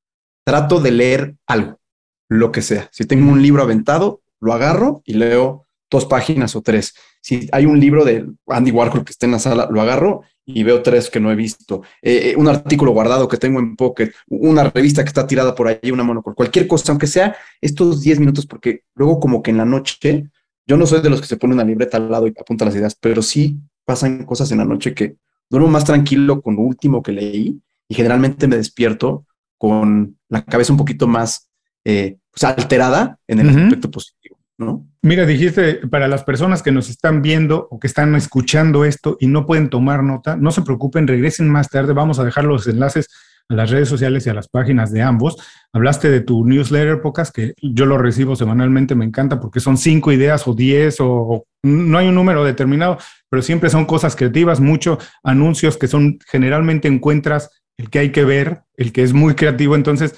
trato 0.47 0.81
de 0.81 0.93
leer 0.93 1.37
algo, 1.47 1.81
lo 2.29 2.53
que 2.53 2.63
sea. 2.63 2.89
Si 2.93 3.05
tengo 3.05 3.31
un 3.31 3.43
libro 3.43 3.63
aventado, 3.63 4.23
lo 4.41 4.53
agarro 4.53 5.03
y 5.05 5.15
leo 5.15 5.67
dos 5.91 6.07
páginas 6.07 6.55
o 6.55 6.63
tres. 6.63 6.95
Si 7.21 7.49
hay 7.53 7.67
un 7.67 7.81
libro 7.81 8.05
de 8.05 8.27
Andy 8.47 8.71
Warhol 8.71 9.05
que 9.05 9.13
está 9.13 9.27
en 9.27 9.33
la 9.33 9.39
sala, 9.39 9.69
lo 9.71 9.81
agarro 9.81 10.23
y 10.45 10.63
veo 10.63 10.83
tres 10.83 11.09
que 11.09 11.21
no 11.21 11.33
he 11.33 11.35
visto. 11.35 11.83
Eh, 12.03 12.31
eh, 12.31 12.35
un 12.37 12.49
artículo 12.49 12.93
guardado 12.93 13.27
que 13.29 13.39
tengo 13.39 13.59
en 13.59 13.77
Pocket, 13.77 14.13
una 14.29 14.65
revista 14.65 15.03
que 15.03 15.09
está 15.09 15.27
tirada 15.27 15.55
por 15.55 15.69
ahí, 15.69 15.91
una 15.91 16.07
con 16.23 16.35
cualquier 16.35 16.67
cosa, 16.67 16.93
aunque 16.93 17.07
sea 17.07 17.35
estos 17.61 18.03
10 18.03 18.21
minutos, 18.21 18.47
porque 18.47 18.83
luego 18.95 19.19
como 19.19 19.43
que 19.43 19.51
en 19.51 19.57
la 19.57 19.65
noche, 19.65 20.29
yo 20.67 20.77
no 20.77 20.87
soy 20.87 21.01
de 21.01 21.11
los 21.11 21.21
que 21.21 21.27
se 21.27 21.39
pone 21.39 21.55
una 21.55 21.65
libreta 21.65 21.97
al 21.97 22.11
lado 22.11 22.27
y 22.27 22.35
apunta 22.39 22.67
las 22.67 22.75
ideas, 22.75 22.97
pero 23.01 23.23
sí 23.23 23.59
pasan 23.85 24.25
cosas 24.25 24.51
en 24.53 24.59
la 24.59 24.65
noche 24.65 24.95
que 24.95 25.17
duermo 25.51 25.69
más 25.69 25.85
tranquilo 25.85 26.41
con 26.43 26.57
lo 26.57 26.63
último 26.63 27.03
que 27.03 27.13
leí 27.13 27.61
y 27.89 27.95
generalmente 27.95 28.47
me 28.47 28.57
despierto 28.57 29.27
con 29.59 30.19
la 30.29 30.45
cabeza 30.45 30.73
un 30.73 30.79
poquito 30.79 31.07
más 31.07 31.49
eh, 31.85 32.19
pues, 32.31 32.45
alterada 32.45 33.19
en 33.29 33.41
el 33.41 33.49
aspecto 33.49 33.91
positivo, 33.91 34.39
¿no? 34.59 34.87
Mira, 35.03 35.27
dijiste, 35.27 35.87
para 35.89 36.09
las 36.09 36.25
personas 36.25 36.63
que 36.63 36.73
nos 36.73 36.89
están 36.89 37.23
viendo 37.23 37.69
o 37.71 37.79
que 37.79 37.87
están 37.87 38.15
escuchando 38.15 38.85
esto 38.85 39.17
y 39.21 39.27
no 39.27 39.47
pueden 39.47 39.69
tomar 39.69 40.03
nota, 40.03 40.37
no 40.37 40.51
se 40.51 40.63
preocupen, 40.63 41.07
regresen 41.07 41.49
más 41.49 41.69
tarde, 41.69 41.93
vamos 41.93 42.19
a 42.19 42.25
dejar 42.25 42.45
los 42.45 42.67
enlaces 42.67 43.09
a 43.49 43.55
las 43.55 43.71
redes 43.71 43.89
sociales 43.89 44.27
y 44.27 44.31
a 44.31 44.35
las 44.35 44.49
páginas 44.49 44.93
de 44.93 45.03
ambos. 45.03 45.37
Hablaste 45.73 46.11
de 46.11 46.21
tu 46.21 46.47
newsletter, 46.47 47.01
Pocas, 47.01 47.31
que 47.31 47.55
yo 47.61 47.87
lo 47.87 47.99
recibo 47.99 48.37
semanalmente, 48.37 48.95
me 48.95 49.05
encanta 49.05 49.41
porque 49.41 49.61
son 49.61 49.77
cinco 49.77 50.13
ideas 50.13 50.47
o 50.49 50.55
diez 50.55 50.97
o, 51.01 51.45
no 51.63 51.99
hay 51.99 52.09
un 52.09 52.15
número 52.15 52.45
determinado, 52.45 52.99
pero 53.31 53.43
siempre 53.43 53.71
son 53.71 53.87
cosas 53.87 54.17
creativas, 54.17 54.61
muchos 54.61 54.99
anuncios 55.23 55.77
que 55.77 55.89
son 55.89 56.19
generalmente 56.27 56.89
encuentras 56.89 57.51
el 57.77 57.91
que 57.91 57.99
hay 57.99 58.13
que 58.13 58.25
ver, 58.25 58.63
el 58.77 58.93
que 58.93 59.03
es 59.03 59.13
muy 59.13 59.35
creativo. 59.35 59.75
Entonces, 59.75 60.15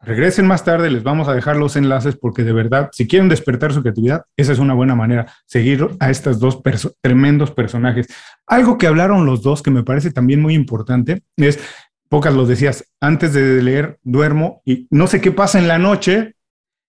regresen 0.00 0.46
más 0.46 0.64
tarde, 0.64 0.90
les 0.90 1.02
vamos 1.02 1.28
a 1.28 1.34
dejar 1.34 1.56
los 1.56 1.76
enlaces 1.76 2.16
porque 2.16 2.42
de 2.42 2.52
verdad, 2.52 2.88
si 2.92 3.06
quieren 3.06 3.28
despertar 3.28 3.72
su 3.72 3.82
creatividad, 3.82 4.24
esa 4.36 4.52
es 4.52 4.58
una 4.58 4.74
buena 4.74 4.94
manera, 4.94 5.32
seguir 5.46 5.86
a 6.00 6.10
estos 6.10 6.40
dos 6.40 6.60
tremendos 7.02 7.50
personajes. 7.50 8.06
Algo 8.46 8.78
que 8.78 8.86
hablaron 8.86 9.26
los 9.26 9.42
dos 9.42 9.62
que 9.62 9.70
me 9.70 9.84
parece 9.84 10.10
también 10.10 10.40
muy 10.40 10.54
importante 10.54 11.22
es, 11.36 11.60
pocas 12.10 12.34
lo 12.34 12.44
decías, 12.44 12.84
antes 13.00 13.32
de 13.32 13.62
leer 13.62 13.98
duermo 14.02 14.62
y 14.66 14.88
no 14.90 15.06
sé 15.06 15.20
qué 15.20 15.30
pasa 15.30 15.58
en 15.58 15.68
la 15.68 15.78
noche, 15.78 16.34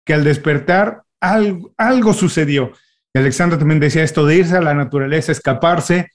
que 0.06 0.14
al 0.16 0.24
despertar 0.24 1.04
algo, 1.22 1.72
algo 1.78 2.14
sucedió. 2.14 2.74
Y 3.14 3.20
Alexandra 3.20 3.60
también 3.60 3.80
decía 3.80 4.04
esto 4.04 4.26
de 4.26 4.38
irse 4.38 4.58
a 4.58 4.62
la 4.62 4.74
naturaleza, 4.74 5.32
escaparse, 5.32 6.10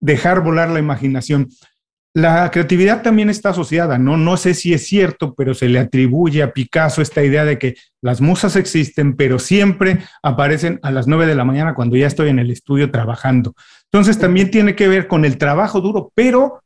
dejar 0.00 0.42
volar 0.42 0.70
la 0.70 0.78
imaginación. 0.78 1.48
La 2.14 2.50
creatividad 2.50 3.02
también 3.02 3.28
está 3.28 3.50
asociada, 3.50 3.98
¿no? 3.98 4.16
No 4.16 4.36
sé 4.36 4.54
si 4.54 4.72
es 4.72 4.86
cierto, 4.86 5.34
pero 5.34 5.52
se 5.52 5.68
le 5.68 5.80
atribuye 5.80 6.42
a 6.42 6.52
Picasso 6.52 7.02
esta 7.02 7.22
idea 7.24 7.44
de 7.44 7.58
que 7.58 7.74
las 8.00 8.20
musas 8.20 8.54
existen, 8.54 9.16
pero 9.16 9.40
siempre 9.40 9.98
aparecen 10.22 10.78
a 10.82 10.92
las 10.92 11.08
nueve 11.08 11.26
de 11.26 11.34
la 11.34 11.44
mañana 11.44 11.74
cuando 11.74 11.96
ya 11.96 12.06
estoy 12.06 12.28
en 12.28 12.38
el 12.38 12.50
estudio 12.52 12.92
trabajando. 12.92 13.54
Entonces 13.92 14.18
también 14.18 14.50
tiene 14.52 14.76
que 14.76 14.88
ver 14.88 15.08
con 15.08 15.24
el 15.24 15.36
trabajo 15.36 15.80
duro, 15.80 16.12
pero 16.14 16.62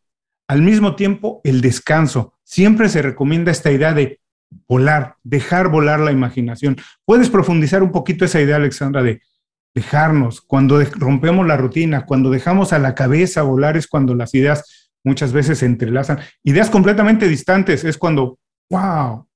al 0.50 0.62
mismo 0.62 0.96
tiempo 0.96 1.40
el 1.44 1.60
descanso. 1.60 2.34
Siempre 2.42 2.88
se 2.88 3.02
recomienda 3.02 3.52
esta 3.52 3.70
idea 3.70 3.94
de 3.94 4.18
volar, 4.66 5.14
dejar 5.22 5.68
volar 5.68 6.00
la 6.00 6.10
imaginación. 6.10 6.76
¿Puedes 7.04 7.30
profundizar 7.30 7.84
un 7.84 7.92
poquito 7.92 8.24
esa 8.24 8.40
idea, 8.40 8.56
Alexandra, 8.56 9.00
de 9.04 9.22
dejarnos, 9.76 10.40
cuando 10.40 10.82
rompemos 10.96 11.46
la 11.46 11.56
rutina, 11.56 12.04
cuando 12.04 12.30
dejamos 12.30 12.72
a 12.72 12.80
la 12.80 12.96
cabeza 12.96 13.42
volar 13.42 13.76
es 13.76 13.86
cuando 13.86 14.16
las 14.16 14.34
ideas 14.34 14.90
muchas 15.04 15.32
veces 15.32 15.58
se 15.58 15.66
entrelazan. 15.66 16.18
Ideas 16.42 16.68
completamente 16.68 17.28
distantes 17.28 17.84
es 17.84 17.96
cuando, 17.96 18.40
wow, 18.70 19.28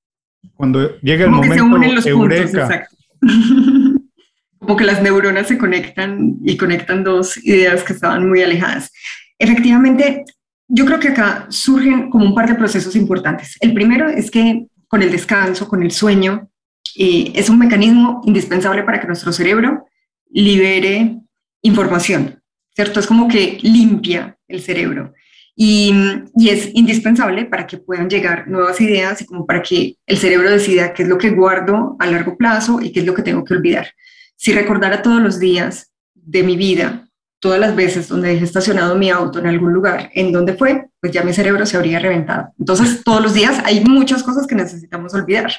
cuando 0.55 0.98
llega 0.98 1.27
el 1.27 1.31
momento 1.31 1.55
que 1.55 1.61
se 1.61 1.62
unen 1.62 1.94
los 1.94 2.07
eureka. 2.07 2.88
Como 4.59 4.77
que 4.77 4.85
las 4.85 5.00
neuronas 5.00 5.46
se 5.46 5.59
conectan 5.59 6.38
y 6.44 6.57
conectan 6.57 7.05
dos 7.05 7.37
ideas 7.37 7.85
que 7.85 7.92
estaban 7.92 8.29
muy 8.29 8.42
alejadas. 8.42 8.90
Efectivamente, 9.38 10.24
yo 10.68 10.85
creo 10.85 11.00
que 11.00 11.09
acá 11.09 11.46
surgen 11.50 12.11
como 12.11 12.24
un 12.24 12.35
par 12.35 12.48
de 12.48 12.55
procesos 12.55 12.96
importantes. 12.96 13.57
El 13.61 13.74
primero 13.74 14.09
es 14.09 14.31
que 14.31 14.66
con 14.88 15.03
el 15.03 15.11
descanso, 15.11 15.68
con 15.68 15.83
el 15.83 15.90
sueño, 15.90 16.50
eh, 16.96 17.33
es 17.35 17.48
un 17.48 17.59
mecanismo 17.59 18.22
indispensable 18.24 18.83
para 18.83 19.00
que 19.00 19.07
nuestro 19.07 19.33
cerebro 19.33 19.87
libere 20.31 21.18
información, 21.62 22.40
¿cierto? 22.74 23.00
Es 23.00 23.07
como 23.07 23.29
que 23.29 23.59
limpia 23.62 24.38
el 24.48 24.61
cerebro. 24.61 25.12
Y, 25.57 25.94
y, 26.37 26.48
es 26.48 26.70
indispensable 26.74 27.44
para 27.44 27.64
que 27.66 27.79
puedan 27.79 28.11
llegar 28.11 28.48
nuevas 28.48 28.81
ideas 28.81 29.22
y 29.22 29.27
como 29.27 29.46
para 29.46 29.62
que 29.62 29.96
el 30.05 30.18
cerebro 30.18 30.50
decida 30.50 30.92
qué 30.92 31.05
es 31.05 31.09
lo 31.09 31.16
que 31.16 31.31
guardo 31.31 31.96
a 32.00 32.07
largo 32.07 32.37
plazo 32.37 32.81
y 32.81 32.90
qué 32.90 33.00
es 33.00 33.07
lo 33.07 33.14
que 33.14 33.22
tengo 33.22 33.44
que 33.44 33.55
olvidar. 33.55 33.92
Si 34.37 34.53
recordara 34.53 35.00
todos 35.00 35.22
los 35.22 35.38
días 35.38 35.92
de 36.14 36.42
mi 36.42 36.57
vida, 36.57 37.09
todas 37.45 37.61
las 37.61 37.77
veces 37.77 38.09
donde 38.09 38.29
dejé 38.29 38.45
estacionado 38.45 38.97
mi 38.97 39.11
auto 39.11 39.39
en 39.39 39.47
algún 39.47 39.71
lugar, 39.71 40.09
en 40.15 40.33
donde 40.33 40.55
fue, 40.55 40.89
pues 40.99 41.13
ya 41.13 41.23
mi 41.23 41.35
cerebro 41.35 41.67
se 41.67 41.77
habría 41.77 41.99
reventado. 41.99 42.55
Entonces, 42.59 43.05
todos 43.05 43.21
los 43.21 43.35
días 43.35 43.61
hay 43.67 43.85
muchas 43.85 44.23
cosas 44.23 44.47
que 44.47 44.55
necesitamos 44.55 45.13
olvidar 45.13 45.53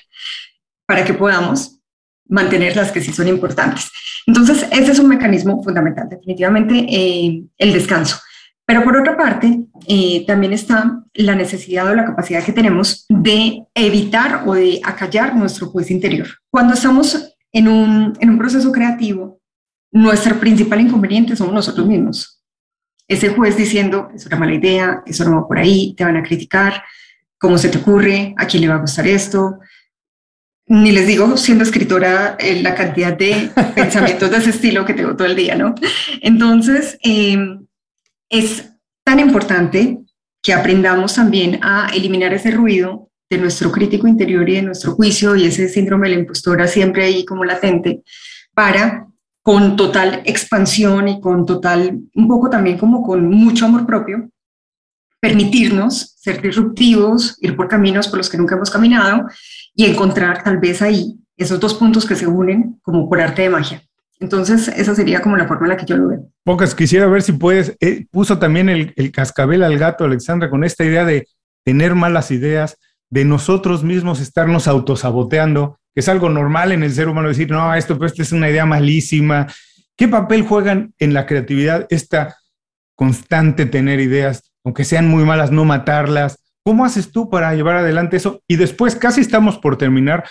para 0.87 1.05
que 1.05 1.13
podamos 1.13 1.79
mantener 2.27 2.75
las 2.75 2.91
que 2.91 3.01
sí 3.01 3.13
son 3.13 3.27
importantes. 3.27 3.91
Entonces, 4.25 4.65
ese 4.71 4.93
es 4.93 4.97
un 4.97 5.09
mecanismo 5.09 5.61
fundamental, 5.61 6.09
definitivamente 6.09 6.87
eh, 6.89 7.43
el 7.55 7.73
descanso. 7.73 8.17
Pero 8.65 8.83
por 8.83 8.97
otra 8.97 9.15
parte, 9.15 9.65
eh, 9.87 10.25
también 10.25 10.53
está 10.53 11.03
la 11.13 11.35
necesidad 11.35 11.87
o 11.87 11.93
la 11.93 12.05
capacidad 12.05 12.43
que 12.43 12.51
tenemos 12.51 13.05
de 13.09 13.63
evitar 13.75 14.41
o 14.47 14.55
de 14.55 14.81
acallar 14.83 15.35
nuestro 15.35 15.67
juez 15.67 15.91
interior. 15.91 16.29
Cuando 16.49 16.73
estamos 16.73 17.35
en 17.51 17.67
un, 17.67 18.17
en 18.19 18.31
un 18.31 18.39
proceso 18.39 18.71
creativo, 18.71 19.34
nuestro 19.95 20.37
principal 20.41 20.81
inconveniente 20.81 21.37
somos 21.37 21.53
nosotros 21.53 21.87
mismos. 21.87 22.41
Ese 23.07 23.29
juez 23.29 23.55
diciendo, 23.55 24.09
es 24.13 24.25
una 24.25 24.35
mala 24.35 24.53
idea, 24.53 25.01
eso 25.05 25.23
no 25.23 25.41
va 25.41 25.47
por 25.47 25.57
ahí, 25.57 25.93
te 25.95 26.03
van 26.03 26.17
a 26.17 26.23
criticar, 26.23 26.83
cómo 27.37 27.57
se 27.57 27.69
te 27.69 27.77
ocurre, 27.77 28.35
a 28.37 28.45
quién 28.45 28.61
le 28.61 28.67
va 28.67 28.75
a 28.75 28.79
gustar 28.79 29.07
esto, 29.07 29.59
ni 30.67 30.91
les 30.91 31.07
digo, 31.07 31.37
siendo 31.37 31.63
escritora, 31.63 32.35
eh, 32.39 32.61
la 32.61 32.75
cantidad 32.75 33.17
de 33.17 33.49
pensamientos 33.75 34.29
de 34.29 34.37
ese 34.37 34.49
estilo 34.49 34.83
que 34.83 34.95
tengo 34.95 35.15
todo 35.15 35.27
el 35.27 35.35
día, 35.35 35.55
¿no? 35.55 35.73
Entonces, 36.21 36.97
em, 37.01 37.65
es 38.29 38.69
tan 39.05 39.21
importante 39.21 39.99
que 40.41 40.51
aprendamos 40.51 41.15
también 41.15 41.59
a 41.61 41.89
eliminar 41.93 42.33
ese 42.33 42.51
ruido 42.51 43.09
de 43.29 43.37
nuestro 43.37 43.71
crítico 43.71 44.09
interior 44.09 44.49
y 44.49 44.55
de 44.55 44.61
nuestro 44.63 44.91
juicio 44.93 45.37
y 45.37 45.45
ese 45.45 45.69
síndrome 45.69 46.09
de 46.09 46.15
la 46.15 46.21
impostora 46.21 46.67
siempre 46.67 47.05
ahí 47.05 47.23
como 47.23 47.45
latente 47.45 48.03
para 48.53 49.07
con 49.45 49.75
total 49.75 50.23
expansión 50.25 51.07
y 51.07 51.21
con 51.21 51.45
total, 51.45 51.99
un 52.15 52.27
poco 52.27 52.49
también 52.49 52.79
como 52.79 53.03
con 53.03 53.29
mucho 53.29 53.67
amor 53.67 53.85
propio, 53.85 54.27
permitirnos 55.21 56.15
ser 56.17 56.41
disruptivos, 56.41 57.37
ir 57.41 57.55
por 57.55 57.67
caminos 57.67 58.07
por 58.07 58.17
los 58.17 58.27
que 58.27 58.39
nunca 58.39 58.55
hemos 58.55 58.71
caminado 58.71 59.27
y 59.75 59.85
encontrar 59.85 60.41
tal 60.43 60.57
vez 60.57 60.81
ahí 60.81 61.19
esos 61.37 61.59
dos 61.59 61.75
puntos 61.75 62.07
que 62.07 62.15
se 62.15 62.25
unen 62.25 62.79
como 62.81 63.07
por 63.07 63.21
arte 63.21 63.43
de 63.43 63.49
magia. 63.49 63.83
Entonces, 64.19 64.67
esa 64.67 64.95
sería 64.95 65.21
como 65.21 65.37
la 65.37 65.47
forma 65.47 65.67
en 65.67 65.69
la 65.73 65.77
que 65.77 65.85
yo 65.85 65.95
lo 65.95 66.07
veo. 66.07 66.27
Pocas, 66.43 66.73
quisiera 66.73 67.05
ver 67.05 67.21
si 67.21 67.33
puedes, 67.33 67.77
eh, 67.81 68.07
puso 68.09 68.39
también 68.39 68.67
el, 68.67 68.93
el, 68.95 69.11
cascabel 69.11 69.61
al 69.61 69.77
gato, 69.77 70.05
Alexandra, 70.05 70.49
con 70.49 70.63
esta 70.63 70.83
idea 70.83 71.05
de 71.05 71.27
tener 71.63 71.93
malas 71.93 72.31
ideas, 72.31 72.79
de 73.11 73.25
nosotros 73.25 73.83
mismos 73.83 74.21
estarnos 74.21 74.67
autosaboteando, 74.67 75.77
es 75.95 76.09
algo 76.09 76.29
normal 76.29 76.71
en 76.71 76.83
el 76.83 76.93
ser 76.93 77.07
humano 77.07 77.29
decir, 77.29 77.49
no, 77.49 77.73
esto, 77.73 77.97
pues, 77.97 78.19
es 78.19 78.31
una 78.31 78.49
idea 78.49 78.65
malísima. 78.65 79.47
¿Qué 79.95 80.07
papel 80.07 80.43
juegan 80.43 80.93
en 80.99 81.13
la 81.13 81.25
creatividad 81.25 81.87
esta 81.89 82.37
constante 82.95 83.65
tener 83.65 83.99
ideas, 83.99 84.51
aunque 84.63 84.83
sean 84.83 85.07
muy 85.07 85.23
malas, 85.25 85.51
no 85.51 85.65
matarlas, 85.65 86.39
¿Cómo 86.67 86.83
haces 86.83 87.11
tú 87.11 87.29
para 87.29 87.53
llevar 87.53 87.75
adelante 87.75 88.17
eso? 88.17 88.41
Y 88.47 88.55
después, 88.55 88.95
casi 88.95 89.21
estamos 89.21 89.59
por 89.59 89.77
terminar, 89.77 90.23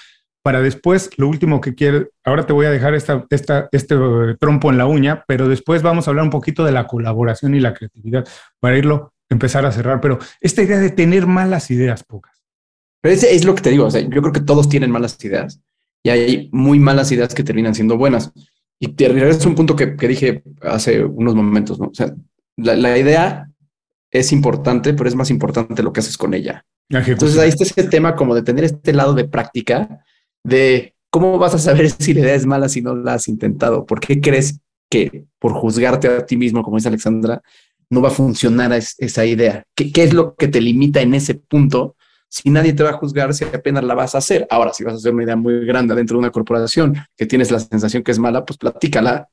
para 0.42 0.60
después, 0.60 1.10
lo 1.16 1.28
último 1.28 1.60
que 1.60 1.76
quiero, 1.76 2.08
ahora 2.24 2.44
te 2.44 2.52
voy 2.52 2.66
a 2.66 2.72
dejar 2.72 2.92
esta, 2.94 3.24
este 3.30 3.96
trompo 4.40 4.70
en 4.70 4.76
la 4.76 4.86
uña, 4.86 5.24
pero 5.28 5.48
después 5.48 5.82
vamos 5.82 6.06
a 6.06 6.10
hablar 6.10 6.24
un 6.24 6.32
poquito 6.32 6.64
de 6.64 6.72
la 6.72 6.88
colaboración 6.88 7.54
y 7.54 7.60
la 7.60 7.72
creatividad 7.72 8.26
para 8.58 8.76
irlo, 8.76 9.14
empezar 9.28 9.64
a 9.64 9.70
cerrar. 9.70 10.00
Pero 10.00 10.18
esta 10.40 10.62
idea 10.62 10.78
de 10.78 10.90
tener 10.90 11.28
malas 11.28 11.70
ideas, 11.70 12.02
pocas. 12.02 12.33
Pero 13.04 13.16
ese 13.16 13.34
es 13.34 13.44
lo 13.44 13.54
que 13.54 13.60
te 13.60 13.68
digo, 13.68 13.84
o 13.84 13.90
sea, 13.90 14.00
yo 14.00 14.22
creo 14.22 14.32
que 14.32 14.40
todos 14.40 14.66
tienen 14.66 14.90
malas 14.90 15.22
ideas 15.22 15.60
y 16.02 16.08
hay 16.08 16.48
muy 16.52 16.78
malas 16.78 17.12
ideas 17.12 17.34
que 17.34 17.44
terminan 17.44 17.74
siendo 17.74 17.98
buenas. 17.98 18.32
Y 18.80 18.88
te 18.88 19.08
regreso 19.08 19.44
a 19.44 19.50
un 19.50 19.54
punto 19.54 19.76
que, 19.76 19.94
que, 19.94 20.08
dije 20.08 20.42
hace 20.62 21.04
unos 21.04 21.34
momentos, 21.34 21.78
¿no? 21.78 21.88
O 21.88 21.94
sea, 21.94 22.14
la, 22.56 22.74
la 22.76 22.96
idea 22.96 23.50
es 24.10 24.32
importante, 24.32 24.94
pero 24.94 25.06
es 25.06 25.14
más 25.16 25.28
importante 25.28 25.82
lo 25.82 25.92
que 25.92 26.00
haces 26.00 26.16
con 26.16 26.32
ella. 26.32 26.64
Entonces 26.88 27.36
ahí 27.38 27.50
está 27.50 27.64
ese 27.64 27.84
tema 27.84 28.16
como 28.16 28.34
de 28.34 28.40
tener 28.40 28.64
este 28.64 28.94
lado 28.94 29.12
de 29.12 29.24
práctica, 29.24 30.02
de 30.42 30.94
cómo 31.10 31.36
vas 31.36 31.54
a 31.54 31.58
saber 31.58 31.90
si 31.90 32.14
la 32.14 32.20
idea 32.20 32.34
es 32.34 32.46
mala 32.46 32.70
si 32.70 32.80
no 32.80 32.94
la 32.94 33.12
has 33.12 33.28
intentado. 33.28 33.84
¿Por 33.84 34.00
qué 34.00 34.18
crees 34.18 34.60
que 34.90 35.26
por 35.38 35.52
juzgarte 35.52 36.08
a 36.08 36.24
ti 36.24 36.38
mismo, 36.38 36.62
como 36.62 36.78
dice 36.78 36.88
Alexandra, 36.88 37.42
no 37.90 38.00
va 38.00 38.08
a 38.08 38.12
funcionar 38.12 38.72
esa 38.72 39.26
idea? 39.26 39.62
¿Qué, 39.74 39.92
¿Qué, 39.92 40.04
es 40.04 40.14
lo 40.14 40.36
que 40.36 40.48
te 40.48 40.62
limita 40.62 41.02
en 41.02 41.12
ese 41.12 41.34
punto? 41.34 41.96
Si 42.34 42.50
nadie 42.50 42.72
te 42.72 42.82
va 42.82 42.90
a 42.90 42.94
juzgar, 42.94 43.32
si 43.32 43.44
apenas 43.44 43.84
la 43.84 43.94
vas 43.94 44.16
a 44.16 44.18
hacer. 44.18 44.44
Ahora, 44.50 44.72
si 44.72 44.82
vas 44.82 44.94
a 44.94 44.96
hacer 44.96 45.14
una 45.14 45.22
idea 45.22 45.36
muy 45.36 45.64
grande 45.64 45.94
dentro 45.94 46.16
de 46.16 46.18
una 46.18 46.32
corporación 46.32 46.96
que 47.16 47.26
tienes 47.26 47.52
la 47.52 47.60
sensación 47.60 48.02
que 48.02 48.10
es 48.10 48.18
mala, 48.18 48.44
pues 48.44 48.58
platícala 48.58 49.28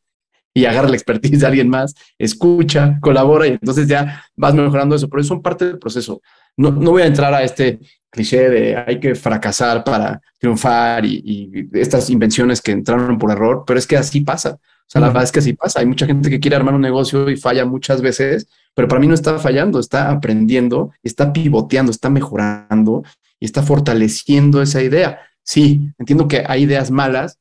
y 0.54 0.66
agarra 0.66 0.88
la 0.88 0.98
expertise 0.98 1.40
de 1.40 1.48
alguien 1.48 1.68
más, 1.68 1.96
escucha, 2.20 3.00
colabora 3.02 3.48
y 3.48 3.54
entonces 3.54 3.88
ya 3.88 4.24
vas 4.36 4.54
mejorando 4.54 4.96
eso. 4.96 5.10
Pero 5.10 5.22
eso 5.22 5.30
son 5.30 5.42
parte 5.42 5.66
del 5.66 5.80
proceso. 5.80 6.22
No, 6.56 6.70
no 6.70 6.92
voy 6.92 7.02
a 7.02 7.08
entrar 7.08 7.34
a 7.34 7.42
este 7.42 7.80
cliché 8.12 8.50
de 8.52 8.78
hay 8.78 9.00
que 9.00 9.16
fracasar 9.16 9.84
para 9.84 10.22
triunfar 10.38 11.04
y, 11.04 11.72
estas 11.74 12.08
invenciones 12.12 12.62
que 12.62 12.72
entraron 12.72 13.18
por 13.18 13.32
error, 13.32 13.64
pero 13.66 13.80
es 13.80 13.88
que 13.88 13.98
así 13.98 14.22
pasa. 14.22 14.52
O 14.52 14.92
sea, 14.92 15.02
la 15.02 15.08
verdad 15.08 15.24
es 15.24 15.32
que 15.32 15.40
así 15.40 15.54
pasa. 15.54 15.80
Hay 15.80 15.88
mucha 15.88 16.06
gente 16.06 16.30
que 16.30 16.40
quiere 16.40 16.56
armar 16.56 16.76
un 16.76 16.82
negocio 16.82 17.28
y 17.32 17.36
falla 17.36 17.66
muchas 17.66 18.04
veces, 18.04 18.48
pero 18.76 18.88
para 18.88 19.00
mí 19.00 19.08
no 19.08 19.14
está 19.14 19.38
fallando, 19.40 19.80
está 19.80 20.12
aprendiendo, 20.12 20.92
está 21.04 21.34
pivoteando, 21.34 21.92
está 21.92 22.10
mejorando 22.10 23.04
y 23.40 23.46
está 23.46 23.64
fortaleciendo 23.64 24.62
esa 24.62 24.82
idea. 24.82 25.20
Sí, 25.44 25.92
entiendo 25.98 26.28
que 26.28 26.44
hay 26.48 26.64
ideas 26.64 26.92
malas, 26.92 27.40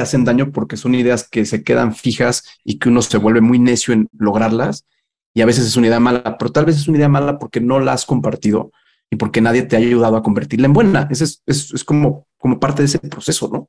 hacen 0.00 0.24
daño 0.24 0.50
porque 0.52 0.76
son 0.76 0.94
ideas 0.94 1.28
que 1.28 1.44
se 1.44 1.62
quedan 1.62 1.94
fijas 1.94 2.44
y 2.64 2.78
que 2.78 2.88
uno 2.88 3.02
se 3.02 3.18
vuelve 3.18 3.40
muy 3.40 3.58
necio 3.58 3.94
en 3.94 4.08
lograrlas 4.16 4.86
y 5.34 5.42
a 5.42 5.46
veces 5.46 5.66
es 5.66 5.76
una 5.76 5.88
idea 5.88 6.00
mala, 6.00 6.36
pero 6.38 6.50
tal 6.50 6.64
vez 6.64 6.76
es 6.76 6.88
una 6.88 6.98
idea 6.98 7.08
mala 7.08 7.38
porque 7.38 7.60
no 7.60 7.80
la 7.80 7.92
has 7.92 8.06
compartido 8.06 8.72
y 9.10 9.16
porque 9.16 9.40
nadie 9.40 9.62
te 9.62 9.76
ha 9.76 9.78
ayudado 9.78 10.16
a 10.16 10.22
convertirla 10.22 10.66
en 10.66 10.72
buena. 10.72 11.08
Ese 11.10 11.24
es, 11.24 11.42
es, 11.46 11.84
como, 11.84 12.26
como 12.38 12.58
parte 12.58 12.82
de 12.82 12.86
ese 12.86 12.98
proceso, 12.98 13.48
¿no? 13.52 13.68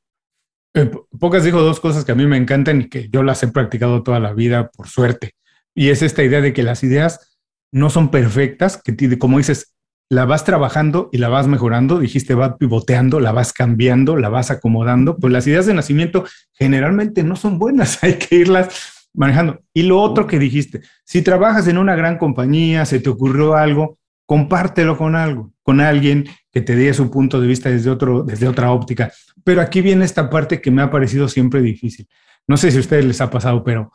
Eh, 0.73 0.91
Pocas 1.19 1.43
dijo 1.43 1.61
dos 1.61 1.79
cosas 1.79 2.05
que 2.05 2.11
a 2.11 2.15
mí 2.15 2.25
me 2.27 2.37
encantan 2.37 2.81
y 2.81 2.89
que 2.89 3.09
yo 3.09 3.23
las 3.23 3.41
he 3.43 3.47
practicado 3.47 4.03
toda 4.03 4.19
la 4.19 4.33
vida 4.33 4.69
por 4.69 4.87
suerte. 4.87 5.33
Y 5.79 5.91
es 5.91 6.01
esta 6.01 6.23
idea 6.23 6.41
de 6.41 6.51
que 6.51 6.61
las 6.61 6.83
ideas 6.83 7.39
no 7.71 7.89
son 7.89 8.11
perfectas, 8.11 8.81
que 8.83 9.17
como 9.17 9.37
dices, 9.37 9.77
la 10.09 10.25
vas 10.25 10.43
trabajando 10.43 11.07
y 11.13 11.19
la 11.19 11.29
vas 11.29 11.47
mejorando, 11.47 11.99
dijiste, 11.99 12.33
va 12.33 12.57
pivoteando, 12.57 13.21
la 13.21 13.31
vas 13.31 13.53
cambiando, 13.53 14.17
la 14.17 14.27
vas 14.27 14.51
acomodando, 14.51 15.15
pues 15.15 15.31
las 15.31 15.47
ideas 15.47 15.67
de 15.67 15.73
nacimiento 15.73 16.25
generalmente 16.51 17.23
no 17.23 17.37
son 17.37 17.59
buenas, 17.59 17.97
hay 18.03 18.15
que 18.15 18.35
irlas 18.35 19.07
manejando. 19.13 19.61
Y 19.73 19.83
lo 19.83 20.01
otro 20.01 20.27
que 20.27 20.37
dijiste, 20.37 20.81
si 21.05 21.21
trabajas 21.21 21.65
en 21.69 21.77
una 21.77 21.95
gran 21.95 22.17
compañía, 22.17 22.85
se 22.85 22.99
te 22.99 23.09
ocurrió 23.09 23.55
algo, 23.55 23.97
compártelo 24.25 24.97
con 24.97 25.15
algo, 25.15 25.53
con 25.63 25.79
alguien 25.79 26.25
que 26.51 26.59
te 26.59 26.75
dé 26.75 26.93
su 26.93 27.09
punto 27.09 27.39
de 27.39 27.47
vista 27.47 27.69
desde, 27.69 27.89
otro, 27.89 28.23
desde 28.23 28.49
otra 28.49 28.73
óptica. 28.73 29.13
Pero 29.45 29.61
aquí 29.61 29.79
viene 29.79 30.03
esta 30.03 30.29
parte 30.29 30.59
que 30.59 30.71
me 30.71 30.81
ha 30.81 30.91
parecido 30.91 31.29
siempre 31.29 31.61
difícil. 31.61 32.05
No 32.49 32.57
sé 32.57 32.69
si 32.69 32.75
a 32.75 32.81
ustedes 32.81 33.05
les 33.05 33.21
ha 33.21 33.29
pasado, 33.29 33.63
pero 33.63 33.93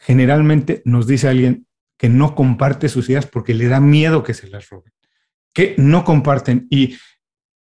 generalmente 0.00 0.82
nos 0.84 1.06
dice 1.06 1.28
alguien 1.28 1.66
que 1.96 2.08
no 2.08 2.34
comparte 2.34 2.88
sus 2.88 3.08
ideas 3.08 3.26
porque 3.26 3.54
le 3.54 3.68
da 3.68 3.78
miedo 3.78 4.24
que 4.24 4.34
se 4.34 4.48
las 4.48 4.68
roben 4.68 4.92
que 5.52 5.74
no 5.78 6.04
comparten. 6.04 6.66
Y 6.70 6.96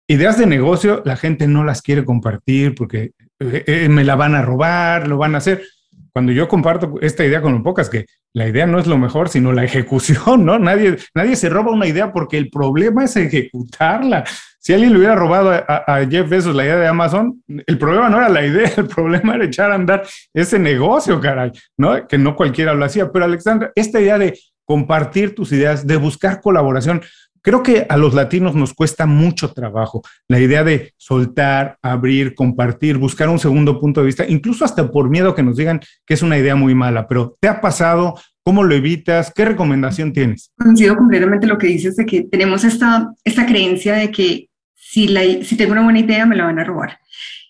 ideas 0.07 0.39
de 0.39 0.47
negocio, 0.47 1.03
la 1.05 1.17
gente 1.17 1.47
no 1.47 1.65
las 1.65 1.83
quiere 1.83 2.05
compartir 2.05 2.75
porque 2.75 3.13
eh, 3.41 3.65
eh, 3.67 3.89
me 3.89 4.05
la 4.05 4.17
van 4.17 4.35
a 4.35 4.43
robar, 4.43 5.09
lo 5.09 5.19
van 5.19 5.35
a 5.35 5.39
hacer. 5.39 5.63
Cuando 6.13 6.33
yo 6.33 6.49
comparto 6.49 6.95
esta 7.01 7.25
idea 7.25 7.43
con 7.43 7.55
un 7.55 7.63
pocas, 7.63 7.89
que 7.89 8.07
la 8.33 8.49
idea 8.49 8.67
no 8.67 8.79
es 8.79 8.87
lo 8.87 8.99
mejor, 8.99 9.29
sino 9.29 9.53
la 9.53 9.65
ejecución, 9.65 10.45
¿no? 10.45 10.59
Nadie, 10.59 10.97
nadie 11.15 11.37
se 11.37 11.49
roba 11.49 11.73
una 11.73 11.87
idea 11.87 12.13
porque 12.13 12.39
el 12.39 12.51
problema 12.51 13.05
es 13.05 13.17
ejecutarla. 13.17 14.25
Si 14.69 14.75
alguien 14.75 14.93
le 14.93 14.99
hubiera 14.99 15.15
robado 15.15 15.51
a, 15.51 16.07
Jeff 16.11 16.29
Bezos 16.29 16.55
la 16.55 16.63
idea 16.63 16.77
de 16.77 16.87
Amazon, 16.87 17.43
el 17.49 17.79
problema 17.79 18.11
no 18.11 18.19
era 18.19 18.29
la 18.29 18.45
idea, 18.45 18.71
el 18.77 18.87
problema 18.87 19.37
era 19.37 19.47
echar 19.47 19.71
a 19.71 19.77
andar 19.77 20.07
ese 20.35 20.59
negocio, 20.59 21.19
caray, 21.23 21.53
¿no? 21.79 22.07
Que 22.07 22.19
no 22.19 22.37
cualquiera 22.37 22.75
lo 22.75 22.85
hacía. 22.85 23.11
Pero 23.11 23.25
Alexandra, 23.25 23.73
esta 23.75 23.99
idea 23.99 24.19
de 24.19 24.39
compartir 24.67 25.35
tus 25.35 25.53
ideas, 25.53 25.87
de 25.87 25.97
buscar 25.97 26.43
colaboración. 26.43 27.01
Creo 27.41 27.63
que 27.63 27.87
a 27.89 27.97
los 27.97 28.13
latinos 28.13 28.55
nos 28.55 28.75
cuesta 28.75 29.07
mucho 29.07 29.55
trabajo 29.55 30.03
la 30.29 30.39
idea 30.39 30.63
de 30.65 30.93
soltar, 30.99 31.79
abrir, 31.81 32.35
compartir, 32.35 32.99
buscar 32.99 33.31
un 33.31 33.39
segundo 33.39 33.81
punto 33.81 34.01
de 34.01 34.07
vista, 34.07 34.27
incluso 34.29 34.67
hasta 34.67 34.91
por 34.91 35.09
miedo 35.09 35.35
que 35.35 35.43
nos 35.43 35.57
digan 35.57 35.81
que 36.05 36.13
es 36.13 36.21
una 36.21 36.37
idea 36.37 36.57
muy 36.57 36.75
mala, 36.75 37.09
pero 37.09 37.39
¿te 37.41 37.49
ha 37.49 37.63
pasado? 37.63 38.17
¿Cómo 38.45 38.63
lo 38.65 38.75
evitas? 38.75 39.33
¿Qué 39.35 39.47
recomendación 39.47 40.13
tienes? 40.13 40.53
Coincido 40.59 40.95
completamente 40.97 41.47
lo 41.47 41.57
que 41.57 41.69
dices 41.69 41.97
de 41.97 42.05
que 42.05 42.25
tenemos 42.25 42.65
esta, 42.65 43.15
esta 43.25 43.47
creencia 43.47 43.95
de 43.95 44.11
que 44.11 44.48
si, 44.91 45.07
la, 45.07 45.21
si 45.45 45.57
tengo 45.57 45.73
una 45.73 45.85
buena 45.85 46.01
idea 46.01 46.25
me 46.25 46.35
la 46.35 46.47
van 46.47 46.59
a 46.59 46.65
robar. 46.65 46.99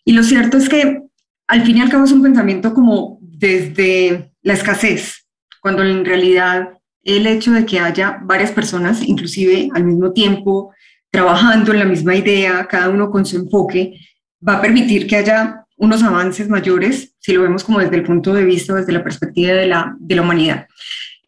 Y 0.05 0.13
lo 0.13 0.25
cierto 0.25 0.57
es 0.57 0.69
que 0.69 1.03
al 1.47 1.65
fin 1.65 1.77
y 1.77 1.81
al 1.81 1.89
cabo 1.89 2.05
es 2.05 2.11
un 2.11 2.23
pensamiento 2.23 2.75
como 2.75 3.19
desde 3.21 4.33
la 4.43 4.55
escasez, 4.55 5.25
cuando 5.61 5.85
en 5.85 6.05
realidad 6.05 6.71
el 7.05 7.29
hecho 7.29 7.53
de 7.53 7.65
que 7.65 7.79
haya 7.79 8.19
varias 8.23 8.51
personas, 8.51 9.03
inclusive 9.07 9.69
al 9.73 9.85
mismo 9.85 10.13
tiempo, 10.13 10.75
trabajando 11.13 11.73
en 11.73 11.79
la 11.79 11.85
misma 11.85 12.17
idea, 12.17 12.67
cada 12.69 12.89
uno 12.89 13.09
con 13.09 13.25
su 13.25 13.37
enfoque, 13.37 14.01
va 14.47 14.55
a 14.55 14.61
permitir 14.61 15.07
que 15.07 15.17
haya 15.17 15.65
unos 15.77 16.03
avances 16.03 16.49
mayores, 16.49 17.15
si 17.21 17.33
lo 17.33 17.43
vemos 17.43 17.63
como 17.63 17.79
desde 17.79 17.97
el 17.97 18.03
punto 18.03 18.35
de 18.35 18.45
vista, 18.45 18.75
desde 18.75 18.93
la 18.93 19.05
perspectiva 19.05 19.53
de 19.53 19.67
la, 19.67 19.97
de 20.01 20.17
la 20.17 20.23
humanidad. 20.23 20.67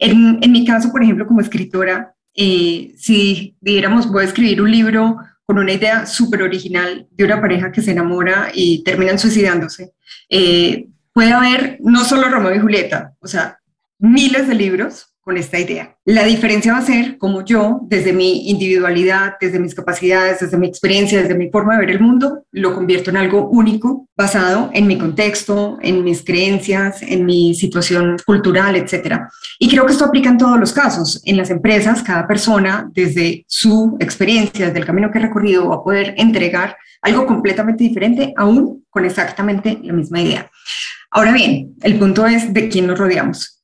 En, 0.01 0.39
en, 0.43 0.51
mi 0.51 0.67
caso, 0.67 0.91
por 0.91 1.05
ejemplo, 1.05 1.27
como 1.27 1.41
escritora, 1.41 2.15
eh, 2.35 2.95
si 2.97 3.57
dijéramos, 3.61 4.11
voy 4.11 4.23
a 4.23 4.27
escribir 4.27 4.61
un 4.61 4.71
libro 4.71 5.19
con 5.51 5.59
una 5.59 5.73
idea 5.73 6.07
súper 6.07 6.43
original 6.43 7.09
de 7.11 7.25
una 7.25 7.41
pareja 7.41 7.73
que 7.73 7.83
se 7.83 7.91
enamora 7.91 8.53
y 8.55 8.85
terminan 8.85 9.19
suicidándose, 9.19 9.95
eh, 10.29 10.87
puede 11.13 11.33
haber 11.33 11.79
no 11.81 12.05
solo 12.05 12.29
Romeo 12.29 12.55
y 12.55 12.61
Julieta, 12.61 13.15
o 13.19 13.27
sea, 13.27 13.59
miles 13.99 14.47
de 14.47 14.55
libros 14.55 15.10
con 15.23 15.37
esta 15.37 15.59
idea. 15.59 15.97
La 16.05 16.25
diferencia 16.25 16.73
va 16.73 16.79
a 16.79 16.85
ser 16.85 17.19
como 17.19 17.45
yo, 17.45 17.81
desde 17.83 18.13
mi 18.13 18.49
individualidad, 18.49 19.35
desde 19.41 19.59
mis 19.59 19.75
capacidades, 19.75 20.41
desde 20.41 20.57
mi 20.57 20.67
experiencia, 20.67 21.21
desde 21.21 21.35
mi 21.35 21.51
forma 21.51 21.75
de 21.75 21.81
ver 21.81 21.91
el 21.91 22.01
mundo, 22.01 22.45
lo 22.53 22.75
convierto 22.75 23.11
en 23.11 23.19
algo 23.19 23.49
único, 23.49 24.09
basado 24.17 24.71
en 24.73 24.87
mi 24.87 24.99
contexto, 24.99 25.79
en 25.83 26.03
mis 26.03 26.25
creencias, 26.25 27.03
en 27.03 27.27
mi 27.27 27.55
situación 27.55 28.17
cultural, 28.25 28.77
etc. 28.77 29.21
Y 29.59 29.69
creo 29.69 29.87
que 29.87 29.93
esto 29.93 30.07
aplica 30.07 30.31
en 30.31 30.39
todos 30.39 30.59
los 30.59 30.73
casos. 30.73 31.23
En 31.25 31.37
las 31.37 31.51
empresas, 31.51 32.03
cada 32.03 32.27
persona, 32.27 32.91
desde 32.93 33.45
su 33.47 33.97
experiencia, 34.01 34.67
desde 34.67 34.81
el 34.81 34.87
camino 34.87 35.11
que 35.11 35.19
ha 35.19 35.23
recorrido, 35.23 35.69
va 35.69 35.77
a 35.77 35.85
poder 35.85 36.15
entregar 36.17 36.77
algo 37.03 37.27
completamente 37.27 37.85
diferente, 37.85 38.33
aún 38.37 38.85
con 38.91 39.05
exactamente 39.05 39.79
la 39.83 39.93
misma 39.93 40.21
idea. 40.21 40.51
Ahora 41.11 41.33
bien, 41.33 41.75
el 41.83 41.99
punto 41.99 42.27
es 42.27 42.53
de 42.53 42.69
quién 42.69 42.87
nos 42.87 42.99
rodeamos 42.99 43.60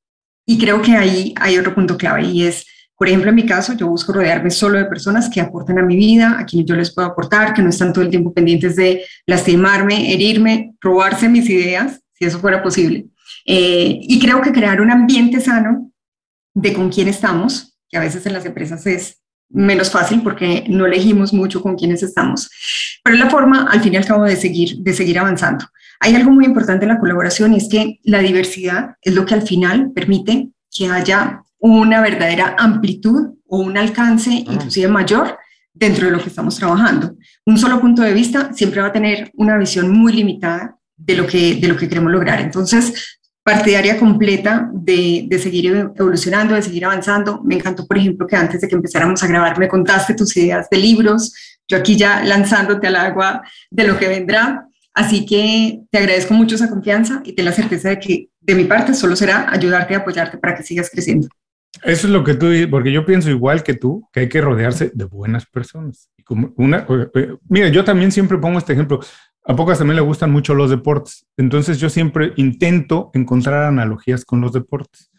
y 0.47 0.59
creo 0.59 0.81
que 0.81 0.93
ahí 0.93 1.35
hay 1.37 1.59
otro 1.59 1.75
punto 1.75 1.99
clave 1.99 2.23
y 2.23 2.45
es, 2.45 2.65
por 2.97 3.09
ejemplo, 3.09 3.31
en 3.31 3.37
mi 3.37 3.45
caso, 3.45 3.75
yo 3.75 3.89
busco 3.89 4.13
rodearme 4.13 4.51
solo 4.51 4.79
de 4.79 4.85
personas 4.87 5.29
que 5.29 5.41
aportan 5.41 5.79
a 5.79 5.83
mi 5.83 5.97
vida, 5.97 6.39
a 6.39 6.47
quienes 6.47 6.67
yo 6.69 6.77
les 6.77 6.95
puedo 6.95 7.09
aportar, 7.09 7.53
que 7.53 7.63
no 7.63 7.69
están 7.69 7.93
todo 7.93 8.05
el 8.05 8.11
tiempo 8.11 8.33
pendientes 8.33 8.77
de 8.77 9.05
lastimarme, 9.27 10.13
herirme, 10.15 10.75
robarse 10.81 11.29
mis 11.29 11.51
ideas, 11.51 12.01
si 12.15 12.25
eso 12.25 12.39
fuera 12.39 12.63
posible. 12.63 13.07
Eh, 13.45 13.99
y 14.01 14.19
creo 14.21 14.41
que 14.41 14.53
crear 14.53 14.81
un 14.81 14.91
ambiente 14.91 15.41
sano 15.41 15.91
de 16.55 16.73
con 16.73 16.89
quién 16.89 17.09
estamos, 17.09 17.77
que 17.89 17.99
a 17.99 18.01
veces 18.01 18.25
en 18.25 18.33
las 18.33 18.47
empresas 18.47 18.87
es 18.87 19.21
menos 19.49 19.91
fácil 19.91 20.23
porque 20.23 20.65
no 20.69 20.87
elegimos 20.87 21.33
mucho 21.33 21.61
con 21.63 21.77
quiénes 21.77 22.03
estamos, 22.03 22.51
pero 23.05 23.17
es 23.17 23.23
la 23.23 23.31
forma, 23.31 23.69
al 23.71 23.81
fin 23.81 23.95
y 23.95 23.97
al 23.97 24.07
cabo, 24.07 24.25
de 24.25 24.37
seguir, 24.37 24.79
de 24.79 24.93
seguir 24.93 25.19
avanzando. 25.19 25.67
Hay 26.01 26.15
algo 26.15 26.31
muy 26.31 26.45
importante 26.45 26.85
en 26.85 26.93
la 26.93 26.99
colaboración 26.99 27.55
y 27.55 27.59
es 27.59 27.69
que 27.69 28.01
la 28.05 28.21
diversidad 28.21 28.97
es 29.01 29.15
lo 29.15 29.25
que 29.25 29.35
al 29.35 29.43
final 29.43 29.93
permite 29.95 30.51
que 30.71 30.89
haya 30.89 31.43
una 31.59 32.01
verdadera 32.01 32.55
amplitud 32.59 33.35
o 33.47 33.59
un 33.59 33.77
alcance 33.77 34.31
ah. 34.31 34.53
inclusive 34.53 34.89
mayor 34.89 35.39
dentro 35.73 36.07
de 36.07 36.13
lo 36.13 36.21
que 36.21 36.29
estamos 36.29 36.57
trabajando. 36.57 37.17
Un 37.45 37.59
solo 37.59 37.81
punto 37.81 38.03
de 38.03 38.13
vista 38.13 38.53
siempre 38.53 38.81
va 38.81 38.89
a 38.89 38.93
tener 38.93 39.31
una 39.35 39.59
visión 39.59 39.91
muy 39.91 40.13
limitada 40.13 40.77
de 40.97 41.17
lo 41.17 41.27
que, 41.27 41.57
de 41.57 41.69
lo 41.69 41.77
que 41.77 41.89
queremos 41.89 42.11
lograr. 42.11 42.41
Entonces, 42.41 43.19
partidaria 43.43 43.99
completa 43.99 44.69
de, 44.73 45.27
de, 45.29 45.39
seguir 45.39 45.67
evolucionando, 45.67 46.55
de 46.55 46.63
seguir 46.63 46.87
avanzando. 46.87 47.43
Me 47.45 47.57
encantó, 47.57 47.87
por 47.87 47.99
ejemplo, 47.99 48.27
que 48.27 48.37
antes 48.37 48.61
de 48.61 48.69
que 48.69 48.75
empezáramos 48.75 49.23
a 49.23 49.27
grabar 49.27 49.59
me 49.59 49.69
contaste 49.69 50.15
tus 50.15 50.37
ideas 50.37 50.69
de 50.71 50.79
libros. 50.79 51.33
Yo 51.69 51.77
aquí 51.77 51.97
ya 51.97 52.25
lanzándote 52.25 52.87
al 52.87 52.97
agua 52.97 53.43
de 53.71 53.87
lo 53.87 53.99
que 53.99 54.09
vendrá. 54.09 54.66
Así 54.97 55.27
que 55.27 55.83
te 55.91 55.99
agradezco 55.99 56.33
mucho 56.33 56.55
esa 56.55 56.71
confianza 56.71 57.21
y 57.23 57.35
te 57.35 57.43
la 57.43 57.53
certeza 57.53 57.91
de 57.91 57.99
que 57.99 58.31
de 58.41 58.55
mi 58.55 58.65
parte 58.65 58.95
solo 58.95 59.15
será 59.15 59.53
ayudarte 59.53 59.93
y 59.93 59.97
apoyarte 59.97 60.39
para 60.39 60.57
que 60.57 60.63
sigas 60.63 60.89
creciendo. 60.91 61.29
Eso 61.83 62.07
es 62.07 62.13
lo 62.15 62.25
que 62.25 62.33
tú, 62.33 62.47
porque 62.71 62.91
yo 62.91 63.05
pienso 63.05 63.29
igual 63.29 63.63
que 63.63 63.75
tú, 63.75 64.09
que 64.11 64.21
hay 64.21 64.29
que 64.31 64.41
rodearse 64.41 64.91
de 64.95 65.05
buenas 65.05 65.45
personas. 65.45 66.09
Y 66.17 66.23
como 66.23 66.55
una, 66.57 66.87
eh, 67.15 67.37
mira, 67.47 67.69
yo 67.69 67.85
también 67.85 68.11
siempre 68.11 68.39
pongo 68.39 68.57
este 68.57 68.73
ejemplo. 68.73 69.01
A 69.45 69.55
pocas 69.55 69.77
también 69.77 69.97
le 69.97 70.03
gustan 70.03 70.31
mucho 70.31 70.55
los 70.55 70.71
deportes. 70.71 71.27
Entonces 71.37 71.79
yo 71.79 71.91
siempre 71.91 72.33
intento 72.37 73.11
encontrar 73.13 73.65
analogías 73.65 74.25
con 74.25 74.41
los 74.41 74.55
deportes. 74.55 75.11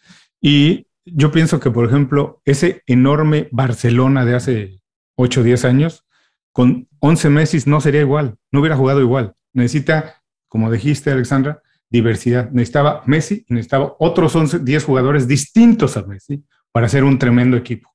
Y 0.41 0.87
yo 1.05 1.29
pienso 1.29 1.59
que, 1.59 1.69
por 1.69 1.85
ejemplo, 1.85 2.41
ese 2.45 2.81
enorme 2.87 3.47
Barcelona 3.51 4.25
de 4.25 4.33
hace 4.33 4.81
8 5.17 5.41
o 5.41 5.43
10 5.43 5.65
años, 5.65 6.03
con 6.51 6.87
11 6.97 7.29
Messi 7.29 7.59
no 7.67 7.79
sería 7.79 8.01
igual, 8.01 8.37
no 8.51 8.61
hubiera 8.61 8.75
jugado 8.75 9.01
igual 9.01 9.35
necesita, 9.57 10.21
como 10.47 10.71
dijiste, 10.71 11.11
Alexandra, 11.11 11.61
diversidad. 11.89 12.49
Necesitaba 12.51 13.03
Messi 13.05 13.45
necesitaba 13.49 13.95
otros 13.99 14.35
11, 14.35 14.59
10 14.59 14.83
jugadores 14.83 15.27
distintos 15.27 15.97
a 15.97 16.03
Messi 16.03 16.43
para 16.71 16.87
ser 16.87 17.03
un 17.03 17.17
tremendo 17.17 17.57
equipo. 17.57 17.93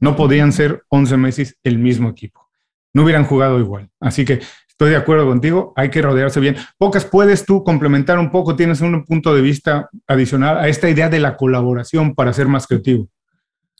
No 0.00 0.16
podían 0.16 0.52
ser 0.52 0.84
11 0.88 1.16
Messi 1.16 1.44
el 1.64 1.78
mismo 1.78 2.08
equipo. 2.08 2.48
No 2.94 3.02
hubieran 3.02 3.24
jugado 3.24 3.58
igual. 3.58 3.90
Así 4.00 4.24
que 4.24 4.40
estoy 4.68 4.90
de 4.90 4.96
acuerdo 4.96 5.26
contigo, 5.26 5.72
hay 5.76 5.90
que 5.90 6.02
rodearse 6.02 6.40
bien. 6.40 6.56
Pocas, 6.78 7.04
¿puedes 7.04 7.44
tú 7.44 7.64
complementar 7.64 8.18
un 8.18 8.30
poco? 8.30 8.54
¿Tienes 8.54 8.80
un 8.80 9.04
punto 9.04 9.34
de 9.34 9.42
vista 9.42 9.88
adicional 10.06 10.58
a 10.58 10.68
esta 10.68 10.88
idea 10.88 11.08
de 11.08 11.20
la 11.20 11.36
colaboración 11.36 12.14
para 12.14 12.32
ser 12.32 12.48
más 12.48 12.66
creativo? 12.66 13.08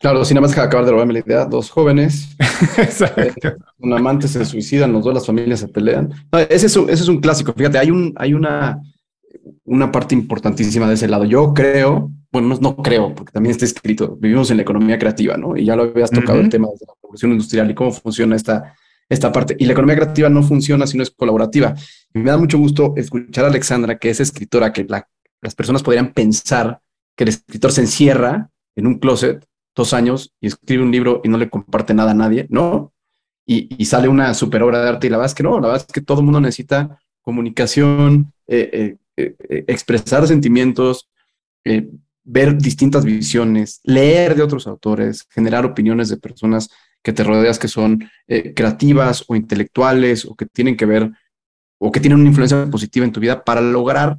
Claro, 0.02 0.24
sin 0.24 0.34
nada 0.34 0.48
más 0.48 0.52
que 0.52 0.60
acabar 0.60 0.84
de 0.84 0.90
robarme 0.90 1.12
la 1.12 1.20
idea, 1.20 1.44
dos 1.44 1.70
jóvenes, 1.70 2.36
eh, 3.16 3.32
un 3.78 3.92
amante 3.92 4.26
se 4.26 4.44
suicidan, 4.44 4.92
los 4.92 5.04
dos, 5.04 5.14
las 5.14 5.24
familias 5.24 5.60
se 5.60 5.68
pelean. 5.68 6.12
ese, 6.50 6.66
es 6.66 6.76
un, 6.76 6.90
ese 6.90 7.04
es 7.04 7.08
un 7.08 7.20
clásico. 7.20 7.52
Fíjate, 7.56 7.78
hay, 7.78 7.92
un, 7.92 8.12
hay 8.16 8.34
una, 8.34 8.82
una 9.64 9.92
parte 9.92 10.16
importantísima 10.16 10.88
de 10.88 10.94
ese 10.94 11.06
lado. 11.06 11.24
Yo 11.24 11.54
creo, 11.54 12.10
bueno, 12.32 12.58
no, 12.60 12.76
creo, 12.78 13.14
porque 13.14 13.30
también 13.30 13.52
está 13.52 13.64
escrito, 13.64 14.16
vivimos 14.20 14.50
en 14.50 14.56
la 14.56 14.64
economía 14.64 14.98
creativa, 14.98 15.36
¿no? 15.36 15.56
Y 15.56 15.66
ya 15.66 15.76
lo 15.76 15.84
habías 15.84 16.10
tocado 16.10 16.40
el 16.40 16.48
tema 16.48 16.66
de 16.66 16.84
la 16.84 16.94
revolución 17.00 17.30
industrial 17.30 17.70
y 17.70 17.74
cómo 17.74 17.92
funciona 17.92 18.34
esta, 18.34 18.74
esta 19.08 19.30
parte. 19.30 19.54
Y 19.56 19.66
la 19.66 19.72
economía 19.72 19.94
creativa 19.94 20.28
no 20.28 20.42
funciona 20.42 20.84
si 20.88 20.96
no 20.96 21.04
es 21.04 21.12
colaborativa. 21.12 21.76
Y 22.12 22.18
me 22.18 22.28
da 22.28 22.38
mucho 22.38 22.58
gusto 22.58 22.92
escuchar 22.96 23.44
a 23.44 23.48
Alexandra, 23.48 23.96
que 23.98 24.10
es 24.10 24.18
escritora, 24.18 24.72
que 24.72 24.84
las 24.84 25.54
personas 25.54 25.84
podrían 25.84 26.12
pensar 26.12 26.80
que 27.16 27.22
el 27.22 27.28
escritor 27.28 27.70
se 27.70 27.82
encierra 27.82 28.50
en 28.74 28.88
un 28.88 28.98
closet 28.98 29.46
dos 29.74 29.94
años 29.94 30.32
y 30.40 30.48
escribe 30.48 30.82
un 30.82 30.90
libro 30.90 31.20
y 31.24 31.28
no 31.28 31.38
le 31.38 31.50
comparte 31.50 31.94
nada 31.94 32.12
a 32.12 32.14
nadie, 32.14 32.46
¿no? 32.50 32.92
Y, 33.44 33.84
sale 33.84 34.08
una 34.08 34.34
super 34.34 34.62
obra 34.62 34.82
de 34.82 34.88
arte 34.88 35.06
y 35.06 35.10
la 35.10 35.16
verdad 35.16 35.30
es 35.30 35.34
que 35.34 35.42
no, 35.42 35.60
la 35.60 35.68
verdad 35.68 35.84
es 35.86 35.92
que 35.92 36.00
todo 36.00 36.20
el 36.20 36.24
mundo 36.24 36.40
necesita 36.40 37.00
comunicación, 37.22 38.32
eh, 38.46 38.96
eh, 39.16 39.34
eh, 39.48 39.64
expresar 39.66 40.26
sentimientos, 40.26 41.08
ver 42.24 42.56
distintas 42.56 43.04
visiones, 43.04 43.80
leer 43.84 44.36
de 44.36 44.42
otros 44.42 44.66
autores, 44.66 45.26
generar 45.30 45.66
opiniones 45.66 46.08
de 46.08 46.16
personas 46.16 46.70
que 47.02 47.12
te 47.12 47.24
rodeas 47.24 47.58
que 47.58 47.68
son 47.68 48.08
creativas 48.26 49.24
o 49.28 49.34
intelectuales 49.36 50.24
o 50.24 50.34
que 50.34 50.46
tienen 50.46 50.76
que 50.76 50.86
ver 50.86 51.10
o 51.78 51.90
que 51.90 52.00
tienen 52.00 52.20
una 52.20 52.28
influencia 52.28 52.64
positiva 52.70 53.04
en 53.04 53.12
tu 53.12 53.20
vida 53.20 53.44
para 53.44 53.60
lograr 53.60 54.18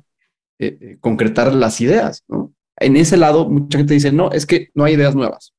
concretar 1.00 1.54
las 1.54 1.82
ideas, 1.82 2.24
¿no? 2.28 2.54
En 2.84 2.96
ese 2.98 3.18
lado, 3.18 3.50
mucha 3.50 3.78
gente 3.78 3.94
dice, 3.94 4.12
no, 4.12 4.32
es 4.32 4.46
que 4.46 4.70
no 4.74 4.84
hay 4.84 4.94
ideas 4.94 5.16
nuevas. 5.16 5.54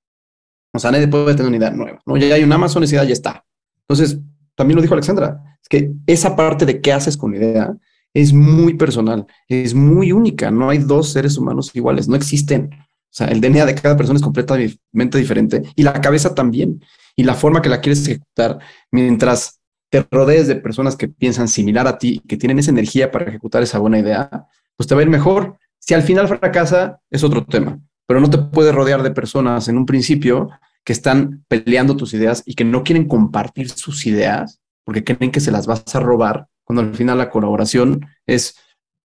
O 0.73 0.79
sea, 0.79 0.91
nadie 0.91 1.09
puede 1.09 1.35
tener 1.35 1.49
una 1.49 1.57
idea 1.57 1.71
nueva, 1.71 2.01
¿no? 2.05 2.17
Ya 2.17 2.35
hay 2.35 2.43
una 2.43 2.57
Amazon, 2.57 2.83
esa 2.83 2.97
idea 2.97 3.05
ya 3.05 3.13
está. 3.13 3.45
Entonces, 3.89 4.19
también 4.55 4.77
lo 4.77 4.83
dijo 4.83 4.95
Alexandra, 4.95 5.59
es 5.63 5.69
que 5.69 5.93
esa 6.07 6.37
parte 6.37 6.67
de 6.67 6.81
qué 6.81 6.93
haces 6.93 7.17
con 7.17 7.33
la 7.33 7.39
idea 7.39 7.77
es 8.13 8.33
muy 8.33 8.75
personal, 8.75 9.27
es 9.49 9.75
muy 9.75 10.13
única. 10.13 10.51
No 10.51 10.71
hay 10.71 10.79
dos 10.79 11.13
seres 11.13 11.37
humanos 11.37 11.71
iguales, 11.75 12.09
no 12.09 12.17
existen. 12.17 12.71
O 12.73 13.17
sea, 13.17 13.29
el 13.29 13.41
DNA 13.41 13.67
de 13.67 13.75
cada 13.75 13.97
persona 13.97 14.17
es 14.17 14.23
completamente 14.23 15.19
diferente 15.19 15.63
y 15.77 15.83
la 15.83 16.01
cabeza 16.01 16.35
también. 16.35 16.83
Y 17.17 17.23
la 17.23 17.35
forma 17.35 17.63
que 17.63 17.69
la 17.69 17.81
quieres 17.81 18.07
ejecutar, 18.07 18.59
mientras 18.91 19.61
te 19.89 20.05
rodees 20.11 20.49
de 20.49 20.57
personas 20.57 20.97
que 20.97 21.07
piensan 21.07 21.47
similar 21.47 21.87
a 21.87 21.99
ti, 21.99 22.21
que 22.27 22.37
tienen 22.37 22.59
esa 22.59 22.73
energía 22.73 23.13
para 23.13 23.27
ejecutar 23.27 23.63
esa 23.63 23.79
buena 23.79 24.01
idea, 24.01 24.49
pues 24.77 24.89
te 24.89 24.95
va 24.97 25.01
a 25.01 25.05
ir 25.05 25.11
mejor. 25.11 25.57
Si 25.87 25.93
al 25.93 26.03
final 26.03 26.27
fracasa, 26.29 26.99
es 27.11 27.23
otro 27.25 27.45
tema, 27.45 27.79
pero 28.07 28.19
no 28.19 28.31
te 28.31 28.39
puedes 28.39 28.75
rodear 28.75 29.03
de 29.03 29.11
personas 29.11 29.69
en 29.69 29.77
un 29.77 29.85
principio 29.85 30.49
que 30.83 30.95
están 30.95 31.45
peleando 31.47 31.95
tus 31.95 32.15
ideas 32.15 32.43
y 32.47 32.55
que 32.55 32.65
no 32.65 32.83
quieren 32.83 33.07
compartir 33.07 33.69
sus 33.69 34.07
ideas 34.07 34.63
porque 34.85 35.05
creen 35.05 35.31
que 35.31 35.41
se 35.41 35.51
las 35.51 35.67
vas 35.67 35.95
a 35.95 36.01
robar, 36.01 36.47
cuando 36.65 36.81
al 36.81 36.95
final 36.95 37.19
la 37.19 37.29
colaboración 37.29 38.07
es 38.27 38.57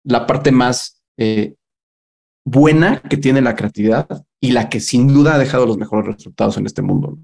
la 0.05 0.27
parte 0.27 0.51
más 0.51 1.01
eh, 1.17 1.55
buena 2.45 3.01
que 3.03 3.19
tiene 3.19 3.41
la 3.41 3.55
creatividad 3.55 4.09
y 4.41 4.51
la 4.51 4.69
que 4.69 4.81
sin 4.81 5.07
duda 5.07 5.37
ha 5.37 5.39
dejado 5.39 5.67
los 5.67 5.79
mejores 5.79 6.17
resultados 6.17 6.57
en 6.57 6.67
este 6.67 6.83
mundo. 6.83 7.17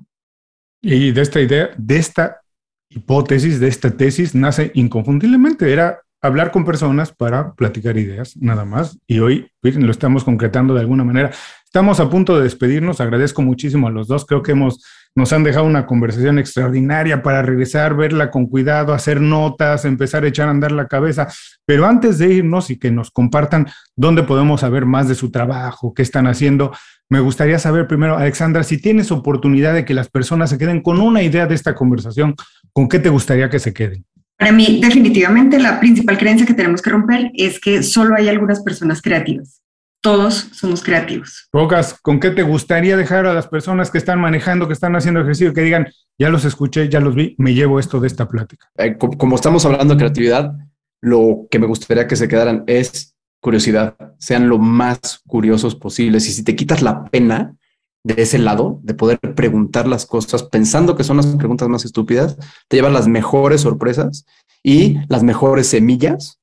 Y 0.80 1.10
de 1.10 1.22
esta 1.22 1.40
idea, 1.40 1.70
de 1.76 1.96
esta 1.96 2.40
hipótesis, 2.88 3.58
de 3.58 3.66
esta 3.66 3.90
tesis, 3.96 4.32
nace 4.32 4.70
inconfundiblemente. 4.74 5.72
Era 5.72 6.02
hablar 6.20 6.50
con 6.50 6.64
personas 6.64 7.12
para 7.12 7.54
platicar 7.54 7.96
ideas, 7.96 8.36
nada 8.36 8.64
más. 8.64 8.98
Y 9.06 9.20
hoy 9.20 9.50
lo 9.62 9.90
estamos 9.90 10.24
concretando 10.24 10.74
de 10.74 10.80
alguna 10.80 11.04
manera. 11.04 11.30
Estamos 11.64 12.00
a 12.00 12.10
punto 12.10 12.36
de 12.36 12.44
despedirnos. 12.44 13.00
Agradezco 13.00 13.42
muchísimo 13.42 13.88
a 13.88 13.90
los 13.90 14.08
dos. 14.08 14.26
Creo 14.26 14.42
que 14.42 14.52
hemos 14.52 14.84
nos 15.16 15.32
han 15.32 15.42
dejado 15.42 15.66
una 15.66 15.86
conversación 15.86 16.38
extraordinaria 16.38 17.22
para 17.22 17.42
regresar, 17.42 17.96
verla 17.96 18.30
con 18.30 18.46
cuidado, 18.46 18.94
hacer 18.94 19.20
notas, 19.20 19.84
empezar 19.84 20.24
a 20.24 20.28
echar 20.28 20.46
a 20.48 20.52
andar 20.52 20.72
la 20.72 20.86
cabeza. 20.86 21.28
Pero 21.66 21.86
antes 21.86 22.18
de 22.18 22.32
irnos 22.32 22.70
y 22.70 22.78
que 22.78 22.90
nos 22.90 23.10
compartan 23.10 23.66
dónde 23.96 24.22
podemos 24.22 24.60
saber 24.60 24.86
más 24.86 25.08
de 25.08 25.16
su 25.16 25.30
trabajo, 25.30 25.94
qué 25.94 26.02
están 26.02 26.26
haciendo, 26.26 26.72
me 27.08 27.18
gustaría 27.18 27.58
saber 27.58 27.88
primero, 27.88 28.16
Alexandra, 28.16 28.62
si 28.62 28.80
tienes 28.80 29.10
oportunidad 29.10 29.74
de 29.74 29.84
que 29.84 29.94
las 29.94 30.08
personas 30.08 30.50
se 30.50 30.58
queden 30.58 30.80
con 30.80 31.00
una 31.00 31.22
idea 31.22 31.46
de 31.46 31.56
esta 31.56 31.74
conversación, 31.74 32.36
¿con 32.72 32.88
qué 32.88 33.00
te 33.00 33.08
gustaría 33.08 33.50
que 33.50 33.58
se 33.58 33.74
queden? 33.74 34.04
Para 34.40 34.52
mí, 34.52 34.80
definitivamente, 34.82 35.60
la 35.60 35.78
principal 35.78 36.18
creencia 36.18 36.46
que 36.46 36.54
tenemos 36.54 36.82
que 36.82 36.90
romper 36.90 37.30
es 37.34 37.60
que 37.60 37.84
solo 37.84 38.16
hay 38.16 38.28
algunas 38.28 38.60
personas 38.62 39.00
creativas 39.00 39.60
todos 40.00 40.48
somos 40.52 40.82
creativos. 40.82 41.48
Pocas, 41.50 41.98
¿con 42.00 42.20
qué 42.20 42.30
te 42.30 42.42
gustaría 42.42 42.96
dejar 42.96 43.26
a 43.26 43.34
las 43.34 43.48
personas 43.48 43.90
que 43.90 43.98
están 43.98 44.18
manejando, 44.18 44.66
que 44.66 44.72
están 44.72 44.96
haciendo 44.96 45.20
ejercicio, 45.20 45.52
que 45.52 45.60
digan, 45.62 45.88
ya 46.18 46.30
los 46.30 46.44
escuché, 46.44 46.88
ya 46.88 47.00
los 47.00 47.14
vi, 47.14 47.34
me 47.38 47.54
llevo 47.54 47.78
esto 47.78 48.00
de 48.00 48.06
esta 48.06 48.28
plática? 48.28 48.70
Eh, 48.78 48.96
como 48.96 49.36
estamos 49.36 49.64
hablando 49.66 49.94
de 49.94 49.98
creatividad, 49.98 50.52
lo 51.02 51.46
que 51.50 51.58
me 51.58 51.66
gustaría 51.66 52.06
que 52.06 52.16
se 52.16 52.28
quedaran 52.28 52.64
es 52.66 53.14
curiosidad, 53.40 53.94
sean 54.18 54.48
lo 54.48 54.58
más 54.58 55.22
curiosos 55.26 55.74
posibles. 55.74 56.28
Y 56.28 56.32
si 56.32 56.44
te 56.44 56.56
quitas 56.56 56.82
la 56.82 57.04
pena 57.04 57.54
de 58.04 58.22
ese 58.22 58.38
lado, 58.38 58.80
de 58.82 58.94
poder 58.94 59.18
preguntar 59.18 59.86
las 59.86 60.06
cosas 60.06 60.42
pensando 60.42 60.96
que 60.96 61.04
son 61.04 61.18
las 61.18 61.26
preguntas 61.26 61.68
más 61.68 61.84
estúpidas, 61.84 62.36
te 62.68 62.76
llevas 62.76 62.92
las 62.92 63.08
mejores 63.08 63.60
sorpresas 63.60 64.24
y 64.62 64.98
las 65.08 65.22
mejores 65.22 65.66
semillas 65.66 66.38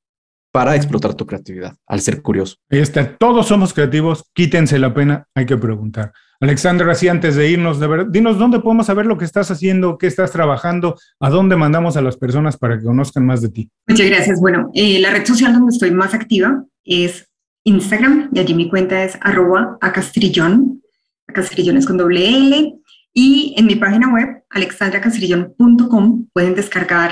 para 0.51 0.75
explotar 0.75 1.13
tu 1.13 1.25
creatividad, 1.25 1.75
al 1.87 2.01
ser 2.01 2.21
curioso. 2.21 2.57
Ahí 2.69 2.79
está, 2.79 3.17
todos 3.17 3.47
somos 3.47 3.73
creativos, 3.73 4.23
quítense 4.33 4.79
la 4.79 4.93
pena, 4.93 5.27
hay 5.35 5.45
que 5.45 5.57
preguntar. 5.57 6.13
Alexandra, 6.39 6.91
así 6.91 7.07
antes 7.07 7.35
de 7.35 7.49
irnos, 7.49 7.79
de 7.79 7.87
verdad, 7.87 8.05
dinos 8.09 8.37
dónde 8.37 8.59
podemos 8.59 8.85
saber 8.85 9.07
lo 9.07 9.17
que 9.17 9.25
estás 9.25 9.49
haciendo, 9.49 9.97
qué 9.97 10.05
estás 10.05 10.31
trabajando, 10.31 10.97
a 11.19 11.29
dónde 11.29 11.55
mandamos 11.55 11.97
a 11.97 12.01
las 12.01 12.15
personas 12.15 12.57
para 12.57 12.77
que 12.77 12.85
conozcan 12.85 13.25
más 13.25 13.41
de 13.41 13.49
ti. 13.49 13.69
Muchas 13.87 14.07
gracias. 14.07 14.39
Bueno, 14.39 14.69
eh, 14.75 14.99
la 14.99 15.11
red 15.11 15.25
social 15.25 15.53
donde 15.53 15.71
estoy 15.73 15.91
más 15.91 16.13
activa 16.13 16.63
es 16.85 17.27
Instagram, 17.63 18.29
y 18.33 18.39
allí 18.39 18.53
mi 18.53 18.69
cuenta 18.69 19.03
es 19.03 19.17
arroba 19.21 19.77
acastrillón, 19.81 20.81
acastrillón 21.27 21.77
es 21.77 21.85
con 21.85 21.97
doble 21.97 22.27
L, 22.27 22.73
y 23.13 23.55
en 23.57 23.65
mi 23.65 23.75
página 23.75 24.13
web, 24.13 24.43
alexandracastrillón.com, 24.49 26.27
pueden 26.31 26.55
descargar 26.55 27.11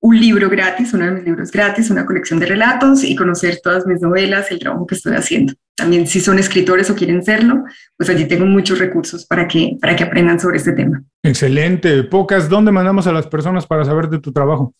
un 0.00 0.20
libro 0.20 0.50
gratis, 0.50 0.92
uno 0.92 1.06
de 1.06 1.12
mis 1.12 1.24
libros 1.24 1.50
gratis, 1.50 1.90
una 1.90 2.04
colección 2.04 2.38
de 2.38 2.46
relatos 2.46 3.04
y 3.04 3.16
conocer 3.16 3.60
todas 3.62 3.86
mis 3.86 4.02
novelas, 4.02 4.50
el 4.50 4.58
trabajo 4.58 4.86
que 4.86 4.96
estoy 4.96 5.14
haciendo. 5.14 5.54
También 5.74 6.06
si 6.06 6.20
son 6.20 6.38
escritores 6.38 6.90
o 6.90 6.94
quieren 6.94 7.24
serlo, 7.24 7.64
pues 7.96 8.10
allí 8.10 8.26
tengo 8.26 8.44
muchos 8.44 8.78
recursos 8.78 9.24
para 9.24 9.48
que, 9.48 9.78
para 9.80 9.96
que 9.96 10.04
aprendan 10.04 10.38
sobre 10.38 10.58
este 10.58 10.72
tema. 10.72 11.02
Excelente. 11.22 12.02
Pocas, 12.04 12.48
¿dónde 12.48 12.70
mandamos 12.70 13.06
a 13.06 13.12
las 13.12 13.26
personas 13.26 13.66
para 13.66 13.84
saber 13.84 14.08
de 14.08 14.18
tu 14.18 14.30
trabajo? 14.30 14.74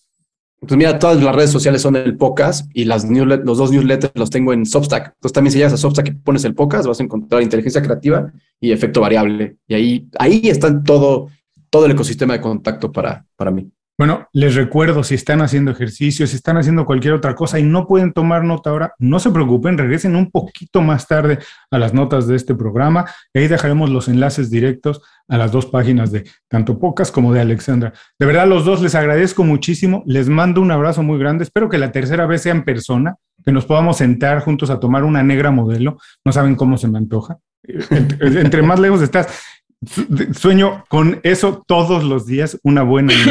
Pues 0.67 0.79
mira, 0.79 0.99
todas 0.99 1.23
las 1.23 1.35
redes 1.35 1.51
sociales 1.51 1.83
son 1.83 1.97
el 1.97 2.17
Pocas 2.17 2.69
y 2.73 2.85
las 2.85 3.05
los 3.05 3.59
dos 3.59 3.71
newsletters 3.71 4.13
los 4.15 4.31
tengo 4.31 4.53
en 4.53 4.65
Substack. 4.65 5.15
Entonces 5.15 5.33
también 5.33 5.53
si 5.53 5.59
llegas 5.59 5.73
a 5.73 5.77
Substack 5.77 6.09
y 6.09 6.13
pones 6.13 6.45
el 6.45 6.55
Pocas, 6.55 6.87
vas 6.87 7.01
a 7.01 7.03
encontrar 7.03 7.43
inteligencia 7.43 7.83
creativa 7.83 8.33
y 8.61 8.73
efecto 8.73 9.01
variable. 9.01 9.57
Y 9.67 9.75
ahí, 9.75 10.09
ahí 10.19 10.43
está 10.45 10.83
todo, 10.83 11.29
todo 11.71 11.87
el 11.87 11.93
ecosistema 11.93 12.35
de 12.35 12.41
contacto 12.41 12.91
para, 12.93 13.27
para 13.37 13.51
mí. 13.51 13.71
Bueno, 13.97 14.29
les 14.33 14.57
recuerdo, 14.57 15.05
si 15.05 15.15
están 15.15 15.41
haciendo 15.41 15.71
ejercicio, 15.71 16.27
si 16.27 16.35
están 16.35 16.57
haciendo 16.57 16.85
cualquier 16.85 17.15
otra 17.15 17.37
cosa 17.37 17.61
y 17.61 17.63
no 17.63 17.87
pueden 17.87 18.13
tomar 18.13 18.43
nota 18.43 18.71
ahora, 18.71 18.95
no 18.99 19.21
se 19.21 19.31
preocupen, 19.31 19.79
regresen 19.79 20.17
un 20.17 20.33
poquito 20.33 20.83
más 20.83 21.07
tarde 21.07 21.39
a 21.71 21.79
las 21.79 21.95
notas 21.95 22.27
de 22.27 22.35
este 22.35 22.57
programa 22.57 23.05
ahí 23.35 23.47
dejaremos 23.47 23.91
los 23.91 24.09
enlaces 24.09 24.51
directos 24.51 25.01
a 25.29 25.39
las 25.39 25.53
dos 25.53 25.67
páginas 25.67 26.11
de 26.11 26.25
tanto 26.49 26.81
Pocas 26.81 27.13
como 27.13 27.33
de 27.33 27.41
Alexandra. 27.41 27.93
De 28.19 28.27
verdad, 28.27 28.49
los 28.49 28.65
dos 28.65 28.83
les 28.83 28.97
agradezco 28.97 29.45
muchísimo, 29.45 30.03
les 30.07 30.29
mando 30.29 30.61
un 30.61 30.73
abrazo 30.73 31.05
muy 31.05 31.19
grande, 31.19 31.45
espero 31.45 31.69
que 31.69 31.79
la 31.79 31.93
tercera 31.93 32.27
vez 32.27 32.43
sea 32.43 32.53
en 32.53 32.65
persona, 32.65 33.15
que 33.45 33.53
nos 33.53 33.65
podamos 33.65 33.99
sentar 33.99 34.41
juntos 34.41 34.71
a 34.71 34.81
tomar 34.81 35.05
una 35.05 35.23
negra 35.23 35.53
modelo, 35.53 35.99
no 36.25 36.33
saben 36.33 36.57
cómo 36.57 36.79
se 36.79 36.89
me 36.89 36.99
antoja. 36.99 37.39
Entre 37.63 38.63
más 38.63 38.81
lejos 38.81 39.03
estás, 39.03 39.29
Sueño 40.33 40.85
con 40.89 41.21
eso 41.23 41.65
todos 41.67 42.05
los 42.05 42.27
días, 42.27 42.59
una 42.63 42.83
buena. 42.83 43.13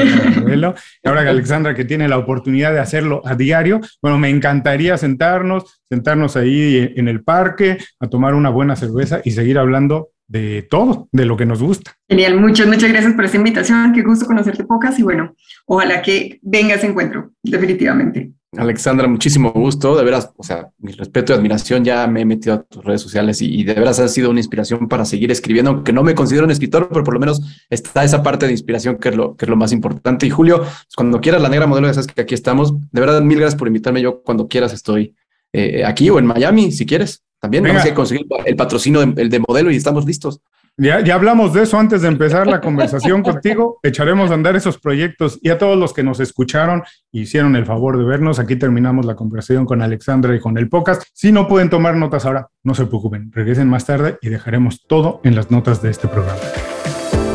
Y 1.04 1.08
ahora 1.08 1.24
que 1.24 1.30
Alexandra 1.30 1.74
que 1.74 1.86
tiene 1.86 2.08
la 2.08 2.18
oportunidad 2.18 2.72
de 2.72 2.80
hacerlo 2.80 3.22
a 3.26 3.36
diario, 3.36 3.82
bueno, 4.02 4.18
me 4.18 4.30
encantaría 4.30 4.98
sentarnos, 4.98 5.82
sentarnos 5.90 6.36
ahí 6.38 6.94
en 6.96 7.08
el 7.08 7.24
parque, 7.24 7.78
a 8.00 8.08
tomar 8.08 8.34
una 8.34 8.50
buena 8.50 8.76
cerveza 8.76 9.22
y 9.24 9.32
seguir 9.32 9.58
hablando 9.58 10.10
de 10.28 10.66
todo, 10.70 11.10
de 11.12 11.26
lo 11.26 11.36
que 11.38 11.46
nos 11.46 11.62
gusta. 11.62 11.96
Genial, 12.10 12.40
muchas, 12.40 12.68
muchas 12.68 12.92
gracias 12.92 13.14
por 13.14 13.26
esta 13.26 13.38
invitación, 13.38 13.94
qué 13.94 14.02
gusto 14.02 14.26
conocerte 14.26 14.64
pocas 14.64 14.98
y 15.00 15.04
bueno, 15.04 15.36
ojalá 15.66 16.02
que 16.02 16.40
venga 16.42 16.76
ese 16.76 16.88
encuentro, 16.88 17.32
definitivamente. 17.44 18.32
Alexandra, 18.58 19.08
muchísimo 19.08 19.52
gusto, 19.52 19.96
de 19.96 20.04
veras, 20.04 20.32
o 20.38 20.44
sea, 20.44 20.70
mi 20.80 20.92
respeto 20.92 21.34
y 21.34 21.36
admiración, 21.36 21.84
ya 21.84 22.06
me 22.08 22.22
he 22.22 22.26
metido 22.26 22.56
a 22.56 22.64
tus 22.64 22.84
redes 22.84 23.02
sociales 23.02 23.42
y, 23.42 23.64
de 23.64 23.74
veras 23.74 24.00
ha 24.00 24.08
sido 24.08 24.30
una 24.30 24.40
inspiración 24.40 24.88
para 24.88 25.06
seguir 25.06 25.32
escribiendo, 25.32 25.72
aunque 25.72 25.94
no 25.94 26.04
me 26.04 26.16
considero 26.16 26.46
un 26.46 26.52
escritor, 26.52 26.90
pero 26.90 27.04
por 27.04 27.14
lo 27.14 27.20
menos 27.20 27.42
está 27.70 28.04
esa 28.04 28.22
parte 28.22 28.46
de 28.46 28.52
inspiración 28.52 28.98
que 28.98 29.10
es 29.10 29.16
lo, 29.16 29.36
que 29.36 29.46
es 29.46 29.50
lo 29.50 29.56
más 29.56 29.72
importante. 29.72 30.26
Y 30.26 30.30
Julio, 30.30 30.60
pues, 30.60 30.96
cuando 30.96 31.20
quieras 31.22 31.42
la 31.42 31.50
negra 31.50 31.68
modelo, 31.68 31.88
ya 31.88 31.94
sabes 31.94 32.08
que 32.08 32.22
aquí 32.22 32.36
estamos. 32.36 32.74
De 32.92 33.02
verdad, 33.02 33.22
mil 33.22 33.40
gracias 33.40 33.58
por 33.58 33.68
invitarme. 33.68 34.02
Yo 34.02 34.22
cuando 34.22 34.48
quieras 34.48 34.74
estoy 34.74 35.16
eh, 35.52 35.84
aquí 35.86 36.10
o 36.10 36.20
en 36.20 36.26
Miami, 36.26 36.72
si 36.72 36.86
quieres. 36.86 37.24
También 37.40 37.64
vamos 37.64 37.84
a 37.84 37.94
conseguir 37.94 38.26
el 38.46 38.56
patrocinio 38.56 39.02
el 39.02 39.30
de 39.30 39.40
modelo 39.40 39.70
y 39.70 39.76
estamos 39.76 40.06
listos. 40.06 40.40
Ya, 40.78 41.02
ya 41.02 41.14
hablamos 41.14 41.54
de 41.54 41.64
eso 41.64 41.78
antes 41.78 42.02
de 42.02 42.08
empezar 42.08 42.48
la 42.48 42.60
conversación 42.60 43.22
contigo. 43.22 43.80
Echaremos 43.84 44.32
a 44.32 44.34
andar 44.34 44.56
esos 44.56 44.80
proyectos 44.80 45.38
y 45.42 45.50
a 45.50 45.60
todos 45.60 45.78
los 45.78 45.94
que 45.94 46.02
nos 46.02 46.20
escucharon 46.20 46.84
hicieron 47.12 47.56
el 47.56 47.66
favor 47.66 47.98
de 47.98 48.04
vernos. 48.04 48.40
Aquí 48.40 48.56
terminamos 48.56 49.06
la 49.06 49.16
conversación 49.16 49.66
con 49.66 49.84
Alexandra 49.84 50.36
y 50.36 50.40
con 50.40 50.58
el 50.58 50.70
podcast. 50.70 51.04
Si 51.14 51.32
no 51.32 51.48
pueden 51.48 51.70
tomar 51.70 51.96
notas 51.96 52.26
ahora, 52.26 52.48
no 52.64 52.74
se 52.74 52.88
preocupen. 52.88 53.32
Regresen 53.32 53.70
más 53.70 53.86
tarde 53.86 54.18
y 54.22 54.30
dejaremos 54.30 54.82
todo 54.88 55.22
en 55.24 55.36
las 55.36 55.52
notas 55.52 55.82
de 55.84 55.92
este 55.92 56.08
programa. 56.08 56.40